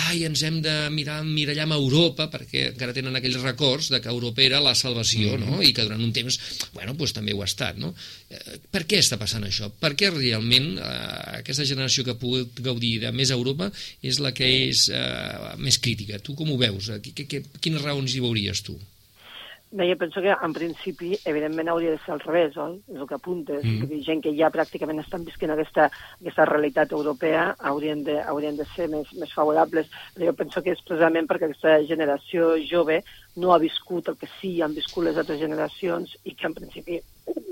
ai, 0.06 0.24
ens 0.28 0.42
hem 0.46 0.60
de 0.64 0.74
mirar 0.94 1.20
mirallar 1.26 1.66
amb 1.66 1.78
Europa, 1.78 2.28
perquè 2.32 2.70
encara 2.72 2.94
tenen 2.96 3.16
aquells 3.16 3.40
records 3.42 3.90
de 3.92 4.00
que 4.00 4.12
Europa 4.12 4.44
era 4.44 4.60
la 4.60 4.74
salvació, 4.74 5.36
mm 5.36 5.42
-hmm. 5.42 5.56
no? 5.56 5.62
i 5.62 5.72
que 5.72 5.82
durant 5.82 6.02
un 6.02 6.12
temps, 6.12 6.38
bueno, 6.72 6.94
doncs 6.94 7.12
també 7.12 7.32
ho 7.34 7.42
ha 7.42 7.50
estat. 7.50 7.76
No? 7.76 7.94
Eh, 8.30 8.58
per 8.70 8.86
què 8.86 8.98
està 8.98 9.18
passant 9.18 9.44
això? 9.44 9.70
Per 9.70 9.94
què 9.94 10.10
realment 10.10 10.78
eh, 10.78 11.40
aquesta 11.40 11.64
generació 11.64 12.04
que 12.04 12.12
ha 12.12 12.18
pogut 12.18 12.60
gaudir 12.60 13.00
de 13.00 13.12
més 13.12 13.30
Europa 13.30 13.72
és 14.02 14.18
la 14.18 14.32
que 14.32 14.46
és 14.68 14.88
eh, 14.88 15.56
més 15.58 15.78
crítica? 15.78 16.18
Tu 16.18 16.34
com 16.34 16.50
ho 16.50 16.56
veus? 16.56 16.90
Quines 17.60 17.82
raons 17.82 18.14
hi 18.14 18.20
veuries 18.20 18.62
tu? 18.62 18.78
Bé, 19.72 19.88
jo 19.88 19.96
penso 19.96 20.20
que 20.20 20.34
en 20.34 20.52
principi, 20.52 21.12
evidentment, 21.24 21.68
hauria 21.70 21.92
de 21.92 21.98
ser 22.02 22.10
al 22.10 22.20
revés, 22.24 22.56
oi? 22.58 22.72
És 22.90 22.96
el 22.98 23.06
que 23.06 23.14
apuntes. 23.14 23.62
Mm. 23.62 23.84
-hmm. 23.84 24.02
gent 24.02 24.22
que 24.24 24.32
ja 24.34 24.50
pràcticament 24.50 24.98
estan 24.98 25.24
visquent 25.24 25.52
aquesta, 25.52 25.84
aquesta 26.20 26.44
realitat 26.44 26.90
europea 26.90 27.54
haurien 27.58 28.02
de, 28.02 28.18
haurien 28.20 28.56
de 28.56 28.66
ser 28.74 28.88
més, 28.88 29.06
més 29.14 29.32
favorables. 29.32 29.86
Però 30.14 30.26
jo 30.26 30.34
penso 30.34 30.62
que 30.62 30.72
és 30.72 30.82
precisament 30.82 31.28
perquè 31.28 31.44
aquesta 31.44 31.86
generació 31.86 32.56
jove 32.58 33.04
no 33.36 33.52
ha 33.52 33.58
viscut 33.58 34.08
el 34.08 34.16
que 34.16 34.26
sí 34.40 34.60
han 34.60 34.74
viscut 34.74 35.04
les 35.04 35.16
altres 35.16 35.38
generacions 35.38 36.18
i 36.24 36.34
que 36.34 36.46
en 36.48 36.54
principi, 36.54 37.00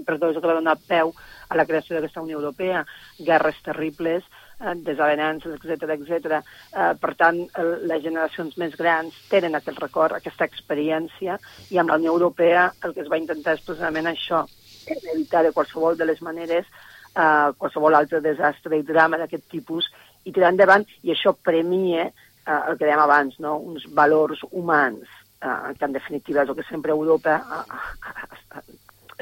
perdó, 0.04 0.30
és 0.30 0.36
el 0.36 0.42
que 0.42 0.48
va 0.48 0.58
donar 0.58 0.76
peu 0.88 1.14
a 1.48 1.54
la 1.54 1.66
creació 1.66 1.94
d'aquesta 1.94 2.22
Unió 2.22 2.38
Europea, 2.38 2.84
guerres 3.18 3.62
terribles, 3.62 4.24
desavenances, 4.58 5.54
etc 5.54 5.94
etc. 5.94 6.40
Eh, 6.74 6.92
per 7.00 7.14
tant, 7.20 7.40
el, 7.60 7.72
les 7.90 8.02
generacions 8.02 8.56
més 8.58 8.74
grans 8.76 9.14
tenen 9.30 9.54
aquest 9.54 9.78
record, 9.82 10.16
aquesta 10.16 10.48
experiència, 10.48 11.38
i 11.70 11.78
amb 11.78 11.92
la 11.92 11.98
Unió 12.00 12.14
Europea 12.16 12.68
el 12.84 12.94
que 12.94 13.04
es 13.04 13.10
va 13.12 13.20
intentar 13.20 13.54
és 13.56 13.64
precisament 13.64 14.10
això, 14.10 14.44
evitar 14.88 15.44
de 15.44 15.52
qualsevol 15.52 15.98
de 15.98 16.06
les 16.08 16.22
maneres 16.24 16.66
eh, 17.14 17.50
qualsevol 17.58 17.94
altre 17.94 18.20
desastre 18.24 18.78
i 18.78 18.86
drama 18.86 19.20
d'aquest 19.20 19.48
tipus 19.50 19.88
i 20.24 20.32
tirar 20.32 20.52
endavant, 20.52 20.84
i 21.02 21.14
això 21.14 21.34
premia 21.34 22.08
eh, 22.08 22.12
el 22.58 22.76
que 22.76 22.84
dèiem 22.84 23.04
abans, 23.04 23.38
no? 23.44 23.56
uns 23.58 23.86
valors 23.94 24.42
humans, 24.50 25.06
eh, 25.42 25.74
que 25.78 25.88
en 25.88 25.96
definitiva 25.96 26.42
és 26.42 26.50
el 26.50 26.58
que 26.58 26.66
sempre 26.68 26.94
Europa 26.94 27.38
eh, 27.38 27.80
eh, 28.10 28.37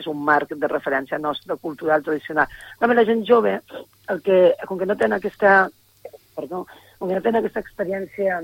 és 0.06 0.12
un 0.12 0.22
marc 0.22 0.54
de 0.54 0.70
referència 0.70 1.18
nostra 1.18 1.56
cultural 1.56 2.02
tradicional. 2.06 2.46
També 2.78 2.94
la 2.94 3.04
gent 3.04 3.24
jove, 3.26 3.58
el 4.08 4.22
que, 4.22 4.54
com 4.66 4.78
que 4.78 4.86
no 4.86 4.96
tenen 4.96 5.18
aquesta, 5.18 5.68
perdó, 6.36 6.66
com 6.98 7.08
que 7.08 7.16
no 7.18 7.22
tenen 7.22 7.42
aquesta 7.42 7.60
experiència 7.64 8.42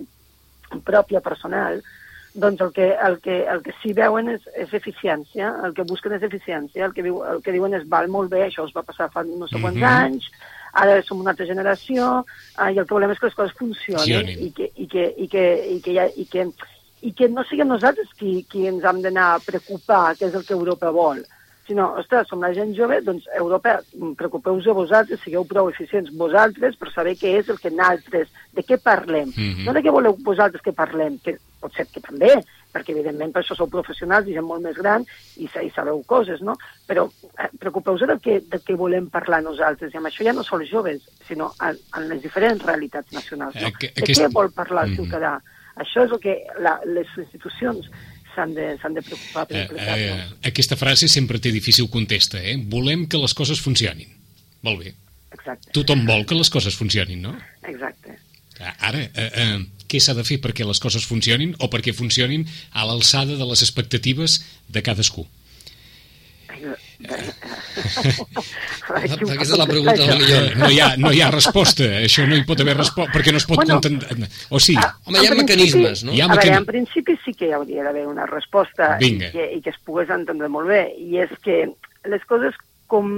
pròpia, 0.85 1.21
personal, 1.21 1.83
doncs 2.35 2.63
el 2.65 2.73
que, 2.73 2.87
el 2.97 3.19
que, 3.21 3.43
el 3.45 3.61
que 3.63 3.75
sí 3.83 3.93
veuen 3.93 4.31
és, 4.33 4.47
és 4.57 4.73
eficiència, 4.73 5.53
el 5.67 5.75
que 5.77 5.85
busquen 5.85 6.17
és 6.17 6.25
eficiència, 6.25 6.87
el 6.87 6.95
que, 6.97 7.05
diu, 7.05 7.21
el 7.29 7.43
que 7.45 7.53
diuen 7.53 7.77
és 7.77 7.85
val 7.89 8.09
molt 8.09 8.33
bé, 8.33 8.47
això 8.47 8.65
es 8.65 8.73
va 8.73 8.85
passar 8.87 9.11
fa 9.13 9.23
no 9.27 9.47
sé 9.49 9.61
quants 9.61 9.77
mm 9.77 9.85
-hmm. 9.85 10.05
anys, 10.07 10.31
ara 10.73 11.03
som 11.03 11.21
una 11.21 11.31
altra 11.31 11.47
generació, 11.47 12.25
eh, 12.59 12.73
i 12.73 12.79
el 12.79 12.87
que 12.87 12.95
volem 12.95 13.11
és 13.11 13.19
que 13.19 13.27
les 13.27 13.35
coses 13.35 13.59
funcionin 13.59 14.31
i 14.47 14.51
que, 14.51 14.71
i 14.77 14.87
que, 14.87 15.05
i 15.17 15.29
que, 15.29 15.45
i 15.77 15.81
que, 15.85 16.01
ha, 16.01 16.09
i 16.17 16.25
que, 16.25 16.49
i 17.03 17.13
que 17.13 17.29
no 17.29 17.45
siguem 17.45 17.69
nosaltres 17.69 18.09
qui, 18.19 18.47
qui 18.49 18.67
ens 18.67 18.85
hem 18.85 19.03
d'anar 19.03 19.35
a 19.35 19.41
preocupar, 19.45 20.17
que 20.17 20.27
és 20.27 20.35
el 20.35 20.45
que 20.47 20.55
Europa 20.55 20.91
vol, 20.91 21.23
sinó, 21.67 21.93
ostres, 22.01 22.29
som 22.29 22.43
la 22.43 22.53
gent 22.55 22.75
jove, 22.77 23.01
doncs 23.07 23.29
Europa, 23.39 23.79
preocupeu-vos 24.19 24.67
a 24.67 24.75
vosaltres, 24.77 25.21
sigueu 25.23 25.45
prou 25.49 25.71
eficients 25.71 26.11
vosaltres 26.19 26.77
per 26.81 26.91
saber 26.93 27.15
què 27.21 27.37
és 27.39 27.49
el 27.53 27.61
que 27.63 27.71
nosaltres, 27.71 28.33
de 28.53 28.65
què 28.67 28.79
parlem. 28.83 29.29
Mm 29.29 29.53
-hmm. 29.53 29.65
No 29.67 29.73
de 29.73 29.83
què 29.83 29.93
voleu 29.93 30.17
vosaltres 30.25 30.63
que 30.63 30.73
parlem, 30.73 31.19
que 31.25 31.39
pot 31.61 31.73
ser 31.75 31.87
que 31.87 32.01
també, 32.01 32.33
perquè 32.73 32.91
evidentment 32.91 33.33
per 33.33 33.43
això 33.43 33.57
sou 33.57 33.69
professionals 33.69 34.27
i 34.29 34.35
gent 34.35 34.45
molt 34.45 34.63
més 34.63 34.77
gran 34.77 35.05
i, 35.37 35.45
i 35.45 35.71
sabeu 35.71 36.03
coses, 36.07 36.41
no? 36.41 36.57
Però 36.89 37.09
eh, 37.39 37.51
preocupeu-vos 37.59 38.07
del, 38.07 38.21
que, 38.21 38.41
del 38.41 38.63
que 38.67 38.75
volem 38.75 39.11
parlar 39.13 39.43
nosaltres, 39.43 39.93
i 39.93 39.97
amb 39.97 40.07
això 40.07 40.25
ja 40.25 40.33
no 40.33 40.43
són 40.43 40.65
joves, 40.67 41.03
sinó 41.29 41.53
en, 41.61 41.77
en 41.97 42.09
les 42.09 42.23
diferents 42.23 42.65
realitats 42.65 43.13
nacionals. 43.13 43.55
No? 43.61 43.69
Aqu 43.69 43.93
de 43.95 44.09
què 44.13 44.33
vol 44.33 44.51
parlar 44.51 44.85
el 44.85 44.91
mm 44.91 44.97
-hmm. 44.97 45.05
ciutadà? 45.05 45.41
Això 45.77 46.05
és 46.05 46.11
el 46.13 46.21
que 46.21 46.35
la, 46.61 46.81
les 46.85 47.09
institucions 47.17 47.89
s'han 48.35 48.55
de, 48.57 48.67
de 48.77 49.05
preocupar 49.05 49.47
per 49.49 49.63
eh, 49.77 49.93
eh, 49.97 50.17
Aquesta 50.51 50.79
frase 50.81 51.09
sempre 51.09 51.41
té 51.43 51.53
difícil 51.55 51.89
contesta, 51.93 52.41
eh? 52.41 52.57
Volem 52.73 53.07
que 53.07 53.21
les 53.21 53.35
coses 53.35 53.61
funcionin. 53.61 54.11
Molt 54.67 54.83
bé. 54.85 54.95
Exacte. 55.33 55.73
Tothom 55.77 56.05
vol 56.09 56.27
que 56.29 56.39
les 56.39 56.51
coses 56.53 56.77
funcionin, 56.79 57.23
no? 57.25 57.37
Exacte. 57.69 58.19
Ara, 58.63 59.01
eh, 59.03 59.29
eh, 59.43 59.85
què 59.91 60.01
s'ha 60.01 60.15
de 60.15 60.25
fer 60.27 60.39
perquè 60.43 60.65
les 60.67 60.81
coses 60.81 61.05
funcionin 61.09 61.55
o 61.59 61.69
perquè 61.73 61.95
funcionin 61.97 62.45
a 62.73 62.87
l'alçada 62.89 63.37
de 63.37 63.49
les 63.49 63.65
expectatives 63.65 64.41
de 64.69 64.83
cadascú? 64.85 65.27
Aquesta 68.93 69.35
és 69.35 69.53
la 69.59 69.67
pregunta 69.69 69.97
del 69.99 70.19
millor. 70.21 70.57
No 70.61 70.69
hi, 70.71 70.79
ha, 70.83 70.89
no 71.01 71.13
hi 71.13 71.21
ha 71.23 71.31
resposta, 71.35 71.85
això 72.03 72.27
no 72.29 72.37
hi 72.39 72.45
pot 72.49 72.63
haver 72.63 72.77
resposta, 72.79 73.13
perquè 73.15 73.35
no 73.35 73.41
es 73.43 73.47
pot 73.49 73.59
bueno, 73.63 73.79
contentar... 73.79 74.29
O 74.51 74.61
sí. 74.63 74.77
Ah, 74.79 74.93
Home, 75.07 75.19
hi 75.23 75.31
ha 75.31 75.39
mecanismes, 75.39 76.05
no? 76.07 76.15
Hi 76.15 76.21
ha 76.23 76.29
a 76.31 76.37
veure, 76.37 76.59
en 76.61 76.69
principi 76.69 77.17
sí 77.25 77.35
que 77.39 77.49
hi 77.51 77.55
hauria 77.57 77.87
d'haver 77.87 78.05
una 78.11 78.27
resposta 78.31 78.97
i 79.03 79.15
que, 79.23 79.49
i 79.59 79.61
que 79.65 79.73
es 79.75 79.81
pogués 79.87 80.13
entendre 80.15 80.51
molt 80.53 80.69
bé, 80.71 80.85
i 80.99 81.23
és 81.25 81.33
que 81.45 81.57
les 82.11 82.29
coses 82.29 82.55
com... 82.93 83.09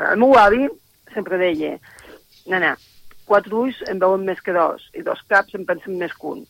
El 0.00 0.22
meu 0.22 0.32
avi 0.40 0.68
sempre 1.14 1.40
deia, 1.40 1.76
nana, 2.50 2.76
quatre 3.28 3.54
ulls 3.54 3.78
en 3.90 4.00
veuen 4.02 4.24
més 4.26 4.40
que 4.44 4.54
dos, 4.56 4.86
i 4.96 5.04
dos 5.06 5.20
caps 5.30 5.56
en 5.58 5.66
pensen 5.68 5.98
més 6.00 6.14
que 6.16 6.34
un. 6.34 6.44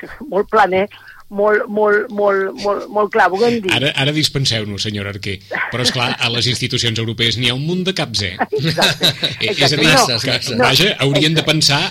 molt 0.32 0.50
planer, 0.50 0.86
molt, 1.30 1.66
molt, 1.70 2.10
molt, 2.10 2.50
molt, 2.64 2.86
molt 2.90 3.12
clar, 3.14 3.28
volem 3.32 3.60
dir. 3.62 3.72
Ara, 3.74 3.92
ara 4.02 4.14
dispenseu-nos, 4.14 4.82
senyor 4.86 5.10
Arquer, 5.12 5.36
però 5.70 5.84
és 5.86 5.92
clar, 5.94 6.10
a 6.18 6.30
les 6.34 6.48
institucions 6.50 6.98
europees 6.98 7.38
n'hi 7.38 7.50
ha 7.52 7.56
un 7.56 7.64
munt 7.66 7.84
de 7.86 7.94
caps, 7.96 8.24
eh? 8.28 8.34
Exacte. 8.58 9.12
exacte. 9.46 9.50
És 9.50 9.74
a 9.74 9.80
dir, 9.80 9.90
no, 9.90 10.18
que, 10.24 10.56
no. 10.56 10.64
vaja, 10.64 10.90
haurien 11.06 11.36
de 11.36 11.44
pensar... 11.46 11.82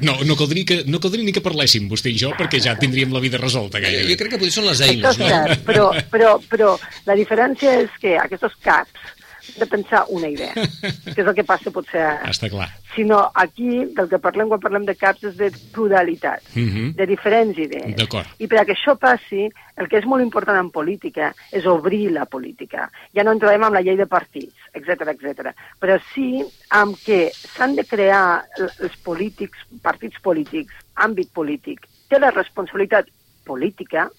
No, 0.00 0.16
no, 0.24 0.36
caldria 0.38 0.68
que, 0.68 0.80
no 0.88 1.00
caldria 1.02 1.26
ni 1.26 1.34
que 1.36 1.44
parléssim, 1.44 1.90
vostè 1.90 2.12
i 2.12 2.18
jo, 2.20 2.32
perquè 2.38 2.60
ja 2.62 2.76
tindríem 2.80 3.12
la 3.14 3.22
vida 3.24 3.40
resolta, 3.42 3.80
gairebé. 3.82 4.06
Jo, 4.06 4.14
jo 4.14 4.20
crec 4.22 4.34
que 4.34 4.40
potser 4.40 4.56
són 4.60 4.70
les 4.70 4.82
eines, 4.86 5.10
Això 5.12 5.26
és 5.26 5.34
cert, 5.34 5.66
però, 5.68 5.90
però, 6.12 6.32
però 6.50 6.72
la 7.08 7.18
diferència 7.18 7.76
és 7.84 8.00
que 8.00 8.16
aquests 8.20 8.56
caps 8.64 9.15
de 9.58 9.66
pensar 9.66 10.04
una 10.08 10.28
idea, 10.28 10.52
que 11.14 11.20
és 11.20 11.26
el 11.26 11.34
que 11.36 11.44
passa 11.46 11.72
potser 11.74 12.02
ara. 12.02 12.30
Està 12.32 12.50
clar. 12.52 12.68
Sinó 12.94 13.20
aquí, 13.34 13.84
del 13.96 14.08
que 14.08 14.20
parlem 14.22 14.48
quan 14.50 14.62
parlem 14.62 14.86
de 14.88 14.96
caps, 14.96 15.24
és 15.30 15.36
de 15.38 15.50
pluralitat, 15.74 16.42
uh 16.54 16.58
mhm. 16.58 16.76
-huh. 16.76 16.94
de 16.96 17.06
diferents 17.06 17.58
idees. 17.58 17.96
D'acord. 17.96 18.26
I 18.38 18.46
per 18.46 18.60
a 18.60 18.64
que 18.64 18.72
això 18.72 18.96
passi, 18.98 19.48
el 19.76 19.88
que 19.88 19.98
és 19.98 20.06
molt 20.06 20.22
important 20.22 20.58
en 20.58 20.70
política 20.70 21.34
és 21.52 21.66
obrir 21.66 22.10
la 22.10 22.24
política. 22.24 22.90
Ja 23.14 23.24
no 23.24 23.32
entrarem 23.32 23.62
amb 23.62 23.74
la 23.74 23.82
llei 23.82 23.96
de 23.96 24.06
partits, 24.06 24.56
etc 24.72 25.08
etc. 25.12 25.52
però 25.80 25.98
sí 26.14 26.44
amb 26.70 26.96
que 27.04 27.30
s'han 27.32 27.76
de 27.76 27.84
crear 27.84 28.44
els 28.58 28.96
polítics, 29.04 29.58
partits 29.82 30.18
polítics, 30.20 30.72
àmbit 30.94 31.30
polític, 31.32 31.86
té 32.08 32.18
la 32.18 32.30
responsabilitat 32.30 33.06
política 33.46 34.10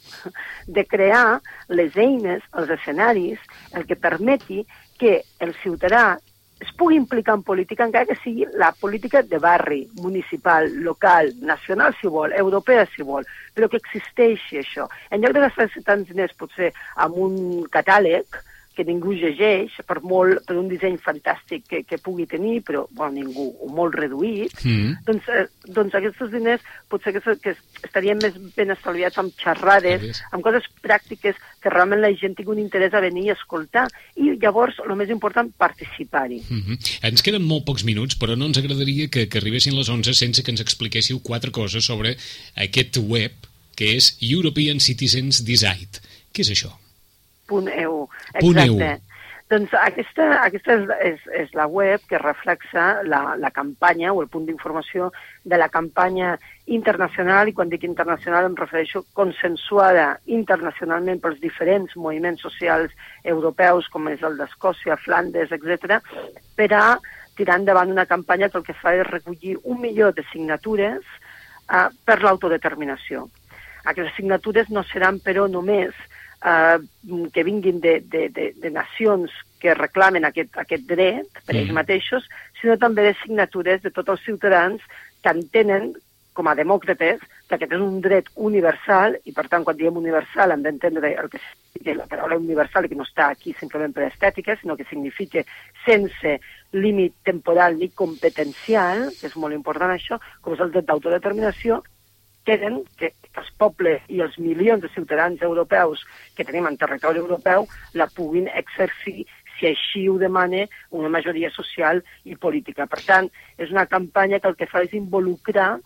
de 0.68 0.86
crear 0.86 1.42
les 1.68 1.96
eines, 1.98 2.42
els 2.58 2.72
escenaris, 2.78 3.40
el 3.76 3.86
que 3.86 4.00
permeti 4.00 4.64
que 4.98 5.22
el 5.40 5.54
ciutadà 5.64 6.18
es 6.60 6.72
pugui 6.74 6.96
implicar 6.98 7.36
en 7.38 7.44
política, 7.46 7.86
encara 7.86 8.08
que 8.10 8.18
sigui 8.24 8.48
la 8.58 8.72
política 8.72 9.22
de 9.22 9.38
barri, 9.38 9.84
municipal, 10.02 10.72
local, 10.82 11.32
nacional, 11.42 11.96
si 12.02 12.10
vol, 12.10 12.34
europea, 12.34 12.88
si 12.96 13.06
vol, 13.06 13.28
però 13.54 13.70
que 13.70 13.78
existeixi 13.78 14.62
això. 14.64 14.88
En 15.12 15.22
lloc 15.22 15.36
de 15.38 15.44
gastar 15.46 15.70
tants 15.86 16.10
diners, 16.10 16.34
potser, 16.40 16.72
amb 16.96 17.20
un 17.28 17.36
catàleg, 17.74 18.42
que 18.78 18.86
ningú 18.86 19.16
llegeix, 19.18 19.74
per, 19.90 19.98
molt, 20.06 20.44
per 20.46 20.58
un 20.60 20.68
disseny 20.70 21.00
fantàstic 21.02 21.66
que, 21.66 21.82
que 21.88 21.98
pugui 22.04 22.28
tenir, 22.30 22.60
però 22.68 22.84
bueno, 22.92 23.16
ningú, 23.18 23.48
o 23.66 23.70
molt 23.74 23.98
reduït, 23.98 24.54
mm. 24.62 25.00
doncs, 25.08 25.30
eh, 25.34 25.48
doncs 25.74 25.98
aquests 25.98 26.30
diners 26.34 26.68
potser 26.92 27.16
que, 27.16 27.24
que 27.42 27.56
estarien 27.88 28.22
més 28.22 28.38
ben 28.56 28.76
estalviats 28.76 29.18
amb 29.22 29.34
xerrades, 29.42 30.22
amb 30.30 30.46
coses 30.46 30.70
pràctiques 30.86 31.42
que 31.64 31.74
realment 31.74 32.04
la 32.04 32.14
gent 32.22 32.38
tingui 32.38 32.54
un 32.54 32.64
interès 32.64 32.94
a 32.94 33.04
venir 33.04 33.26
i 33.28 33.34
escoltar, 33.34 33.88
i 34.22 34.30
llavors, 34.38 34.78
el 34.86 34.96
més 35.00 35.12
important, 35.14 35.50
participar-hi. 35.58 36.44
Mm 36.46 36.62
-hmm. 36.62 36.96
Ens 37.12 37.26
queden 37.26 37.44
molt 37.44 37.66
pocs 37.66 37.84
minuts, 37.84 38.20
però 38.20 38.38
no 38.38 38.46
ens 38.46 38.58
agradaria 38.58 39.10
que, 39.10 39.28
que 39.28 39.40
arribessin 39.42 39.76
les 39.76 39.90
11 39.90 40.14
sense 40.14 40.44
que 40.44 40.52
ens 40.52 40.62
expliquéssiu 40.62 41.20
quatre 41.22 41.52
coses 41.52 41.86
sobre 41.86 42.16
aquest 42.56 42.98
web 42.98 43.32
que 43.76 43.96
és 43.96 44.18
European 44.22 44.80
Citizens 44.80 45.44
Decide. 45.46 46.02
Què 46.34 46.42
és 46.42 46.50
això? 46.52 46.74
.eu. 47.50 48.08
Exacte. 48.34 48.98
Doncs 49.48 49.72
aquesta, 49.80 50.26
aquesta 50.44 50.76
és, 50.76 50.90
és, 51.08 51.20
és 51.42 51.54
la 51.56 51.70
web 51.72 52.02
que 52.10 52.20
reflexa 52.20 52.88
la, 53.08 53.22
la 53.40 53.52
campanya 53.56 54.12
o 54.12 54.20
el 54.20 54.28
punt 54.28 54.44
d'informació 54.44 55.08
de 55.48 55.56
la 55.56 55.70
campanya 55.72 56.34
internacional, 56.66 57.48
i 57.48 57.54
quan 57.56 57.72
dic 57.72 57.86
internacional 57.88 58.50
em 58.50 58.58
refereixo 58.60 59.06
consensuada 59.16 60.18
internacionalment 60.26 61.24
pels 61.24 61.40
diferents 61.40 61.96
moviments 61.96 62.44
socials 62.44 62.92
europeus, 63.24 63.88
com 63.94 64.12
és 64.12 64.26
el 64.28 64.36
d'Escòcia, 64.36 65.00
Flandes, 65.06 65.56
etc, 65.56 66.02
per 66.60 66.70
a 66.76 66.84
tirar 67.40 67.62
endavant 67.62 67.96
una 67.96 68.08
campanya 68.10 68.52
que 68.52 68.60
el 68.60 68.68
que 68.68 68.76
fa 68.76 68.98
és 69.00 69.08
recollir 69.08 69.56
un 69.64 69.80
milió 69.80 70.12
de 70.12 70.28
signatures 70.34 71.08
uh, 71.72 71.88
per 72.04 72.20
l'autodeterminació. 72.20 73.30
Aquestes 73.88 74.18
signatures 74.20 74.68
no 74.76 74.84
seran, 74.92 75.22
però, 75.24 75.48
només 75.48 75.96
eh, 76.46 76.78
que 77.34 77.44
vinguin 77.44 77.80
de, 77.82 78.00
de, 78.02 78.28
de, 78.30 78.54
de 78.58 78.72
nacions 78.72 79.32
que 79.60 79.74
reclamen 79.74 80.26
aquest, 80.26 80.54
aquest 80.58 80.86
dret 80.90 81.42
per 81.46 81.56
ells 81.56 81.72
mm. 81.72 81.78
mateixos, 81.80 82.28
sinó 82.62 82.78
també 82.82 83.08
de 83.08 83.16
signatures 83.24 83.82
de 83.82 83.94
tots 83.94 84.16
els 84.16 84.26
ciutadans 84.26 84.84
que 85.24 85.34
entenen 85.34 85.94
com 86.38 86.48
a 86.48 86.54
demòcrates 86.54 87.24
que 87.48 87.56
aquest 87.56 87.74
és 87.74 87.82
un 87.82 87.98
dret 88.04 88.28
universal 88.50 89.16
i, 89.26 89.34
per 89.34 89.48
tant, 89.50 89.64
quan 89.66 89.78
diem 89.80 89.98
universal 89.98 90.54
hem 90.54 90.62
d'entendre 90.66 91.10
el 91.18 91.32
que 91.34 91.40
significa 91.42 91.96
la 91.98 92.06
paraula 92.12 92.38
universal 92.38 92.86
que 92.90 92.98
no 93.00 93.08
està 93.08 93.32
aquí 93.34 93.56
simplement 93.58 93.96
per 93.96 94.06
estètica, 94.12 94.58
sinó 94.60 94.76
que 94.78 94.86
significa 94.90 95.42
sense 95.86 96.38
límit 96.78 97.16
temporal 97.26 97.80
ni 97.80 97.90
competencial, 97.90 99.08
que 99.18 99.32
és 99.32 99.38
molt 99.42 99.58
important 99.58 99.96
això, 99.96 100.20
com 100.42 100.54
és 100.54 100.62
el 100.62 100.76
dret 100.76 100.86
d'autodeterminació, 100.86 101.82
tenen 102.48 102.82
que, 103.00 103.12
els 103.38 103.50
pobles 103.62 104.06
i 104.10 104.22
els 104.26 104.38
milions 104.42 104.82
de 104.82 104.90
ciutadans 104.94 105.44
europeus 105.46 106.02
que 106.38 106.46
tenim 106.48 106.66
en 106.70 106.80
territori 106.80 107.22
europeu 107.22 107.68
la 107.94 108.08
puguin 108.16 108.48
exercir 108.62 109.28
si 109.58 109.70
així 109.70 110.08
ho 110.10 110.18
demana 110.22 110.66
una 110.94 111.10
majoria 111.10 111.50
social 111.54 112.02
i 112.26 112.38
política. 112.38 112.86
Per 112.90 113.02
tant, 113.06 113.30
és 113.58 113.74
una 113.74 113.88
campanya 113.90 114.40
que 114.40 114.52
el 114.52 114.58
que 114.58 114.70
fa 114.70 114.84
és 114.86 114.94
involucrar 114.98 115.78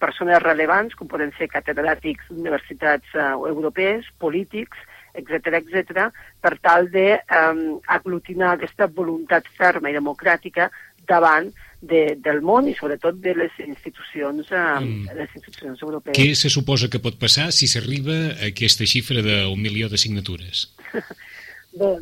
persones 0.00 0.42
rellevants, 0.42 0.96
com 0.96 1.10
poden 1.10 1.30
ser 1.36 1.50
catedràtics 1.52 2.30
d'universitats 2.30 3.12
uh, 3.14 3.34
europees, 3.50 4.08
polítics, 4.18 4.78
etc 5.14 5.58
etc, 5.58 6.06
per 6.40 6.54
tal 6.62 6.88
de 6.90 7.18
um, 7.34 7.80
aglutinar 7.90 8.54
aquesta 8.54 8.86
voluntat 8.86 9.48
ferma 9.58 9.90
i 9.90 9.96
democràtica 9.96 10.70
davant 11.10 11.50
de, 11.80 12.16
del 12.20 12.42
món 12.44 12.68
i 12.68 12.74
sobretot 12.76 13.18
de 13.24 13.34
les 13.36 13.56
institucions, 13.64 14.52
eh, 14.52 14.62
mm. 14.80 15.16
les 15.16 15.34
institucions 15.38 15.82
europees. 15.82 16.16
Què 16.16 16.36
se 16.38 16.52
suposa 16.52 16.90
que 16.92 17.00
pot 17.02 17.16
passar 17.20 17.50
si 17.56 17.68
s'arriba 17.70 18.18
a 18.36 18.50
aquesta 18.50 18.88
xifra 18.88 19.24
d'un 19.24 19.60
milió 19.60 19.90
de 19.92 20.00
signatures? 20.00 20.68
Bé, 21.80 21.92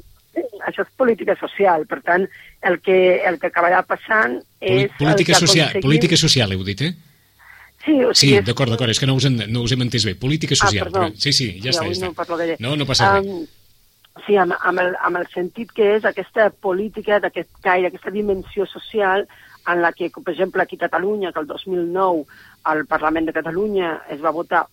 això 0.66 0.84
és 0.84 0.94
política 0.98 1.36
social, 1.38 1.84
per 1.90 2.00
tant, 2.06 2.24
el 2.68 2.80
que, 2.84 2.98
el 3.28 3.38
que 3.40 3.50
acabarà 3.52 3.84
passant 3.86 4.38
és... 4.60 4.90
Política, 4.98 5.36
social, 5.38 5.68
aconseguim... 5.68 5.86
política 5.86 6.18
social, 6.20 6.56
heu 6.56 6.64
dit, 6.66 6.88
eh? 6.88 6.94
Sí, 7.84 7.94
o 8.02 8.10
sigui, 8.12 8.40
sí 8.40 8.44
d'acord, 8.44 8.72
d'acord, 8.74 8.90
és 8.90 8.98
que 9.00 9.06
no 9.08 9.14
us, 9.16 9.28
en, 9.28 9.38
no 9.52 9.62
us 9.64 9.72
hem 9.72 9.84
entès 9.86 10.04
bé. 10.04 10.16
Política 10.18 10.56
ah, 10.56 10.60
social. 10.64 10.90
Ah, 10.90 10.94
però, 10.96 11.10
sí, 11.14 11.32
sí, 11.32 11.52
ja, 11.56 11.70
ja 11.70 11.76
està, 11.76 11.86
ja 11.86 12.10
està. 12.10 12.56
No, 12.64 12.74
no, 12.76 12.88
passa 12.88 13.12
um, 13.14 13.28
res. 13.28 13.54
Sí, 14.26 14.36
amb, 14.36 14.54
amb, 14.60 14.80
el, 14.80 14.96
amb 15.04 15.20
el 15.20 15.28
sentit 15.32 15.70
que 15.74 15.94
és 15.96 16.04
aquesta 16.08 16.48
política 16.50 17.20
d'aquest 17.20 17.50
caire, 17.62 17.88
aquesta 17.88 18.10
dimensió 18.14 18.66
social 18.66 19.26
en 19.68 19.82
la 19.82 19.92
que, 19.92 20.10
per 20.10 20.32
exemple, 20.32 20.62
aquí 20.62 20.76
a 20.76 20.86
Catalunya, 20.86 21.32
que 21.32 21.40
el 21.40 21.46
2009 21.46 22.24
al 22.64 22.86
Parlament 22.86 23.26
de 23.26 23.36
Catalunya 23.36 23.94
es 24.10 24.24
va 24.24 24.34
votar 24.34 24.64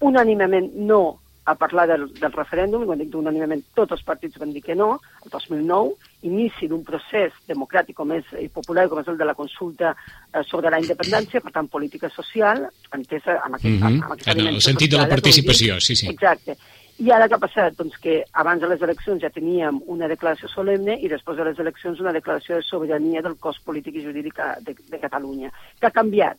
unànimement 0.00 0.70
no 0.86 1.02
a 1.44 1.54
parlar 1.60 1.86
del, 1.88 2.06
del 2.16 2.32
referèndum, 2.32 2.84
i 2.84 2.88
quan 2.88 3.00
dic 3.00 3.16
unànimement 3.18 3.60
tots 3.76 3.92
els 3.92 4.04
partits 4.06 4.40
van 4.40 4.52
dir 4.54 4.62
que 4.64 4.76
no, 4.78 4.94
el 5.24 5.32
2009, 5.32 5.92
inici 6.24 6.68
d'un 6.70 6.84
procés 6.86 7.34
democràtic 7.50 7.98
com 7.98 8.14
és, 8.16 8.30
i 8.40 8.48
popular 8.52 8.86
com 8.88 9.02
és 9.02 9.10
el 9.12 9.18
de 9.20 9.26
la 9.28 9.36
consulta 9.36 9.92
eh, 9.92 10.40
sobre 10.48 10.72
la 10.72 10.80
independència, 10.80 11.42
per 11.44 11.52
tant, 11.52 11.68
política 11.68 12.08
social, 12.14 12.64
entesa 12.96 13.36
amb, 13.42 13.58
aquest, 13.58 13.74
mm 13.74 13.82
-hmm. 13.82 14.04
amb 14.04 14.16
aquesta 14.16 14.32
En 14.32 14.46
el 14.46 14.60
sentit 14.62 14.90
social, 14.90 15.04
de 15.04 15.04
la 15.04 15.14
participació, 15.14 15.80
sí, 15.80 15.96
sí. 15.96 16.08
Exacte. 16.08 16.56
I 17.02 17.10
ara 17.10 17.26
què 17.26 17.34
ha 17.34 17.42
passat? 17.42 17.74
Doncs 17.74 17.96
que 17.98 18.20
abans 18.40 18.62
de 18.62 18.68
les 18.70 18.82
eleccions 18.86 19.22
ja 19.22 19.30
teníem 19.34 19.80
una 19.90 20.06
declaració 20.10 20.46
solemne 20.52 20.94
i 21.02 21.08
després 21.10 21.40
de 21.40 21.46
les 21.48 21.58
eleccions 21.58 21.98
una 22.00 22.12
declaració 22.14 22.60
de 22.60 22.66
sobirania 22.66 23.22
del 23.24 23.34
cos 23.42 23.58
polític 23.66 23.98
i 23.98 24.04
jurídic 24.04 24.38
de, 24.62 24.76
de 24.92 25.00
Catalunya. 25.02 25.50
Què 25.80 25.90
ha 25.90 25.96
canviat? 25.96 26.38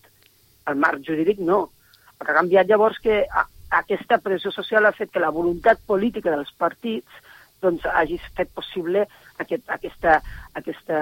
El 0.72 0.80
marc 0.80 1.04
jurídic 1.04 1.42
no. 1.44 1.66
El 2.16 2.24
que 2.24 2.32
ha 2.32 2.40
canviat 2.40 2.72
llavors 2.72 3.02
que 3.04 3.26
a, 3.28 3.44
aquesta 3.84 4.22
pressió 4.24 4.54
social 4.56 4.88
ha 4.88 4.96
fet 4.96 5.12
que 5.12 5.24
la 5.24 5.34
voluntat 5.36 5.84
política 5.86 6.32
dels 6.32 6.54
partits 6.56 7.24
doncs, 7.66 7.84
hagi 7.88 8.18
fet 8.38 8.52
possible 8.56 9.04
aquest, 9.42 9.64
aquesta, 9.74 10.20
aquesta, 10.60 11.00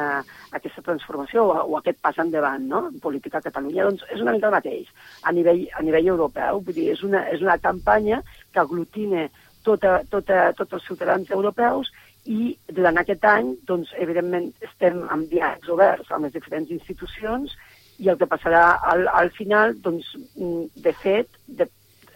aquesta 0.57 0.83
transformació 0.85 1.43
o, 1.45 1.57
o 1.67 1.77
aquest 1.77 1.99
pas 2.01 2.17
endavant 2.23 2.65
no? 2.69 2.87
en 2.89 2.97
política 3.03 3.37
a 3.37 3.45
Catalunya. 3.45 3.85
Doncs 3.85 4.07
és 4.09 4.23
una 4.23 4.33
mica 4.33 4.49
el 4.49 4.57
mateix 4.57 4.89
a 5.21 5.33
nivell, 5.35 5.67
a 5.77 5.85
nivell 5.85 6.09
europeu. 6.15 6.63
Vull 6.65 6.77
dir, 6.77 6.89
és 6.95 7.03
una, 7.05 7.27
és 7.33 7.45
una 7.45 7.59
campanya 7.61 8.23
que 8.53 8.61
aglutina 8.61 9.27
tota, 9.65 10.01
tota, 10.11 10.49
tots 10.57 10.79
els 10.79 10.87
ciutadans 10.87 11.29
europeus 11.31 11.91
i 12.29 12.53
durant 12.71 12.99
aquest 12.99 13.25
any, 13.27 13.53
doncs, 13.67 13.91
evidentment, 13.99 14.51
estem 14.63 15.01
amb 15.11 15.27
diàlegs 15.31 15.71
oberts 15.73 16.11
amb 16.11 16.27
les 16.27 16.35
diferents 16.35 16.71
institucions 16.71 17.55
i 17.99 18.09
el 18.09 18.19
que 18.19 18.29
passarà 18.29 18.65
al, 18.91 19.07
al 19.11 19.31
final, 19.35 19.75
doncs, 19.83 20.07
de 20.85 20.93
fet, 21.03 21.29
de, 21.47 21.67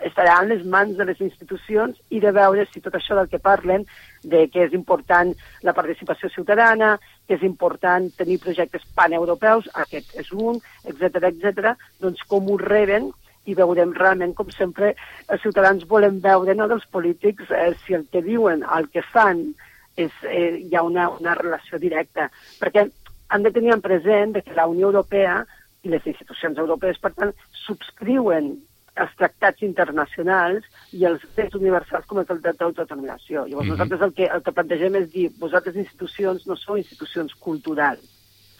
estarà 0.05 0.37
en 0.41 0.51
les 0.51 0.63
mans 0.65 0.95
de 0.97 1.05
les 1.09 1.19
institucions 1.25 1.97
i 2.13 2.21
de 2.23 2.31
veure 2.35 2.65
si 2.69 2.81
tot 2.83 2.95
això 2.97 3.17
del 3.17 3.29
que 3.31 3.41
parlen, 3.43 3.85
de 4.23 4.45
que 4.53 4.65
és 4.67 4.75
important 4.77 5.33
la 5.65 5.75
participació 5.77 6.29
ciutadana, 6.33 6.95
que 7.27 7.37
és 7.37 7.45
important 7.47 8.09
tenir 8.17 8.39
projectes 8.43 8.85
paneuropeus, 8.95 9.69
aquest 9.85 10.15
és 10.23 10.31
un, 10.33 10.61
etc 10.85 11.31
etc, 11.31 11.73
doncs 12.03 12.23
com 12.29 12.51
ho 12.51 12.59
reben 12.61 13.11
i 13.47 13.55
veurem 13.55 13.93
realment, 13.95 14.35
com 14.35 14.49
sempre, 14.51 14.93
els 15.31 15.41
ciutadans 15.41 15.87
volem 15.87 16.19
veure 16.23 16.55
no, 16.55 16.67
dels 16.67 16.85
polítics 16.91 17.51
eh, 17.55 17.71
si 17.85 17.95
el 17.97 18.05
que 18.11 18.21
diuen, 18.25 18.63
el 18.77 18.89
que 18.91 19.03
fan, 19.13 19.43
és, 19.95 20.13
eh, 20.27 20.59
hi 20.67 20.75
ha 20.75 20.83
una, 20.85 21.07
una 21.15 21.35
relació 21.39 21.79
directa. 21.81 22.29
Perquè 22.61 22.85
han 23.33 23.43
de 23.43 23.51
tenir 23.55 23.73
en 23.75 23.83
present 23.83 24.35
que 24.37 24.57
la 24.57 24.67
Unió 24.67 24.91
Europea 24.91 25.39
i 25.83 25.91
les 25.93 26.05
institucions 26.11 26.59
europees, 26.59 26.99
per 26.99 27.13
tant, 27.15 27.31
subscriuen 27.63 28.55
els 28.97 29.13
tractats 29.17 29.63
internacionals 29.65 30.65
i 30.97 31.05
els 31.05 31.23
drets 31.37 31.55
universals 31.55 32.07
com 32.09 32.19
és 32.21 32.31
el 32.33 32.41
dret 32.41 32.57
d'autodeterminació. 32.59 33.45
Llavors, 33.45 33.67
mm 33.67 33.71
-hmm. 33.71 33.77
nosaltres 33.77 34.01
el 34.01 34.13
que, 34.13 34.25
el 34.25 34.43
que 34.43 34.55
plantegem 34.57 34.95
és 34.95 35.11
dir, 35.13 35.29
vosaltres 35.39 35.75
institucions 35.75 36.47
no 36.47 36.55
sou 36.55 36.77
institucions 36.77 37.33
culturals, 37.35 38.03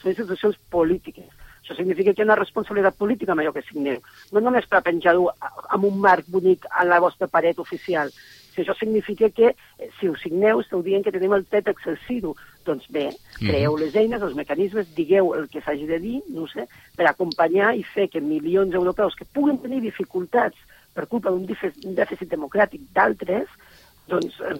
són 0.00 0.10
institucions 0.10 0.56
polítiques 0.70 1.47
això 1.68 1.76
significa 1.76 2.14
que 2.14 2.22
hi 2.22 2.24
ha 2.24 2.30
una 2.30 2.40
responsabilitat 2.40 2.96
política 2.96 3.34
amb 3.34 3.42
allò 3.42 3.52
que 3.52 3.62
signeu. 3.66 4.00
No 4.32 4.40
només 4.40 4.66
per 4.66 4.80
penjar-ho 4.86 5.26
amb 5.68 5.84
un 5.84 5.98
marc 6.00 6.28
bonic 6.32 6.64
a 6.70 6.84
la 6.88 7.00
vostra 7.04 7.28
paret 7.28 7.58
oficial, 7.60 8.12
si 8.54 8.62
això 8.62 8.74
significa 8.78 9.28
que 9.30 9.50
eh, 9.52 9.90
si 10.00 10.08
ho 10.08 10.16
signeu 10.16 10.62
esteu 10.62 10.80
dient 10.82 11.04
que 11.04 11.12
tenim 11.12 11.34
el 11.36 11.44
dret 11.50 11.68
a 11.68 11.74
exercir-ho. 11.76 12.34
Doncs 12.64 12.88
bé, 12.90 13.06
mhm. 13.12 13.50
creeu 13.50 13.76
les 13.76 13.94
eines, 14.00 14.24
els 14.24 14.34
mecanismes, 14.38 14.88
digueu 14.96 15.34
el 15.36 15.48
que 15.52 15.60
s'hagi 15.60 15.86
de 15.86 16.00
dir, 16.02 16.16
no 16.32 16.48
sé, 16.48 16.64
per 16.96 17.06
acompanyar 17.06 17.74
i 17.76 17.84
fer 17.84 18.08
que 18.08 18.24
milions 18.24 18.72
d'europeus 18.72 19.18
que 19.18 19.28
puguen 19.28 19.60
tenir 19.60 19.82
dificultats 19.84 20.56
per 20.96 21.06
culpa 21.06 21.30
d'un 21.30 21.44
dèficit 21.46 22.30
democràtic 22.32 22.88
d'altres, 22.96 23.52
doncs 24.08 24.40
eh, 24.40 24.56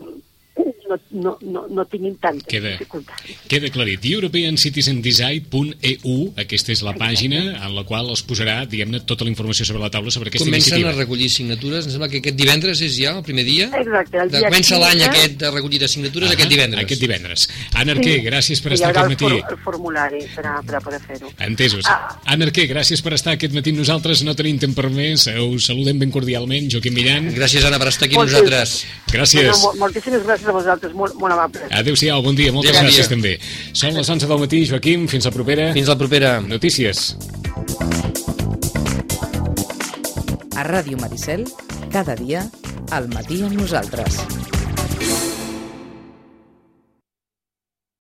no, 0.89 0.97
no, 1.11 1.39
no, 1.43 1.67
no 1.69 1.85
tinguin 1.91 2.17
tantes 2.23 2.47
queda, 2.49 2.71
dificultats. 2.75 3.23
Queda 3.51 3.67
aclarit. 3.69 4.05
EuropeanCitizenDesign.eu, 4.09 6.17
aquesta 6.45 6.73
és 6.75 6.81
la 6.87 6.95
pàgina 6.99 7.41
en 7.55 7.71
la 7.77 7.85
qual 7.89 8.07
es 8.15 8.23
posarà, 8.27 8.57
diguem-ne, 8.71 8.99
tota 9.09 9.23
la 9.27 9.33
informació 9.33 9.63
sobre 9.69 9.83
la 9.85 9.91
taula 9.95 10.11
sobre 10.15 10.29
aquesta 10.33 10.45
Comencen 10.45 10.59
iniciativa. 10.59 10.89
Comencen 10.89 10.99
a 10.99 11.01
recollir 11.05 11.29
signatures, 11.33 11.83
em 11.87 11.93
sembla 11.95 12.09
que 12.13 12.19
aquest 12.23 12.39
divendres 12.39 12.79
és 12.85 12.93
ja 12.97 13.11
el 13.17 13.25
primer 13.27 13.45
dia. 13.49 13.67
Exacte, 13.69 14.17
el 14.25 14.29
dia 14.33 14.41
Comença 14.49 14.75
l'any 14.81 15.01
aquest 15.09 15.35
de 15.43 15.49
recollir 15.53 15.81
de 15.83 15.89
signatures 15.91 16.29
ah 16.31 16.35
aquest 16.39 16.51
divendres. 16.53 16.85
Aquest 16.85 17.03
divendres. 17.03 17.49
Anna 17.75 17.93
Arquer, 17.97 18.19
sí. 18.19 18.25
gràcies 18.27 18.63
per 18.65 18.75
estar 18.77 18.91
aquest 18.93 19.13
matí. 19.13 19.29
El, 19.29 19.43
el 19.53 19.61
formulari 19.65 20.23
per 20.35 20.45
a, 20.47 20.55
per 20.67 20.79
a 20.79 20.81
poder 20.85 21.01
fer-ho. 21.05 21.31
Entesos. 21.49 21.85
Ah. 21.91 22.19
Anna 22.35 22.49
Arquer, 22.49 22.69
gràcies 22.71 23.03
per 23.05 23.15
estar 23.17 23.35
aquest 23.37 23.55
matí 23.57 23.75
nosaltres. 23.77 24.23
No 24.27 24.35
tenim 24.39 24.61
temps 24.63 24.77
per 24.79 24.89
més. 24.95 25.29
Us 25.49 25.69
saludem 25.71 26.01
ben 26.01 26.13
cordialment. 26.15 26.71
Joaquim 26.73 26.97
Millan. 26.97 27.31
Gràcies, 27.37 27.67
Anna, 27.67 27.81
per 27.83 27.91
estar 27.93 28.09
aquí 28.09 28.19
amb 28.19 28.29
nosaltres. 28.29 28.79
Gràcies. 29.13 29.65
Bueno, 29.65 29.85
moltíssimes 29.85 30.25
gràcies 30.27 30.49
a 30.49 30.57
vosaltres. 30.57 30.78
Molt, 30.95 31.19
molt 31.21 31.35
amable. 31.35 31.69
Adéu-siau, 31.75 32.23
bon 32.25 32.39
dia, 32.39 32.53
moltes 32.55 32.77
gràcies 32.77 33.11
també. 33.11 33.37
Són 33.73 33.95
les 33.99 34.09
11 34.09 34.29
del 34.31 34.43
matí, 34.45 34.65
Joaquim, 34.69 35.07
fins 35.11 35.29
la 35.29 35.35
propera. 35.35 35.71
Fins 35.77 35.91
la 35.91 35.99
propera. 35.99 36.39
Notícies. 36.41 37.17
A 40.59 40.67
Ràdio 40.67 40.99
Maricel, 40.99 41.47
cada 41.93 42.17
dia, 42.19 42.47
al 42.91 43.09
matí 43.13 43.43
amb 43.47 43.59
nosaltres. 43.59 44.23